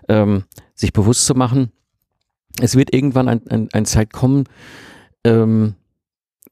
ähm, 0.08 0.44
sich 0.76 0.94
bewusst 0.94 1.26
zu 1.26 1.36
machen, 1.36 1.72
es 2.60 2.76
wird 2.76 2.94
irgendwann 2.94 3.28
ein, 3.28 3.42
ein, 3.50 3.70
ein 3.74 3.86
Zeit 3.86 4.14
kommen, 4.14 4.46
ähm, 5.24 5.76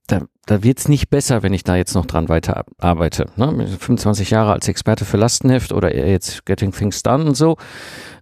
da, 0.07 0.21
da 0.45 0.63
wird 0.63 0.79
es 0.79 0.87
nicht 0.87 1.09
besser, 1.09 1.43
wenn 1.43 1.53
ich 1.53 1.63
da 1.63 1.75
jetzt 1.75 1.93
noch 1.93 2.05
dran 2.05 2.29
weiter 2.29 2.65
arbeite. 2.77 3.27
Ne? 3.35 3.67
25 3.67 4.31
Jahre 4.31 4.51
als 4.53 4.67
Experte 4.67 5.05
für 5.05 5.17
Lastenheft 5.17 5.71
oder 5.71 5.95
jetzt 5.95 6.45
Getting 6.45 6.71
Things 6.71 7.03
Done 7.03 7.25
und 7.25 7.35
so. 7.35 7.57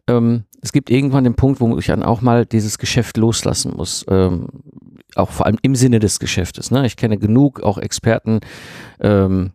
Ähm, 0.08 0.44
es 0.62 0.74
gibt 0.74 0.90
irgendwann 0.90 1.24
den 1.24 1.36
Punkt, 1.36 1.62
wo 1.62 1.78
ich 1.78 1.86
dann 1.86 2.04
auch 2.04 2.22
mal 2.22 2.46
dieses 2.46 2.78
Geschäft 2.78 3.18
loslassen 3.18 3.74
muss. 3.76 4.06
Ähm, 4.10 4.50
auch 5.18 5.30
vor 5.30 5.46
allem 5.46 5.58
im 5.62 5.76
Sinne 5.76 6.00
des 6.00 6.20
Geschäftes. 6.20 6.72
Ne? 6.72 6.86
Ich 6.86 6.96
kenne 6.96 7.18
genug 7.18 7.62
auch 7.62 7.78
Experten, 7.78 8.40
ähm, 9.00 9.52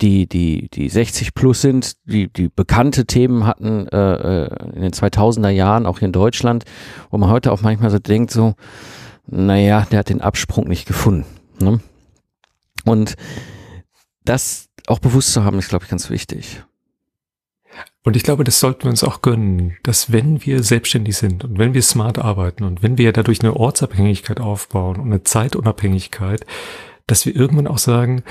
die, 0.00 0.28
die, 0.28 0.68
die 0.68 0.88
60 0.88 1.34
plus 1.34 1.60
sind, 1.60 1.96
die, 2.04 2.32
die 2.32 2.48
bekannte 2.48 3.04
Themen 3.04 3.46
hatten 3.46 3.88
äh, 3.88 4.44
äh 4.44 4.74
in 4.74 4.82
den 4.82 4.92
2000er 4.92 5.48
Jahren, 5.48 5.86
auch 5.86 5.98
hier 5.98 6.06
in 6.06 6.12
Deutschland, 6.12 6.64
wo 7.10 7.18
man 7.18 7.30
heute 7.30 7.50
auch 7.50 7.62
manchmal 7.62 7.90
so 7.90 7.98
denkt, 7.98 8.30
so, 8.30 8.54
naja, 9.26 9.86
der 9.90 10.00
hat 10.00 10.08
den 10.08 10.20
Absprung 10.20 10.68
nicht 10.68 10.86
gefunden. 10.86 11.26
Ne? 11.60 11.80
Und 12.84 13.16
das 14.24 14.68
auch 14.86 15.00
bewusst 15.00 15.32
zu 15.32 15.44
haben, 15.44 15.58
ist, 15.58 15.68
glaube 15.68 15.84
ich, 15.84 15.90
ganz 15.90 16.10
wichtig. 16.10 16.62
Und 18.08 18.16
ich 18.16 18.22
glaube, 18.22 18.42
das 18.42 18.58
sollten 18.58 18.84
wir 18.84 18.90
uns 18.90 19.04
auch 19.04 19.20
gönnen, 19.20 19.76
dass 19.82 20.10
wenn 20.10 20.42
wir 20.42 20.62
selbstständig 20.62 21.14
sind 21.18 21.44
und 21.44 21.58
wenn 21.58 21.74
wir 21.74 21.82
smart 21.82 22.18
arbeiten 22.18 22.64
und 22.64 22.82
wenn 22.82 22.96
wir 22.96 23.12
dadurch 23.12 23.42
eine 23.42 23.54
Ortsabhängigkeit 23.54 24.40
aufbauen 24.40 24.96
und 24.96 25.08
eine 25.08 25.24
Zeitunabhängigkeit, 25.24 26.46
dass 27.06 27.26
wir 27.26 27.36
irgendwann 27.36 27.66
auch 27.66 27.76
sagen, 27.76 28.22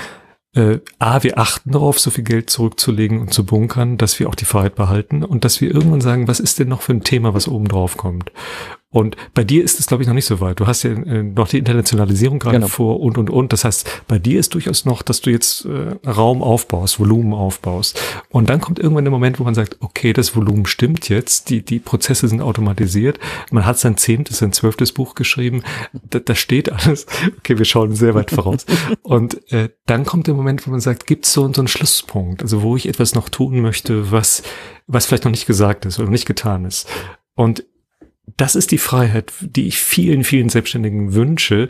äh, 0.56 0.80
A, 0.98 1.22
wir 1.22 1.38
achten 1.38 1.74
darauf, 1.74 2.00
so 2.00 2.10
viel 2.10 2.24
Geld 2.24 2.50
zurückzulegen 2.50 3.22
und 3.22 3.36
zu 3.36 3.46
bunkern, 3.46 4.00
dass 4.00 4.20
wir 4.20 4.30
auch 4.30 4.34
die 4.34 4.46
Freiheit 4.46 4.74
behalten 4.74 5.24
und 5.24 5.46
dass 5.46 5.62
wir 5.62 5.72
irgendwann 5.72 6.02
sagen, 6.02 6.28
was 6.28 6.40
ist 6.40 6.58
denn 6.58 6.70
noch 6.70 6.82
für 6.82 6.94
ein 6.94 7.04
Thema, 7.04 7.36
was 7.36 7.48
oben 7.48 7.68
drauf 7.68 7.98
kommt? 7.98 8.32
Und 8.90 9.18
bei 9.34 9.44
dir 9.44 9.66
ist 9.66 9.82
es, 9.82 9.88
glaube 9.88 10.04
ich, 10.04 10.08
noch 10.08 10.16
nicht 10.16 10.26
so 10.26 10.40
weit. 10.40 10.62
Du 10.62 10.66
hast 10.66 10.84
ja 10.84 10.92
äh, 10.92 11.22
noch 11.22 11.50
die 11.50 11.58
Internationalisierung 11.58 12.40
gerade 12.40 12.56
genau. 12.56 12.68
vor 12.68 13.02
und, 13.02 13.18
und, 13.18 13.30
und. 13.30 13.52
Das 13.52 13.66
heißt, 13.66 14.04
bei 14.08 14.18
dir 14.18 14.40
ist 14.40 14.54
durchaus 14.54 14.86
noch, 14.86 15.02
dass 15.02 15.20
du 15.20 15.30
jetzt 15.30 15.66
äh, 15.66 16.10
Raum 16.10 16.42
aufbaust, 16.42 16.98
Volumen 16.98 17.34
aufbaust. 17.34 18.02
Und 18.30 18.50
dann 18.50 18.62
kommt 18.62 18.80
irgendwann 18.80 19.04
der 19.04 19.12
Moment, 19.12 19.42
wo 19.42 19.44
man 19.44 19.56
sagt, 19.56 19.76
okay, 19.82 20.14
das 20.14 20.38
Volumen 20.38 20.66
stimmt 20.66 21.10
jetzt, 21.10 21.50
die, 21.50 21.64
die 21.64 21.80
Prozesse 21.80 22.30
sind 22.30 22.40
automatisiert. 22.40 23.20
Man 23.52 23.66
hat 23.66 23.78
sein 23.78 23.98
zehntes, 23.98 24.38
sein 24.38 24.54
zwölftes 24.54 24.94
Buch 24.94 25.16
geschrieben. 25.16 25.64
Da, 26.10 26.20
da 26.20 26.34
steht 26.34 26.72
alles. 26.72 27.08
Okay, 27.40 27.58
wir 27.58 27.66
schauen 27.66 27.94
sehr 27.94 28.16
weit 28.16 28.32
voraus. 28.32 28.66
Und 29.02 29.52
äh, 29.52 29.68
dann 29.86 30.06
kommt 30.06 30.28
der 30.28 30.34
Moment, 30.34 30.66
wo 30.66 30.72
man 30.72 30.80
sagt, 30.80 31.08
gibt 31.08 31.26
es 31.26 31.34
so, 31.34 31.52
so 31.54 31.60
einen 31.60 31.68
Schlusspunkt, 31.68 32.42
also 32.42 32.62
wo 32.62 32.78
ich 32.78 32.88
etwas 32.88 33.16
noch 33.16 33.28
tun 33.28 33.60
möchte, 33.60 34.14
was, 34.14 34.44
was 34.88 35.06
vielleicht 35.06 35.26
noch 35.26 35.32
nicht 35.32 35.46
gesagt 35.46 35.86
ist 35.86 36.00
oder 36.00 36.10
nicht 36.10 36.26
getan 36.26 36.64
ist. 36.64 36.88
Und 37.36 37.66
das 38.38 38.56
ist 38.56 38.72
die 38.72 38.78
Freiheit, 38.78 39.34
die 39.42 39.68
ich 39.68 39.80
vielen, 39.80 40.24
vielen 40.24 40.50
Selbstständigen 40.50 41.14
wünsche, 41.14 41.70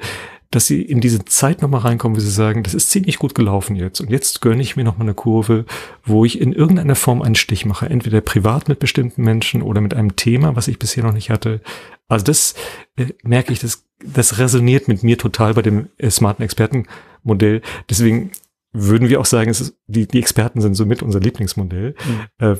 dass 0.52 0.68
sie 0.68 0.82
in 0.82 1.02
diese 1.02 1.26
Zeit 1.26 1.62
nochmal 1.62 1.82
reinkommen, 1.82 2.16
wo 2.16 2.22
sie 2.22 2.30
sagen, 2.30 2.64
das 2.64 2.74
ist 2.74 2.90
ziemlich 2.90 3.20
gut 3.20 3.36
gelaufen 3.36 3.76
jetzt 3.76 4.00
und 4.00 4.10
jetzt 4.10 4.42
gönne 4.42 4.62
ich 4.62 4.76
mir 4.78 4.84
nochmal 4.84 5.08
eine 5.08 5.14
Kurve, 5.14 5.66
wo 6.06 6.24
ich 6.24 6.40
in 6.40 6.54
irgendeiner 6.54 6.96
Form 6.96 7.22
einen 7.22 7.36
Stich 7.36 7.66
mache, 7.66 7.90
entweder 7.90 8.22
privat 8.22 8.70
mit 8.70 8.80
bestimmten 8.80 9.24
Menschen 9.24 9.62
oder 9.62 9.82
mit 9.82 9.94
einem 9.94 10.16
Thema, 10.16 10.56
was 10.56 10.70
ich 10.70 10.80
bisher 10.80 11.04
noch 11.04 11.14
nicht 11.14 11.30
hatte. 11.30 11.62
Also 12.08 12.26
das 12.26 12.56
äh, 12.96 13.08
merke 13.24 13.52
ich, 13.52 13.60
das, 13.60 13.86
das 14.06 14.38
resoniert 14.40 14.88
mit 14.88 15.04
mir 15.04 15.18
total 15.18 15.54
bei 15.54 15.62
dem 15.62 15.90
äh, 15.98 16.10
smarten 16.10 16.44
Expertenmodell. 16.44 17.62
Deswegen 17.90 18.32
würden 18.72 19.10
wir 19.10 19.20
auch 19.20 19.26
sagen, 19.26 19.50
es 19.50 19.60
ist, 19.60 19.78
die, 19.88 20.08
die 20.08 20.20
Experten 20.20 20.62
sind 20.62 20.76
somit 20.76 21.04
unser 21.04 21.20
Lieblingsmodell. 21.20 21.96
Mhm. 22.40 22.58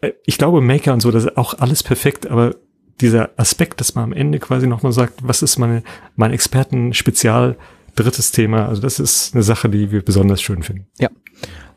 Äh, 0.00 0.12
ich 0.24 0.38
glaube, 0.38 0.60
Maker 0.60 0.92
und 0.92 1.00
so, 1.00 1.10
das 1.10 1.24
ist 1.24 1.36
auch 1.36 1.54
alles 1.54 1.82
perfekt, 1.82 2.28
aber 2.28 2.54
dieser 3.00 3.30
Aspekt, 3.36 3.80
dass 3.80 3.94
man 3.94 4.04
am 4.04 4.12
Ende 4.12 4.38
quasi 4.38 4.66
nochmal 4.66 4.92
sagt, 4.92 5.20
was 5.22 5.42
ist 5.42 5.58
meine, 5.58 5.82
mein 6.16 6.32
Experten-Spezial 6.32 7.56
drittes 7.94 8.30
Thema. 8.30 8.68
Also 8.68 8.80
das 8.80 9.00
ist 9.00 9.34
eine 9.34 9.42
Sache, 9.42 9.68
die 9.68 9.90
wir 9.90 10.02
besonders 10.02 10.40
schön 10.40 10.62
finden. 10.62 10.86
Ja. 10.98 11.08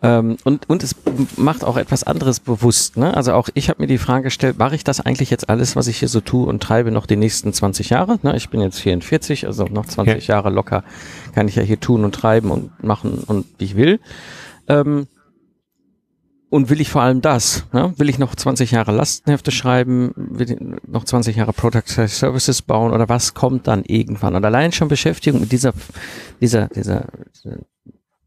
Ähm, 0.04 0.38
und, 0.44 0.68
und 0.68 0.84
es 0.84 0.96
macht 1.38 1.64
auch 1.64 1.78
etwas 1.78 2.04
anderes 2.04 2.40
bewusst. 2.40 2.98
Ne? 2.98 3.16
Also 3.16 3.34
auch 3.34 3.50
ich 3.54 3.70
habe 3.70 3.82
mir 3.82 3.88
die 3.88 4.00
Frage 4.00 4.24
gestellt, 4.24 4.58
mache 4.58 4.76
ich 4.76 4.84
das 4.84 5.00
eigentlich 5.00 5.30
jetzt 5.30 5.50
alles, 5.50 5.76
was 5.76 5.88
ich 5.88 5.98
hier 5.98 6.08
so 6.08 6.22
tue 6.22 6.48
und 6.48 6.62
treibe, 6.62 6.92
noch 6.92 7.06
die 7.06 7.16
nächsten 7.16 7.54
20 7.54 7.90
Jahre? 7.90 8.20
Ne? 8.24 8.36
Ich 8.36 8.50
bin 8.50 8.62
jetzt 8.62 8.80
44, 8.80 9.46
also 9.46 9.66
noch 9.66 9.86
20 9.86 10.28
ja. 10.28 10.36
Jahre 10.36 10.50
locker 10.50 10.84
kann 11.34 11.48
ich 11.48 11.56
ja 11.56 11.64
hier 11.64 11.80
tun 11.80 12.04
und 12.04 12.16
treiben 12.16 12.50
und 12.50 12.84
machen 12.84 13.24
und 13.26 13.46
wie 13.60 13.66
ich 13.66 13.76
will. 13.76 14.00
Ähm, 14.68 15.08
und 16.52 16.70
will 16.70 16.82
ich 16.82 16.90
vor 16.90 17.02
allem 17.02 17.22
das? 17.22 17.66
Ne? 17.72 17.94
Will 17.98 18.10
ich 18.10 18.20
noch 18.20 18.36
20 18.36 18.72
Jahre 18.72 18.92
Lastenhefte 18.92 19.52
schreiben? 19.52 20.12
Will 20.18 20.52
ich 20.52 20.58
noch 20.86 21.06
20 21.06 21.38
Jahre 21.38 21.54
Product 21.54 21.88
Services 21.88 22.62
bauen? 22.62 22.92
Oder 22.92 23.08
was 23.08 23.34
kommt 23.34 23.68
dann 23.68 23.86
irgendwann? 23.86 24.36
Und 24.36 24.44
allein 24.44 24.74
schon 24.74 24.90
Beschäftigung 24.90 25.40
mit 25.40 25.54
dieser, 25.54 25.74
dieser, 26.42 26.68
dieser, 26.68 27.08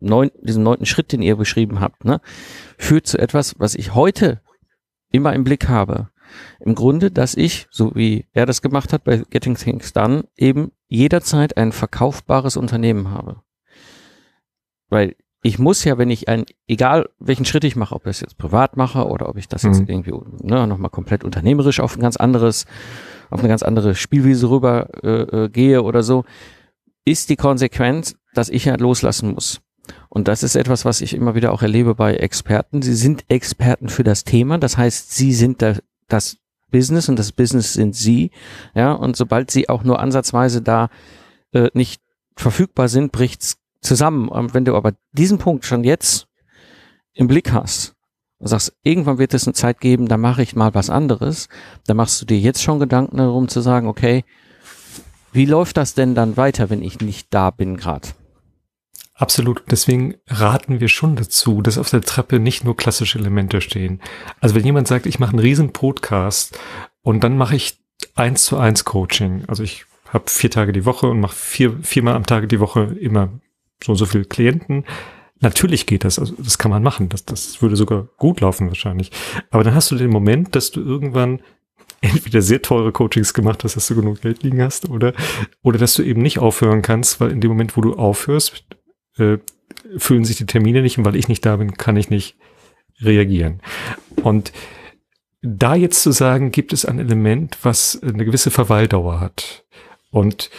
neun, 0.00 0.30
diesem 0.40 0.62
neunten 0.62 0.86
Schritt, 0.86 1.12
den 1.12 1.20
ihr 1.20 1.36
beschrieben 1.36 1.80
habt, 1.80 2.06
ne? 2.06 2.22
führt 2.78 3.06
zu 3.06 3.18
etwas, 3.18 3.56
was 3.58 3.74
ich 3.74 3.94
heute 3.94 4.40
immer 5.12 5.34
im 5.34 5.44
Blick 5.44 5.68
habe. 5.68 6.08
Im 6.60 6.74
Grunde, 6.74 7.10
dass 7.10 7.34
ich, 7.34 7.66
so 7.70 7.94
wie 7.94 8.24
er 8.32 8.46
das 8.46 8.62
gemacht 8.62 8.94
hat 8.94 9.04
bei 9.04 9.18
Getting 9.28 9.56
Things 9.56 9.92
Done, 9.92 10.24
eben 10.34 10.72
jederzeit 10.88 11.58
ein 11.58 11.72
verkaufbares 11.72 12.56
Unternehmen 12.56 13.10
habe. 13.10 13.42
Weil 14.88 15.14
ich 15.46 15.58
muss 15.58 15.84
ja, 15.84 15.98
wenn 15.98 16.08
ich 16.08 16.26
ein, 16.30 16.46
egal 16.66 17.10
welchen 17.18 17.44
Schritt 17.44 17.64
ich 17.64 17.76
mache, 17.76 17.94
ob 17.94 18.06
ich 18.06 18.12
das 18.12 18.20
jetzt 18.20 18.38
privat 18.38 18.78
mache 18.78 19.06
oder 19.06 19.28
ob 19.28 19.36
ich 19.36 19.46
das 19.46 19.62
jetzt 19.62 19.82
mhm. 19.82 19.88
irgendwie 19.88 20.14
ne, 20.42 20.66
nochmal 20.66 20.88
komplett 20.88 21.22
unternehmerisch 21.22 21.80
auf 21.80 21.96
ein 21.96 22.00
ganz 22.00 22.16
anderes, 22.16 22.64
auf 23.28 23.40
eine 23.40 23.48
ganz 23.50 23.62
andere 23.62 23.94
Spielwiese 23.94 24.48
rüber 24.48 24.88
äh, 25.04 25.44
äh, 25.44 25.48
gehe 25.50 25.82
oder 25.82 26.02
so, 26.02 26.24
ist 27.04 27.28
die 27.28 27.36
Konsequenz, 27.36 28.16
dass 28.32 28.48
ich 28.48 28.64
ja 28.64 28.76
loslassen 28.76 29.34
muss. 29.34 29.60
Und 30.08 30.28
das 30.28 30.42
ist 30.42 30.56
etwas, 30.56 30.86
was 30.86 31.02
ich 31.02 31.12
immer 31.12 31.34
wieder 31.34 31.52
auch 31.52 31.60
erlebe 31.60 31.94
bei 31.94 32.14
Experten. 32.14 32.80
Sie 32.80 32.94
sind 32.94 33.26
Experten 33.28 33.90
für 33.90 34.02
das 34.02 34.24
Thema, 34.24 34.56
das 34.56 34.78
heißt, 34.78 35.12
sie 35.14 35.34
sind 35.34 35.60
da, 35.60 35.76
das 36.08 36.38
Business 36.70 37.10
und 37.10 37.18
das 37.18 37.32
Business 37.32 37.74
sind 37.74 37.94
sie. 37.94 38.30
Ja, 38.74 38.92
und 38.92 39.14
sobald 39.14 39.50
sie 39.50 39.68
auch 39.68 39.84
nur 39.84 39.98
ansatzweise 39.98 40.62
da 40.62 40.88
äh, 41.52 41.68
nicht 41.74 42.00
verfügbar 42.34 42.88
sind, 42.88 43.12
bricht's 43.12 43.58
zusammen. 43.84 44.28
Und 44.28 44.54
wenn 44.54 44.64
du 44.64 44.74
aber 44.74 44.92
diesen 45.12 45.38
Punkt 45.38 45.64
schon 45.64 45.84
jetzt 45.84 46.26
im 47.12 47.28
Blick 47.28 47.52
hast 47.52 47.94
und 48.38 48.48
sagst, 48.48 48.76
irgendwann 48.82 49.18
wird 49.18 49.34
es 49.34 49.46
eine 49.46 49.54
Zeit 49.54 49.80
geben, 49.80 50.08
da 50.08 50.16
mache 50.16 50.42
ich 50.42 50.56
mal 50.56 50.74
was 50.74 50.90
anderes, 50.90 51.48
dann 51.86 51.96
machst 51.96 52.20
du 52.20 52.26
dir 52.26 52.38
jetzt 52.38 52.62
schon 52.62 52.80
Gedanken 52.80 53.18
darum 53.18 53.48
zu 53.48 53.60
sagen, 53.60 53.86
okay, 53.86 54.24
wie 55.32 55.46
läuft 55.46 55.76
das 55.76 55.94
denn 55.94 56.14
dann 56.14 56.36
weiter, 56.36 56.70
wenn 56.70 56.82
ich 56.82 57.00
nicht 57.00 57.28
da 57.30 57.50
bin 57.50 57.76
gerade? 57.76 58.08
Absolut. 59.14 59.62
Deswegen 59.70 60.16
raten 60.26 60.80
wir 60.80 60.88
schon 60.88 61.14
dazu, 61.14 61.62
dass 61.62 61.78
auf 61.78 61.90
der 61.90 62.00
Treppe 62.00 62.40
nicht 62.40 62.64
nur 62.64 62.76
klassische 62.76 63.18
Elemente 63.18 63.60
stehen. 63.60 64.00
Also 64.40 64.56
wenn 64.56 64.64
jemand 64.64 64.88
sagt, 64.88 65.06
ich 65.06 65.20
mache 65.20 65.30
einen 65.30 65.38
riesen 65.38 65.72
Podcast 65.72 66.58
und 67.02 67.22
dann 67.22 67.36
mache 67.36 67.54
ich 67.54 67.78
eins 68.16 68.44
zu 68.44 68.56
eins 68.58 68.84
Coaching. 68.84 69.44
Also 69.46 69.62
ich 69.62 69.86
habe 70.12 70.24
vier 70.28 70.50
Tage 70.50 70.72
die 70.72 70.84
Woche 70.84 71.08
und 71.08 71.20
mache 71.20 71.36
vier, 71.36 71.78
viermal 71.82 72.14
am 72.14 72.26
Tag 72.26 72.48
die 72.48 72.60
Woche 72.60 72.96
immer 73.00 73.30
so 73.82 73.92
und 73.92 73.98
so 73.98 74.06
viele 74.06 74.24
Klienten. 74.24 74.84
Natürlich 75.40 75.86
geht 75.86 76.04
das, 76.04 76.18
also 76.18 76.34
das 76.38 76.58
kann 76.58 76.70
man 76.70 76.82
machen. 76.82 77.08
Das, 77.08 77.24
das 77.24 77.60
würde 77.60 77.76
sogar 77.76 78.08
gut 78.16 78.40
laufen 78.40 78.68
wahrscheinlich. 78.68 79.10
Aber 79.50 79.64
dann 79.64 79.74
hast 79.74 79.90
du 79.90 79.96
den 79.96 80.10
Moment, 80.10 80.54
dass 80.54 80.70
du 80.70 80.80
irgendwann 80.80 81.40
entweder 82.00 82.42
sehr 82.42 82.62
teure 82.62 82.92
Coachings 82.92 83.34
gemacht 83.34 83.64
hast, 83.64 83.76
dass 83.76 83.88
du 83.88 83.94
genug 83.94 84.20
Geld 84.20 84.42
liegen 84.42 84.62
hast, 84.62 84.88
oder, 84.90 85.14
oder 85.62 85.78
dass 85.78 85.94
du 85.94 86.02
eben 86.02 86.22
nicht 86.22 86.38
aufhören 86.38 86.82
kannst, 86.82 87.20
weil 87.20 87.30
in 87.30 87.40
dem 87.40 87.50
Moment, 87.50 87.76
wo 87.76 87.80
du 87.80 87.94
aufhörst, 87.94 88.64
äh, 89.18 89.38
fühlen 89.96 90.24
sich 90.24 90.36
die 90.36 90.46
Termine 90.46 90.82
nicht 90.82 90.98
und 90.98 91.04
weil 91.04 91.16
ich 91.16 91.28
nicht 91.28 91.44
da 91.44 91.56
bin, 91.56 91.76
kann 91.76 91.96
ich 91.96 92.10
nicht 92.10 92.36
reagieren. 93.00 93.60
Und 94.22 94.52
da 95.42 95.74
jetzt 95.74 96.02
zu 96.02 96.10
sagen, 96.10 96.52
gibt 96.52 96.72
es 96.72 96.84
ein 96.84 96.98
Element, 96.98 97.58
was 97.62 98.00
eine 98.02 98.24
gewisse 98.24 98.50
Verweildauer 98.50 99.20
hat. 99.20 99.64
Und 100.10 100.50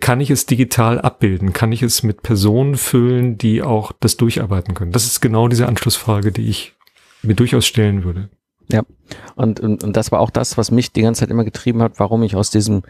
kann 0.00 0.20
ich 0.20 0.30
es 0.30 0.46
digital 0.46 1.00
abbilden? 1.00 1.52
Kann 1.52 1.72
ich 1.72 1.82
es 1.82 2.02
mit 2.02 2.22
Personen 2.22 2.76
füllen, 2.76 3.36
die 3.36 3.62
auch 3.62 3.92
das 4.00 4.16
durcharbeiten 4.16 4.74
können? 4.74 4.92
Das 4.92 5.04
ist 5.04 5.20
genau 5.20 5.48
diese 5.48 5.66
Anschlussfrage, 5.66 6.32
die 6.32 6.48
ich 6.48 6.74
mir 7.22 7.34
durchaus 7.34 7.66
stellen 7.66 8.04
würde. 8.04 8.30
Ja, 8.72 8.82
und, 9.34 9.60
und, 9.60 9.84
und 9.84 9.96
das 9.96 10.10
war 10.12 10.20
auch 10.20 10.30
das, 10.30 10.56
was 10.56 10.70
mich 10.70 10.92
die 10.92 11.02
ganze 11.02 11.20
Zeit 11.20 11.30
immer 11.30 11.44
getrieben 11.44 11.82
hat, 11.82 11.98
warum 11.98 12.22
ich 12.22 12.34
aus 12.34 12.50
diesem, 12.50 12.82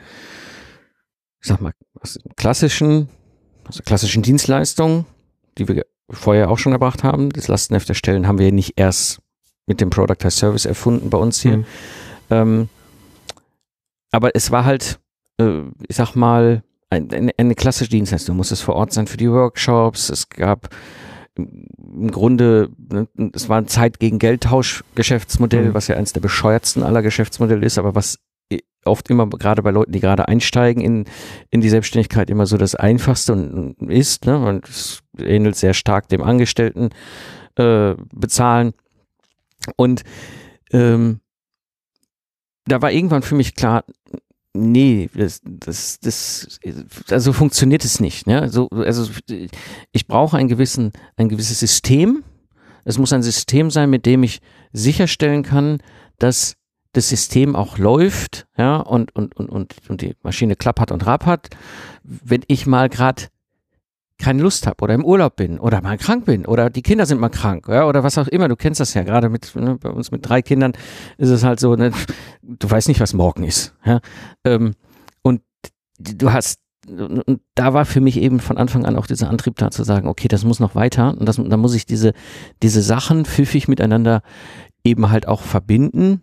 ich 1.40 1.48
sag 1.48 1.60
mal, 1.60 1.72
aus 2.00 2.18
klassischen, 2.36 3.08
aus 3.68 3.76
der 3.76 3.84
klassischen 3.84 4.22
Dienstleistung, 4.22 5.06
die 5.58 5.68
wir 5.68 5.84
vorher 6.08 6.50
auch 6.50 6.58
schon 6.58 6.72
gebracht 6.72 7.02
haben, 7.02 7.30
das 7.30 7.48
Lastenheft 7.48 7.88
erstellen, 7.88 8.26
haben 8.26 8.38
wir 8.38 8.52
nicht 8.52 8.74
erst 8.76 9.20
mit 9.66 9.80
dem 9.80 9.90
Product 9.90 10.24
as 10.24 10.36
Service 10.36 10.64
erfunden 10.64 11.10
bei 11.10 11.18
uns 11.18 11.40
hier. 11.40 11.58
Mhm. 11.58 11.66
Ähm, 12.30 12.68
aber 14.12 14.34
es 14.34 14.50
war 14.50 14.64
halt, 14.64 15.00
äh, 15.38 15.62
ich 15.88 15.96
sag 15.96 16.14
mal, 16.14 16.62
eine, 16.90 17.32
eine 17.36 17.54
klassische 17.54 17.90
Dienstleistung. 17.90 18.34
Du 18.34 18.38
musstest 18.38 18.62
vor 18.62 18.76
Ort 18.76 18.92
sein 18.92 19.06
für 19.06 19.16
die 19.16 19.30
Workshops. 19.30 20.08
Es 20.08 20.28
gab 20.28 20.68
im 21.36 22.10
Grunde, 22.10 22.70
ne, 22.78 23.08
es 23.34 23.48
war 23.48 23.58
ein 23.58 23.68
Zeit 23.68 23.98
gegen 23.98 24.18
Geldtausch-Geschäftsmodell, 24.18 25.66
mhm. 25.66 25.74
was 25.74 25.88
ja 25.88 25.96
eines 25.96 26.12
der 26.12 26.20
bescheuertsten 26.20 26.82
aller 26.82 27.02
Geschäftsmodelle 27.02 27.66
ist, 27.66 27.78
aber 27.78 27.94
was 27.94 28.18
oft 28.86 29.10
immer 29.10 29.28
gerade 29.28 29.62
bei 29.62 29.70
Leuten, 29.70 29.92
die 29.92 30.00
gerade 30.00 30.28
einsteigen 30.28 30.82
in, 30.82 31.04
in 31.50 31.60
die 31.60 31.68
Selbstständigkeit, 31.68 32.30
immer 32.30 32.46
so 32.46 32.56
das 32.56 32.74
Einfachste 32.74 33.32
und, 33.32 33.76
ist, 33.90 34.26
ne? 34.26 34.38
Und 34.38 34.68
es 34.68 35.02
ähnelt 35.18 35.56
sehr 35.56 35.74
stark 35.74 36.08
dem 36.08 36.22
Angestellten 36.22 36.90
äh, 37.56 37.94
bezahlen. 38.14 38.72
Und 39.76 40.04
ähm, 40.70 41.20
da 42.66 42.80
war 42.82 42.92
irgendwann 42.92 43.22
für 43.22 43.34
mich 43.34 43.54
klar, 43.54 43.84
nee, 44.56 45.08
das, 45.14 45.40
das, 45.44 45.98
das, 46.00 46.60
also 47.10 47.32
funktioniert 47.32 47.84
es 47.84 48.00
nicht. 48.00 48.26
Ne? 48.26 48.40
Also, 48.40 48.68
also 48.70 49.10
ich 49.92 50.06
brauche 50.06 50.36
ein 50.36 50.48
gewissen, 50.48 50.92
ein 51.16 51.28
gewisses 51.28 51.60
System. 51.60 52.24
Es 52.84 52.98
muss 52.98 53.12
ein 53.12 53.22
System 53.22 53.70
sein, 53.70 53.90
mit 53.90 54.06
dem 54.06 54.22
ich 54.22 54.40
sicherstellen 54.72 55.42
kann, 55.42 55.78
dass 56.18 56.56
das 56.92 57.08
System 57.08 57.54
auch 57.54 57.76
läuft, 57.78 58.46
ja, 58.56 58.76
und, 58.78 59.14
und, 59.14 59.36
und, 59.36 59.50
und, 59.50 59.74
und 59.88 60.00
die 60.00 60.14
Maschine 60.22 60.56
klappert 60.56 60.90
und 60.90 61.06
rappert. 61.06 61.50
Wenn 62.02 62.42
ich 62.46 62.66
mal 62.66 62.88
gerade 62.88 63.24
keine 64.18 64.42
Lust 64.42 64.66
habe 64.66 64.82
oder 64.82 64.94
im 64.94 65.04
Urlaub 65.04 65.36
bin 65.36 65.58
oder 65.58 65.82
mal 65.82 65.98
krank 65.98 66.24
bin 66.24 66.46
oder 66.46 66.70
die 66.70 66.82
Kinder 66.82 67.06
sind 67.06 67.20
mal 67.20 67.28
krank 67.28 67.68
ja, 67.68 67.86
oder 67.86 68.02
was 68.02 68.18
auch 68.18 68.28
immer. 68.28 68.48
Du 68.48 68.56
kennst 68.56 68.80
das 68.80 68.94
ja 68.94 69.02
gerade 69.02 69.28
mit 69.28 69.54
ne, 69.54 69.76
bei 69.80 69.90
uns 69.90 70.10
mit 70.10 70.26
drei 70.28 70.42
Kindern 70.42 70.72
ist 71.18 71.30
es 71.30 71.44
halt 71.44 71.60
so, 71.60 71.76
ne, 71.76 71.92
du 72.42 72.70
weißt 72.70 72.88
nicht, 72.88 73.00
was 73.00 73.12
morgen 73.12 73.44
ist. 73.44 73.74
Ja? 73.84 74.00
Ähm, 74.44 74.74
und 75.22 75.42
du 75.98 76.32
hast 76.32 76.60
und 76.88 77.40
da 77.56 77.74
war 77.74 77.84
für 77.84 78.00
mich 78.00 78.16
eben 78.16 78.38
von 78.38 78.58
Anfang 78.58 78.86
an 78.86 78.96
auch 78.96 79.08
dieser 79.08 79.28
Antrieb 79.28 79.56
da 79.56 79.72
zu 79.72 79.82
sagen, 79.82 80.06
okay, 80.06 80.28
das 80.28 80.44
muss 80.44 80.60
noch 80.60 80.76
weiter 80.76 81.16
und 81.18 81.28
das, 81.28 81.36
da 81.36 81.56
muss 81.56 81.74
ich 81.74 81.84
diese 81.84 82.12
diese 82.62 82.80
Sachen 82.80 83.24
pfiffig 83.24 83.66
miteinander 83.66 84.22
eben 84.84 85.10
halt 85.10 85.26
auch 85.26 85.42
verbinden 85.42 86.22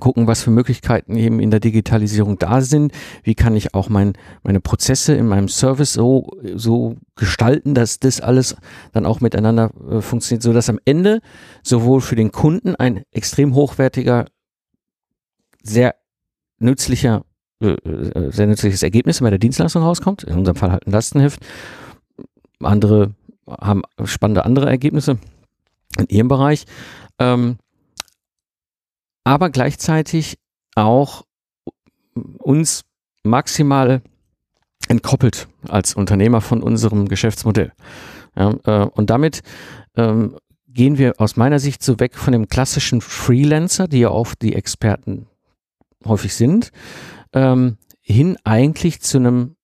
gucken, 0.00 0.26
was 0.26 0.42
für 0.42 0.50
Möglichkeiten 0.50 1.16
eben 1.16 1.40
in 1.40 1.50
der 1.50 1.60
Digitalisierung 1.60 2.38
da 2.38 2.60
sind. 2.60 2.92
Wie 3.22 3.34
kann 3.34 3.56
ich 3.56 3.74
auch 3.74 3.88
mein, 3.88 4.14
meine 4.42 4.60
Prozesse 4.60 5.14
in 5.14 5.26
meinem 5.26 5.48
Service 5.48 5.92
so, 5.92 6.30
so 6.54 6.96
gestalten, 7.16 7.74
dass 7.74 8.00
das 8.00 8.20
alles 8.20 8.56
dann 8.92 9.06
auch 9.06 9.20
miteinander 9.20 9.70
äh, 9.90 10.00
funktioniert, 10.00 10.42
so 10.42 10.52
dass 10.52 10.68
am 10.68 10.80
Ende 10.84 11.20
sowohl 11.62 12.00
für 12.00 12.16
den 12.16 12.32
Kunden 12.32 12.74
ein 12.74 13.02
extrem 13.12 13.54
hochwertiger, 13.54 14.26
sehr 15.62 15.94
nützlicher, 16.58 17.24
äh, 17.60 17.72
äh 17.72 18.30
sehr 18.30 18.46
nützliches 18.46 18.82
Ergebnis 18.82 19.20
bei 19.20 19.30
der 19.30 19.38
Dienstleistung 19.38 19.82
rauskommt. 19.82 20.24
In 20.24 20.38
unserem 20.38 20.56
Fall 20.56 20.72
halt 20.72 20.86
ein 20.86 20.92
Lastenheft. 20.92 21.40
Andere 22.60 23.14
haben 23.48 23.82
spannende 24.04 24.44
andere 24.44 24.68
Ergebnisse 24.68 25.18
in 25.98 26.06
ihrem 26.08 26.28
Bereich. 26.28 26.64
Ähm, 27.18 27.58
aber 29.24 29.50
gleichzeitig 29.50 30.38
auch 30.74 31.24
uns 32.38 32.82
maximal 33.22 34.02
entkoppelt 34.88 35.48
als 35.68 35.94
Unternehmer 35.94 36.40
von 36.40 36.62
unserem 36.62 37.08
Geschäftsmodell. 37.08 37.72
Ja, 38.36 38.54
äh, 38.64 38.86
und 38.86 39.10
damit 39.10 39.42
ähm, 39.96 40.36
gehen 40.68 40.98
wir 40.98 41.14
aus 41.18 41.36
meiner 41.36 41.58
Sicht 41.58 41.82
so 41.82 42.00
weg 42.00 42.16
von 42.16 42.32
dem 42.32 42.48
klassischen 42.48 43.00
Freelancer, 43.00 43.88
die 43.88 44.00
ja 44.00 44.10
oft 44.10 44.42
die 44.42 44.54
Experten 44.54 45.26
häufig 46.04 46.34
sind, 46.34 46.70
ähm, 47.32 47.78
hin 48.00 48.36
eigentlich 48.44 49.00
zu 49.00 49.18
einem 49.18 49.56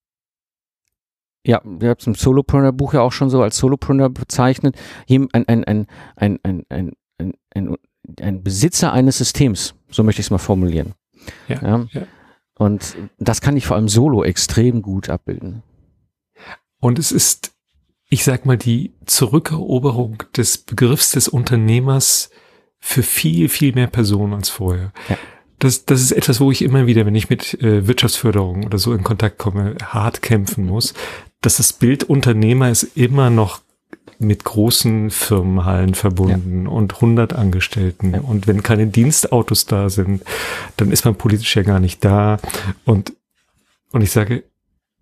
ja, 1.46 1.62
ihr 1.80 1.88
habt 1.88 2.02
es 2.02 2.06
im 2.06 2.14
Solopreneur-Buch 2.14 2.94
ja 2.94 3.00
auch 3.00 3.12
schon 3.12 3.30
so 3.30 3.42
als 3.42 3.56
Solopreneur 3.56 4.10
bezeichnet, 4.10 4.76
ein, 5.08 5.28
ein, 5.32 5.48
ein, 5.48 5.64
ein, 5.64 6.38
ein, 6.42 6.64
ein, 6.68 6.92
ein, 7.18 7.32
ein 7.54 7.76
ein 8.20 8.42
Besitzer 8.42 8.92
eines 8.92 9.18
Systems, 9.18 9.74
so 9.90 10.02
möchte 10.02 10.20
ich 10.20 10.26
es 10.26 10.30
mal 10.30 10.38
formulieren. 10.38 10.94
Ja, 11.48 11.62
ja. 11.62 11.86
ja. 11.92 12.02
Und 12.56 12.96
das 13.18 13.40
kann 13.40 13.56
ich 13.56 13.66
vor 13.66 13.76
allem 13.76 13.88
solo 13.88 14.22
extrem 14.22 14.82
gut 14.82 15.08
abbilden. 15.08 15.62
Und 16.80 16.98
es 16.98 17.12
ist, 17.12 17.52
ich 18.08 18.24
sag 18.24 18.44
mal, 18.44 18.58
die 18.58 18.92
Zurückeroberung 19.06 20.22
des 20.36 20.58
Begriffs 20.58 21.12
des 21.12 21.28
Unternehmers 21.28 22.30
für 22.78 23.02
viel, 23.02 23.48
viel 23.48 23.74
mehr 23.74 23.86
Personen 23.86 24.34
als 24.34 24.48
vorher. 24.48 24.92
Ja. 25.08 25.16
Das, 25.58 25.84
das 25.84 26.00
ist 26.00 26.12
etwas, 26.12 26.40
wo 26.40 26.50
ich 26.50 26.62
immer 26.62 26.86
wieder, 26.86 27.04
wenn 27.04 27.14
ich 27.14 27.28
mit 27.28 27.62
äh, 27.62 27.86
Wirtschaftsförderung 27.86 28.64
oder 28.64 28.78
so 28.78 28.94
in 28.94 29.04
Kontakt 29.04 29.36
komme, 29.36 29.76
hart 29.84 30.22
kämpfen 30.22 30.66
muss, 30.66 30.94
dass 31.42 31.58
das 31.58 31.74
Bild 31.74 32.04
Unternehmer 32.04 32.70
ist 32.70 32.82
immer 32.94 33.28
noch 33.30 33.60
mit 34.18 34.44
großen 34.44 35.10
Firmenhallen 35.10 35.94
verbunden 35.94 36.66
ja. 36.66 36.70
und 36.70 36.96
100 36.96 37.32
Angestellten. 37.32 38.12
Ja. 38.12 38.20
Und 38.20 38.46
wenn 38.46 38.62
keine 38.62 38.86
Dienstautos 38.86 39.64
da 39.64 39.88
sind, 39.88 40.22
dann 40.76 40.92
ist 40.92 41.04
man 41.04 41.14
politisch 41.14 41.56
ja 41.56 41.62
gar 41.62 41.80
nicht 41.80 42.04
da. 42.04 42.38
Und, 42.84 43.14
und 43.92 44.02
ich 44.02 44.10
sage, 44.10 44.44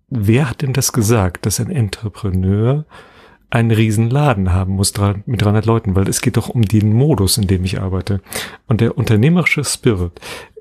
wer 0.07 0.49
hat 0.49 0.61
denn 0.61 0.73
das 0.73 0.93
gesagt, 0.93 1.45
dass 1.45 1.59
ein 1.59 1.69
Entrepreneur 1.69 2.85
einen 3.49 3.71
riesen 3.71 4.09
Laden 4.09 4.53
haben 4.53 4.75
muss 4.75 4.93
mit 5.25 5.41
300 5.41 5.65
Leuten, 5.65 5.95
weil 5.95 6.07
es 6.07 6.21
geht 6.21 6.37
doch 6.37 6.49
um 6.49 6.61
den 6.61 6.93
Modus, 6.93 7.37
in 7.37 7.47
dem 7.47 7.65
ich 7.65 7.81
arbeite. 7.81 8.21
Und 8.67 8.79
der 8.79 8.97
unternehmerische 8.97 9.63
Spirit, 9.63 10.11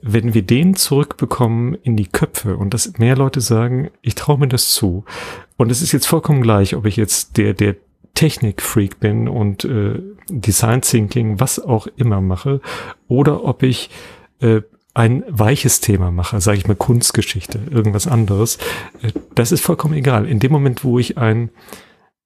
wenn 0.00 0.32
wir 0.32 0.42
den 0.42 0.74
zurückbekommen 0.74 1.74
in 1.74 1.96
die 1.96 2.06
Köpfe 2.06 2.56
und 2.56 2.72
dass 2.72 2.98
mehr 2.98 3.16
Leute 3.16 3.40
sagen, 3.40 3.90
ich 4.00 4.14
traue 4.14 4.38
mir 4.38 4.48
das 4.48 4.70
zu. 4.70 5.04
Und 5.58 5.70
es 5.70 5.82
ist 5.82 5.92
jetzt 5.92 6.06
vollkommen 6.06 6.40
gleich, 6.40 6.74
ob 6.74 6.86
ich 6.86 6.96
jetzt 6.96 7.36
der, 7.36 7.52
der 7.52 7.76
Technikfreak 8.18 8.98
bin 8.98 9.28
und 9.28 9.64
äh, 9.64 10.02
Design 10.28 10.82
Thinking, 10.82 11.38
was 11.38 11.60
auch 11.60 11.86
immer 11.94 12.20
mache, 12.20 12.60
oder 13.06 13.44
ob 13.44 13.62
ich 13.62 13.90
äh, 14.40 14.62
ein 14.92 15.22
weiches 15.28 15.80
Thema 15.80 16.10
mache, 16.10 16.40
sage 16.40 16.58
ich 16.58 16.66
mal 16.66 16.74
Kunstgeschichte, 16.74 17.60
irgendwas 17.70 18.08
anderes. 18.08 18.56
Äh, 19.02 19.12
das 19.36 19.52
ist 19.52 19.64
vollkommen 19.64 19.94
egal. 19.94 20.26
In 20.26 20.40
dem 20.40 20.50
Moment, 20.50 20.82
wo 20.82 20.98
ich 20.98 21.16
ein, 21.16 21.50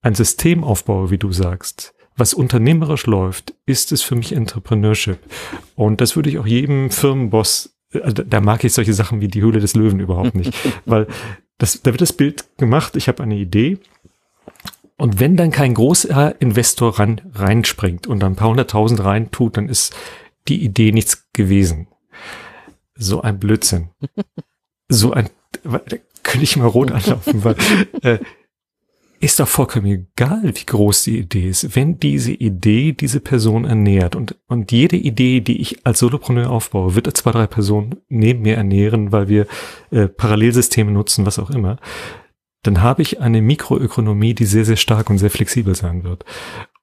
ein 0.01 0.15
System 0.15 0.65
aufbaue, 0.65 1.11
wie 1.11 1.19
du 1.19 1.31
sagst, 1.31 1.93
was 2.17 2.33
unternehmerisch 2.33 3.05
läuft, 3.05 3.53
ist 3.67 3.93
es 3.93 4.01
für 4.01 4.15
mich 4.15 4.33
Entrepreneurship. 4.33 5.19
Und 5.75 6.01
das 6.01 6.17
würde 6.17 6.31
ich 6.31 6.39
auch 6.39 6.47
jedem 6.47 6.89
Firmenboss, 6.89 7.77
also 7.93 8.23
da 8.23 8.41
mag 8.41 8.65
ich 8.65 8.73
solche 8.73 8.95
Sachen 8.95 9.21
wie 9.21 9.29
die 9.29 9.43
Höhle 9.43 9.61
des 9.61 9.77
Löwen 9.77 10.01
überhaupt 10.01 10.37
nicht, 10.37 10.55
weil 10.87 11.07
das, 11.59 11.83
da 11.83 11.91
wird 11.91 12.01
das 12.01 12.15
Bild 12.15 12.47
gemacht, 12.57 12.97
ich 12.97 13.09
habe 13.09 13.23
eine 13.23 13.37
Idee 13.37 13.79
und 15.03 15.19
wenn 15.19 15.37
dann 15.37 15.51
kein 15.51 15.75
großer 15.75 16.41
Investor 16.41 16.97
ran, 17.01 17.21
reinspringt 17.35 18.07
und 18.07 18.21
dann 18.21 18.35
ein 18.35 18.37
paar 18.37 18.51
hunderttausend 18.51 19.03
rein 19.03 19.33
tut, 19.33 19.57
dann 19.57 19.69
ist 19.69 19.93
die 20.47 20.63
Idee 20.63 20.93
nichts 20.93 21.27
gewesen. 21.33 21.89
So 22.95 23.21
ein 23.21 23.41
Blödsinn. 23.41 23.89
so 24.89 25.13
ein, 25.13 25.29
da 25.65 25.81
könnte 26.23 26.45
ich 26.45 26.57
mal 26.57 26.69
rot 26.69 26.93
anlaufen, 26.93 27.43
weil, 27.43 27.57
äh, 28.03 28.21
ist 29.19 29.41
doch 29.41 29.49
vollkommen 29.49 29.87
egal, 29.87 30.43
wie 30.45 30.67
groß 30.67 31.03
die 31.03 31.19
Idee 31.19 31.49
ist. 31.49 31.75
Wenn 31.75 31.99
diese 31.99 32.33
Idee 32.33 32.93
diese 32.93 33.19
Person 33.19 33.65
ernährt 33.65 34.15
und, 34.15 34.37
und 34.47 34.71
jede 34.71 34.97
Idee, 34.97 35.41
die 35.41 35.61
ich 35.61 35.85
als 35.85 35.99
Solopreneur 35.99 36.49
aufbaue, 36.49 36.95
wird 36.95 37.17
zwei, 37.17 37.33
drei 37.33 37.49
Personen 37.49 37.97
neben 38.09 38.43
mir 38.43 38.55
ernähren, 38.55 39.11
weil 39.11 39.27
wir 39.27 39.49
äh, 39.91 40.07
Parallelsysteme 40.07 40.93
nutzen, 40.93 41.27
was 41.27 41.41
auch 41.41 41.51
immer, 41.51 41.79
dann 42.63 42.83
habe 42.83 43.03
ich 43.03 43.21
eine 43.21 43.43
Mikroökonomie, 43.43 44.35
die 44.35 44.45
sehr, 44.45 44.65
sehr 44.65 44.77
stark 44.77 45.11
und 45.11 45.19
sehr 45.19 45.31
flexibel 45.31 45.75
sein 45.75 46.05
wird. 46.05 46.25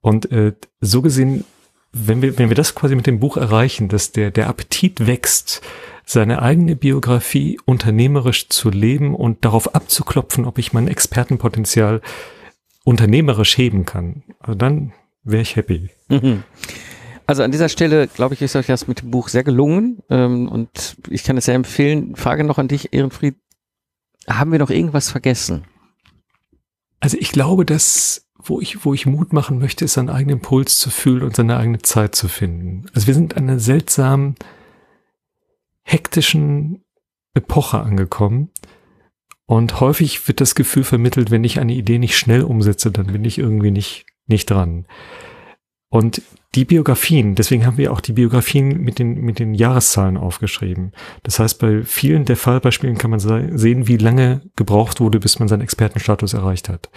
Und 0.01 0.31
äh, 0.31 0.53
so 0.81 1.01
gesehen, 1.01 1.45
wenn 1.91 2.21
wir, 2.21 2.37
wenn 2.37 2.49
wir 2.49 2.55
das 2.55 2.75
quasi 2.75 2.95
mit 2.95 3.07
dem 3.07 3.19
Buch 3.19 3.37
erreichen, 3.37 3.87
dass 3.87 4.11
der, 4.11 4.31
der 4.31 4.47
Appetit 4.47 5.07
wächst, 5.07 5.61
seine 6.05 6.41
eigene 6.41 6.75
Biografie 6.75 7.59
unternehmerisch 7.65 8.49
zu 8.49 8.71
leben 8.71 9.15
und 9.15 9.45
darauf 9.45 9.75
abzuklopfen, 9.75 10.45
ob 10.45 10.57
ich 10.57 10.73
mein 10.73 10.87
Expertenpotenzial 10.87 12.01
unternehmerisch 12.83 13.57
heben 13.57 13.85
kann, 13.85 14.23
also 14.39 14.55
dann 14.55 14.93
wäre 15.23 15.43
ich 15.43 15.55
happy. 15.55 15.89
Mhm. 16.07 16.43
Also 17.27 17.43
an 17.43 17.51
dieser 17.51 17.69
Stelle, 17.69 18.07
glaube 18.07 18.33
ich, 18.33 18.41
ist 18.41 18.55
euch 18.55 18.65
das 18.65 18.87
mit 18.87 19.01
dem 19.01 19.11
Buch 19.11 19.27
sehr 19.27 19.43
gelungen 19.43 19.99
ähm, 20.09 20.47
und 20.47 20.97
ich 21.11 21.23
kann 21.23 21.37
es 21.37 21.45
sehr 21.45 21.53
empfehlen. 21.53 22.15
Frage 22.15 22.43
noch 22.43 22.57
an 22.57 22.67
dich, 22.67 22.91
Ehrenfried. 22.91 23.35
Haben 24.29 24.51
wir 24.51 24.59
noch 24.59 24.69
irgendwas 24.69 25.09
vergessen? 25.09 25.65
Also 26.99 27.17
ich 27.19 27.31
glaube, 27.31 27.65
dass 27.65 28.29
wo 28.41 28.61
ich, 28.61 28.85
wo 28.85 28.93
ich 28.93 29.05
Mut 29.05 29.33
machen 29.33 29.59
möchte, 29.59 29.85
ist 29.85 29.93
seinen 29.93 30.09
eigenen 30.09 30.39
Puls 30.39 30.77
zu 30.77 30.89
fühlen 30.89 31.23
und 31.23 31.35
seine 31.35 31.57
eigene 31.57 31.79
Zeit 31.79 32.15
zu 32.15 32.27
finden. 32.27 32.85
Also 32.93 33.07
wir 33.07 33.13
sind 33.13 33.35
an 33.35 33.43
einer 33.43 33.59
seltsamen, 33.59 34.35
hektischen 35.83 36.83
Epoche 37.33 37.79
angekommen. 37.79 38.49
Und 39.45 39.79
häufig 39.79 40.27
wird 40.27 40.41
das 40.41 40.55
Gefühl 40.55 40.83
vermittelt, 40.83 41.31
wenn 41.31 41.43
ich 41.43 41.59
eine 41.59 41.73
Idee 41.73 41.97
nicht 41.97 42.17
schnell 42.17 42.43
umsetze, 42.43 42.91
dann 42.91 43.07
bin 43.07 43.25
ich 43.25 43.39
irgendwie 43.39 43.71
nicht, 43.71 44.05
nicht 44.27 44.49
dran. 44.49 44.85
Und 45.89 46.21
die 46.55 46.65
Biografien, 46.65 47.35
deswegen 47.35 47.65
haben 47.65 47.77
wir 47.77 47.93
auch 47.93 48.01
die 48.01 48.13
Biografien 48.13 48.81
mit 48.81 48.97
den, 48.97 49.21
mit 49.21 49.37
den 49.37 49.53
Jahreszahlen 49.53 50.17
aufgeschrieben. 50.17 50.93
Das 51.21 51.39
heißt, 51.39 51.59
bei 51.59 51.83
vielen 51.83 52.25
der 52.25 52.37
Fallbeispielen 52.37 52.97
kann 52.97 53.11
man 53.11 53.19
sehen, 53.19 53.87
wie 53.87 53.97
lange 53.97 54.41
gebraucht 54.55 54.99
wurde, 54.99 55.19
bis 55.19 55.37
man 55.37 55.47
seinen 55.47 55.61
Expertenstatus 55.61 56.33
erreicht 56.33 56.67
hat. 56.67 56.89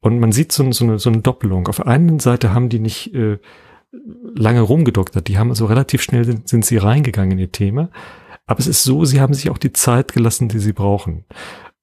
Und 0.00 0.18
man 0.18 0.32
sieht 0.32 0.52
so, 0.52 0.70
so, 0.72 0.84
eine, 0.84 0.98
so 0.98 1.08
eine 1.08 1.22
Doppelung. 1.22 1.68
Auf 1.68 1.86
einen 1.86 2.18
Seite 2.18 2.52
haben 2.52 2.68
die 2.68 2.80
nicht 2.80 3.14
äh, 3.14 3.38
lange 4.34 4.60
rumgedoktert, 4.60 5.26
die 5.28 5.38
haben 5.38 5.50
also 5.50 5.66
relativ 5.66 6.02
schnell 6.02 6.24
sind, 6.24 6.48
sind 6.48 6.66
sie 6.66 6.76
reingegangen 6.76 7.32
in 7.32 7.38
ihr 7.38 7.52
Thema. 7.52 7.90
Aber 8.44 8.60
es 8.60 8.66
ist 8.66 8.82
so, 8.82 9.06
sie 9.06 9.20
haben 9.20 9.32
sich 9.32 9.48
auch 9.48 9.58
die 9.58 9.72
Zeit 9.72 10.12
gelassen, 10.12 10.48
die 10.48 10.58
sie 10.58 10.72
brauchen. 10.74 11.24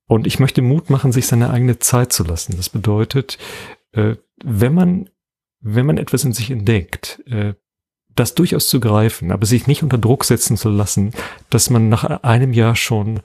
Und 0.07 0.27
ich 0.27 0.39
möchte 0.39 0.61
Mut 0.61 0.89
machen, 0.89 1.11
sich 1.11 1.25
seine 1.25 1.49
eigene 1.49 1.79
Zeit 1.79 2.13
zu 2.13 2.23
lassen. 2.23 2.55
Das 2.57 2.69
bedeutet, 2.69 3.39
äh, 3.93 4.15
wenn 4.43 4.73
man 4.73 5.09
wenn 5.61 5.85
man 5.85 5.97
etwas 5.97 6.23
in 6.23 6.33
sich 6.33 6.51
entdeckt, 6.51 7.21
äh, 7.27 7.53
das 8.15 8.35
durchaus 8.35 8.67
zu 8.67 8.79
greifen, 8.79 9.31
aber 9.31 9.45
sich 9.45 9.67
nicht 9.67 9.83
unter 9.83 9.97
Druck 9.97 10.25
setzen 10.25 10.57
zu 10.57 10.69
lassen, 10.69 11.11
dass 11.49 11.69
man 11.69 11.89
nach 11.89 12.03
einem 12.23 12.53
Jahr 12.53 12.75
schon 12.75 13.21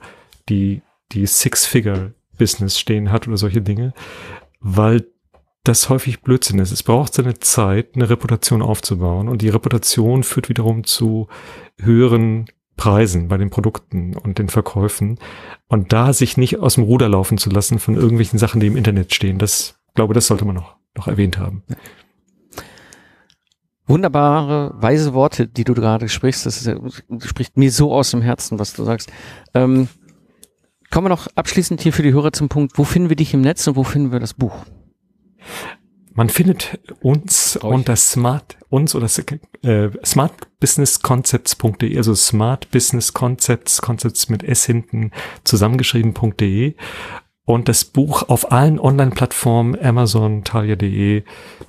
die, 0.47 0.81
die 1.11 1.25
Six-Figure-Business 1.25 2.79
stehen 2.79 3.11
hat 3.11 3.27
oder 3.27 3.37
solche 3.37 3.61
Dinge, 3.61 3.93
weil 4.59 5.05
das 5.63 5.89
häufig 5.89 6.21
Blödsinn 6.21 6.59
ist. 6.59 6.71
Es 6.71 6.83
braucht 6.83 7.13
seine 7.13 7.39
Zeit, 7.39 7.95
eine 7.95 8.09
Reputation 8.09 8.61
aufzubauen 8.61 9.27
und 9.27 9.41
die 9.41 9.49
Reputation 9.49 10.23
führt 10.23 10.47
wiederum 10.47 10.83
zu 10.83 11.27
höheren 11.79 12.45
Preisen 12.77 13.27
bei 13.27 13.37
den 13.37 13.49
Produkten 13.49 14.15
und 14.15 14.37
den 14.37 14.49
Verkäufen 14.49 15.17
und 15.67 15.91
da 15.91 16.13
sich 16.13 16.37
nicht 16.37 16.59
aus 16.59 16.75
dem 16.75 16.83
Ruder 16.83 17.09
laufen 17.09 17.37
zu 17.37 17.49
lassen 17.49 17.79
von 17.79 17.95
irgendwelchen 17.95 18.37
Sachen, 18.37 18.59
die 18.59 18.67
im 18.67 18.77
Internet 18.77 19.13
stehen. 19.13 19.39
Das 19.39 19.79
glaube, 19.95 20.13
das 20.13 20.27
sollte 20.27 20.45
man 20.45 20.55
noch, 20.55 20.75
noch 20.95 21.07
erwähnt 21.07 21.37
haben. 21.37 21.63
Wunderbare, 23.87 24.73
weise 24.75 25.13
Worte, 25.13 25.47
die 25.47 25.63
du 25.63 25.73
gerade 25.73 26.09
sprichst. 26.09 26.45
Das, 26.45 26.69
spricht 27.19 27.57
mir 27.57 27.71
so 27.71 27.93
aus 27.93 28.11
dem 28.11 28.21
Herzen, 28.21 28.59
was 28.59 28.73
du 28.73 28.83
sagst. 28.83 29.11
Ähm, 29.53 29.87
kommen 30.91 31.05
wir 31.05 31.09
noch 31.09 31.27
abschließend 31.35 31.81
hier 31.81 31.93
für 31.93 32.03
die 32.03 32.13
Hörer 32.13 32.31
zum 32.31 32.49
Punkt, 32.49 32.77
wo 32.77 32.83
finden 32.83 33.09
wir 33.09 33.15
dich 33.15 33.33
im 33.33 33.41
Netz 33.41 33.67
und 33.67 33.75
wo 33.75 33.83
finden 33.83 34.11
wir 34.11 34.19
das 34.19 34.33
Buch? 34.33 34.65
Man 36.13 36.29
findet 36.29 36.79
uns 37.01 37.57
Brauch 37.59 37.71
unter 37.71 37.97
smart, 37.97 38.57
uns 38.69 38.95
oder 38.95 39.07
äh, 39.63 39.89
smartbusinessconcepts.de, 40.03 41.97
also 41.97 42.15
Smart 42.15 42.71
Business 42.71 43.11
Concepts, 43.11 43.81
Concepts 43.81 44.29
mit 44.29 44.41
S 44.41 44.65
hinten 44.65 45.11
zusammengeschrieben.de 45.43 46.75
und 47.45 47.69
das 47.69 47.85
Buch 47.85 48.27
auf 48.27 48.51
allen 48.51 48.79
Online-Plattformen, 48.79 49.79
Amazon, 49.79 50.43
Talia.de, 50.43 51.23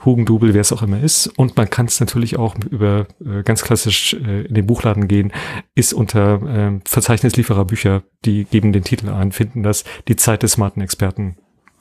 Hugendubel, 0.04 0.54
wer 0.54 0.62
es 0.62 0.72
auch 0.72 0.82
immer 0.82 1.00
ist. 1.00 1.26
Und 1.26 1.56
man 1.56 1.68
kann 1.68 1.86
es 1.86 2.00
natürlich 2.00 2.38
auch 2.38 2.56
über 2.70 3.06
äh, 3.24 3.42
ganz 3.42 3.62
klassisch 3.62 4.14
äh, 4.14 4.42
in 4.42 4.54
den 4.54 4.66
Buchladen 4.66 5.06
gehen, 5.06 5.32
ist 5.74 5.92
unter 5.92 6.42
äh, 6.42 6.80
Verzeichnislieferer 6.86 7.66
Bücher, 7.66 8.02
die 8.24 8.44
geben 8.44 8.72
den 8.72 8.84
Titel 8.84 9.10
ein, 9.10 9.32
finden 9.32 9.62
das. 9.62 9.84
Die 10.08 10.16
Zeit 10.16 10.42
des 10.42 10.52
smarten 10.52 10.80
Experten 10.80 11.36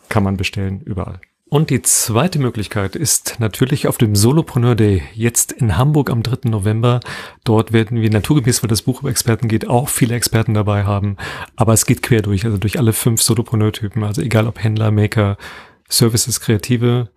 kann 0.09 0.23
man 0.23 0.35
bestellen 0.37 0.81
überall. 0.81 1.21
Und 1.55 1.69
die 1.69 1.81
zweite 1.81 2.37
Möglichkeit 2.37 2.97
ist 2.97 3.37
natürlich 3.39 3.87
auf 3.87 3.97
dem 3.97 4.13
Solopreneur 4.13 4.75
Day 4.75 5.03
jetzt 5.13 5.53
in 5.53 5.77
Hamburg 5.77 6.09
am 6.09 6.21
3. 6.21 6.49
November. 6.49 6.99
Dort 7.45 7.71
werden 7.71 8.01
wir 8.01 8.09
naturgemäß, 8.09 8.61
weil 8.61 8.67
das 8.67 8.81
Buch 8.81 8.99
über 8.99 9.09
Experten 9.09 9.47
geht, 9.47 9.65
auch 9.65 9.87
viele 9.87 10.15
Experten 10.15 10.53
dabei 10.53 10.83
haben. 10.83 11.15
Aber 11.55 11.71
es 11.71 11.85
geht 11.85 12.01
quer 12.01 12.21
durch, 12.21 12.43
also 12.43 12.57
durch 12.57 12.77
alle 12.77 12.91
fünf 12.91 13.21
Solopreneur-Typen. 13.21 14.03
Also 14.03 14.21
egal 14.21 14.47
ob 14.47 14.61
Händler, 14.61 14.91
Maker, 14.91 15.37
Services, 15.87 16.41
Kreative, 16.41 17.07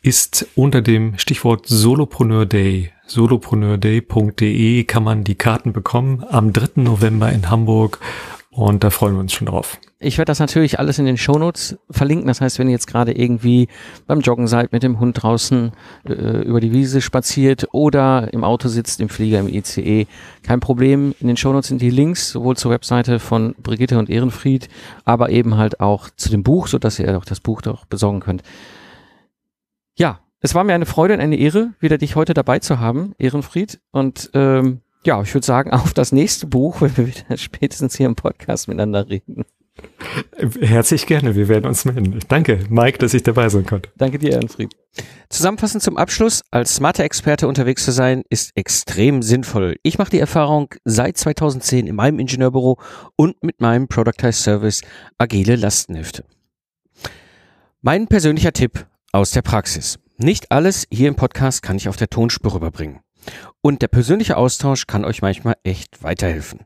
ist 0.00 0.46
unter 0.54 0.80
dem 0.80 1.18
Stichwort 1.18 1.66
Solopreneur 1.66 2.46
Day, 2.46 2.90
solopreneurday.de 3.06 4.84
kann 4.84 5.04
man 5.04 5.24
die 5.24 5.34
Karten 5.34 5.74
bekommen 5.74 6.24
am 6.26 6.54
3. 6.54 6.80
November 6.80 7.30
in 7.30 7.50
Hamburg. 7.50 7.98
Und 8.48 8.82
da 8.82 8.88
freuen 8.88 9.12
wir 9.12 9.20
uns 9.20 9.34
schon 9.34 9.46
drauf. 9.46 9.78
Ich 10.04 10.18
werde 10.18 10.30
das 10.30 10.38
natürlich 10.38 10.78
alles 10.78 10.98
in 10.98 11.06
den 11.06 11.16
Shownotes 11.16 11.78
verlinken. 11.90 12.26
Das 12.26 12.40
heißt, 12.40 12.58
wenn 12.58 12.68
ihr 12.68 12.72
jetzt 12.72 12.86
gerade 12.86 13.12
irgendwie 13.12 13.68
beim 14.06 14.20
Joggen 14.20 14.46
seid, 14.46 14.72
mit 14.72 14.82
dem 14.82 15.00
Hund 15.00 15.22
draußen 15.22 15.72
äh, 16.06 16.12
über 16.12 16.60
die 16.60 16.72
Wiese 16.72 17.00
spaziert 17.00 17.68
oder 17.72 18.32
im 18.32 18.44
Auto 18.44 18.68
sitzt, 18.68 19.00
im 19.00 19.08
Flieger, 19.08 19.40
im 19.40 19.48
ICE, 19.48 20.06
kein 20.42 20.60
Problem. 20.60 21.14
In 21.20 21.28
den 21.28 21.38
Shownotes 21.38 21.68
sind 21.68 21.80
die 21.80 21.90
Links 21.90 22.30
sowohl 22.30 22.56
zur 22.56 22.70
Webseite 22.70 23.18
von 23.18 23.54
Brigitte 23.62 23.98
und 23.98 24.10
Ehrenfried, 24.10 24.68
aber 25.06 25.30
eben 25.30 25.56
halt 25.56 25.80
auch 25.80 26.10
zu 26.16 26.28
dem 26.28 26.42
Buch, 26.42 26.66
sodass 26.66 26.98
ihr 26.98 27.16
auch 27.16 27.24
das 27.24 27.40
Buch 27.40 27.62
doch 27.62 27.86
besorgen 27.86 28.20
könnt. 28.20 28.42
Ja, 29.96 30.20
es 30.40 30.54
war 30.54 30.64
mir 30.64 30.74
eine 30.74 30.86
Freude 30.86 31.14
und 31.14 31.20
eine 31.20 31.36
Ehre, 31.36 31.70
wieder 31.80 31.96
dich 31.96 32.14
heute 32.14 32.34
dabei 32.34 32.58
zu 32.58 32.78
haben, 32.78 33.14
Ehrenfried. 33.16 33.80
Und 33.90 34.30
ähm, 34.34 34.82
ja, 35.04 35.22
ich 35.22 35.32
würde 35.32 35.46
sagen, 35.46 35.70
auf 35.72 35.94
das 35.94 36.12
nächste 36.12 36.46
Buch, 36.46 36.82
wenn 36.82 36.96
wir 36.96 37.06
wieder 37.06 37.36
spätestens 37.36 37.96
hier 37.96 38.06
im 38.06 38.16
Podcast 38.16 38.68
miteinander 38.68 39.08
reden. 39.08 39.44
Herzlich 40.60 41.06
gerne, 41.06 41.34
wir 41.34 41.48
werden 41.48 41.66
uns 41.66 41.84
melden. 41.84 42.20
Danke, 42.28 42.60
Mike, 42.68 42.98
dass 42.98 43.14
ich 43.14 43.22
dabei 43.22 43.48
sein 43.48 43.66
konnte. 43.66 43.90
Danke 43.96 44.18
dir, 44.18 44.34
Ernfried. 44.34 44.70
Zusammenfassend 45.28 45.82
zum 45.82 45.96
Abschluss, 45.96 46.42
als 46.52 46.76
smarter 46.76 47.02
Experte 47.02 47.48
unterwegs 47.48 47.84
zu 47.84 47.90
sein, 47.90 48.22
ist 48.28 48.52
extrem 48.54 49.22
sinnvoll. 49.22 49.76
Ich 49.82 49.98
mache 49.98 50.10
die 50.10 50.20
Erfahrung 50.20 50.72
seit 50.84 51.16
2010 51.16 51.88
in 51.88 51.96
meinem 51.96 52.20
Ingenieurbüro 52.20 52.78
und 53.16 53.42
mit 53.42 53.60
meinem 53.60 53.88
Productize 53.88 54.40
Service 54.40 54.82
Agile 55.18 55.56
Lastenhefte. 55.56 56.24
Mein 57.80 58.06
persönlicher 58.06 58.52
Tipp 58.52 58.86
aus 59.12 59.32
der 59.32 59.42
Praxis. 59.42 59.98
Nicht 60.16 60.52
alles 60.52 60.86
hier 60.92 61.08
im 61.08 61.16
Podcast 61.16 61.62
kann 61.62 61.76
ich 61.76 61.88
auf 61.88 61.96
der 61.96 62.08
Tonspur 62.08 62.54
rüberbringen. 62.54 63.00
Und 63.60 63.82
der 63.82 63.88
persönliche 63.88 64.36
Austausch 64.36 64.86
kann 64.86 65.04
euch 65.04 65.22
manchmal 65.22 65.56
echt 65.64 66.02
weiterhelfen. 66.02 66.60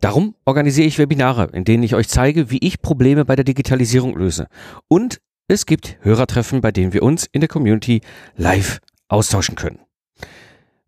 Darum 0.00 0.34
organisiere 0.46 0.86
ich 0.86 0.98
Webinare, 0.98 1.50
in 1.52 1.64
denen 1.64 1.82
ich 1.82 1.94
euch 1.94 2.08
zeige, 2.08 2.50
wie 2.50 2.58
ich 2.62 2.80
Probleme 2.80 3.24
bei 3.24 3.36
der 3.36 3.44
Digitalisierung 3.44 4.16
löse. 4.16 4.46
Und 4.88 5.20
es 5.46 5.66
gibt 5.66 5.98
Hörertreffen, 6.00 6.60
bei 6.60 6.72
denen 6.72 6.92
wir 6.92 7.02
uns 7.02 7.26
in 7.30 7.40
der 7.40 7.48
Community 7.48 8.00
live 8.36 8.80
austauschen 9.08 9.56
können. 9.56 9.80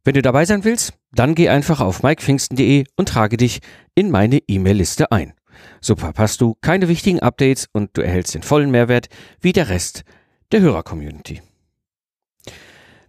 Wenn 0.04 0.14
du 0.14 0.22
dabei 0.22 0.44
sein 0.46 0.64
willst, 0.64 0.94
dann 1.12 1.34
geh 1.34 1.48
einfach 1.48 1.80
auf 1.80 2.02
mikepfingsten.de 2.02 2.84
und 2.96 3.08
trage 3.08 3.36
dich 3.36 3.60
in 3.94 4.10
meine 4.10 4.38
E-Mail-Liste 4.48 5.12
ein. 5.12 5.34
So 5.80 5.94
verpasst 5.94 6.40
du 6.40 6.56
keine 6.60 6.88
wichtigen 6.88 7.20
Updates 7.20 7.68
und 7.72 7.90
du 7.96 8.00
erhältst 8.00 8.34
den 8.34 8.42
vollen 8.42 8.70
Mehrwert 8.70 9.08
wie 9.40 9.52
der 9.52 9.68
Rest 9.68 10.02
der 10.50 10.60
Hörer-Community. 10.60 11.42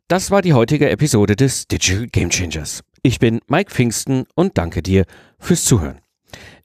Das 0.08 0.32
war 0.32 0.42
die 0.42 0.54
heutige 0.54 0.90
Episode 0.90 1.36
des 1.36 1.68
Digital 1.68 2.08
Game 2.08 2.30
Changers. 2.30 2.84
Ich 3.06 3.20
bin 3.20 3.42
Mike 3.48 3.70
Pfingsten 3.70 4.24
und 4.34 4.58
danke 4.58 4.82
dir 4.82 5.04
fürs 5.38 5.66
Zuhören. 5.66 6.00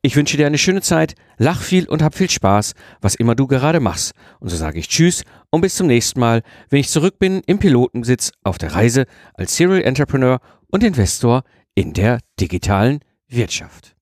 Ich 0.02 0.14
wünsche 0.14 0.36
dir 0.36 0.46
eine 0.46 0.56
schöne 0.56 0.82
Zeit, 0.82 1.16
lach 1.36 1.60
viel 1.60 1.88
und 1.88 2.00
hab 2.00 2.14
viel 2.14 2.30
Spaß, 2.30 2.74
was 3.00 3.16
immer 3.16 3.34
du 3.34 3.48
gerade 3.48 3.80
machst. 3.80 4.12
Und 4.38 4.48
so 4.48 4.56
sage 4.56 4.78
ich 4.78 4.88
Tschüss 4.88 5.24
und 5.50 5.62
bis 5.62 5.74
zum 5.74 5.88
nächsten 5.88 6.20
Mal, 6.20 6.42
wenn 6.70 6.78
ich 6.78 6.90
zurück 6.90 7.18
bin 7.18 7.42
im 7.46 7.58
Pilotensitz 7.58 8.30
auf 8.44 8.56
der 8.56 8.72
Reise 8.72 9.06
als 9.34 9.56
Serial 9.56 9.82
Entrepreneur 9.82 10.38
und 10.68 10.84
Investor 10.84 11.42
in 11.74 11.92
der 11.92 12.20
digitalen 12.38 13.00
Wirtschaft. 13.26 13.97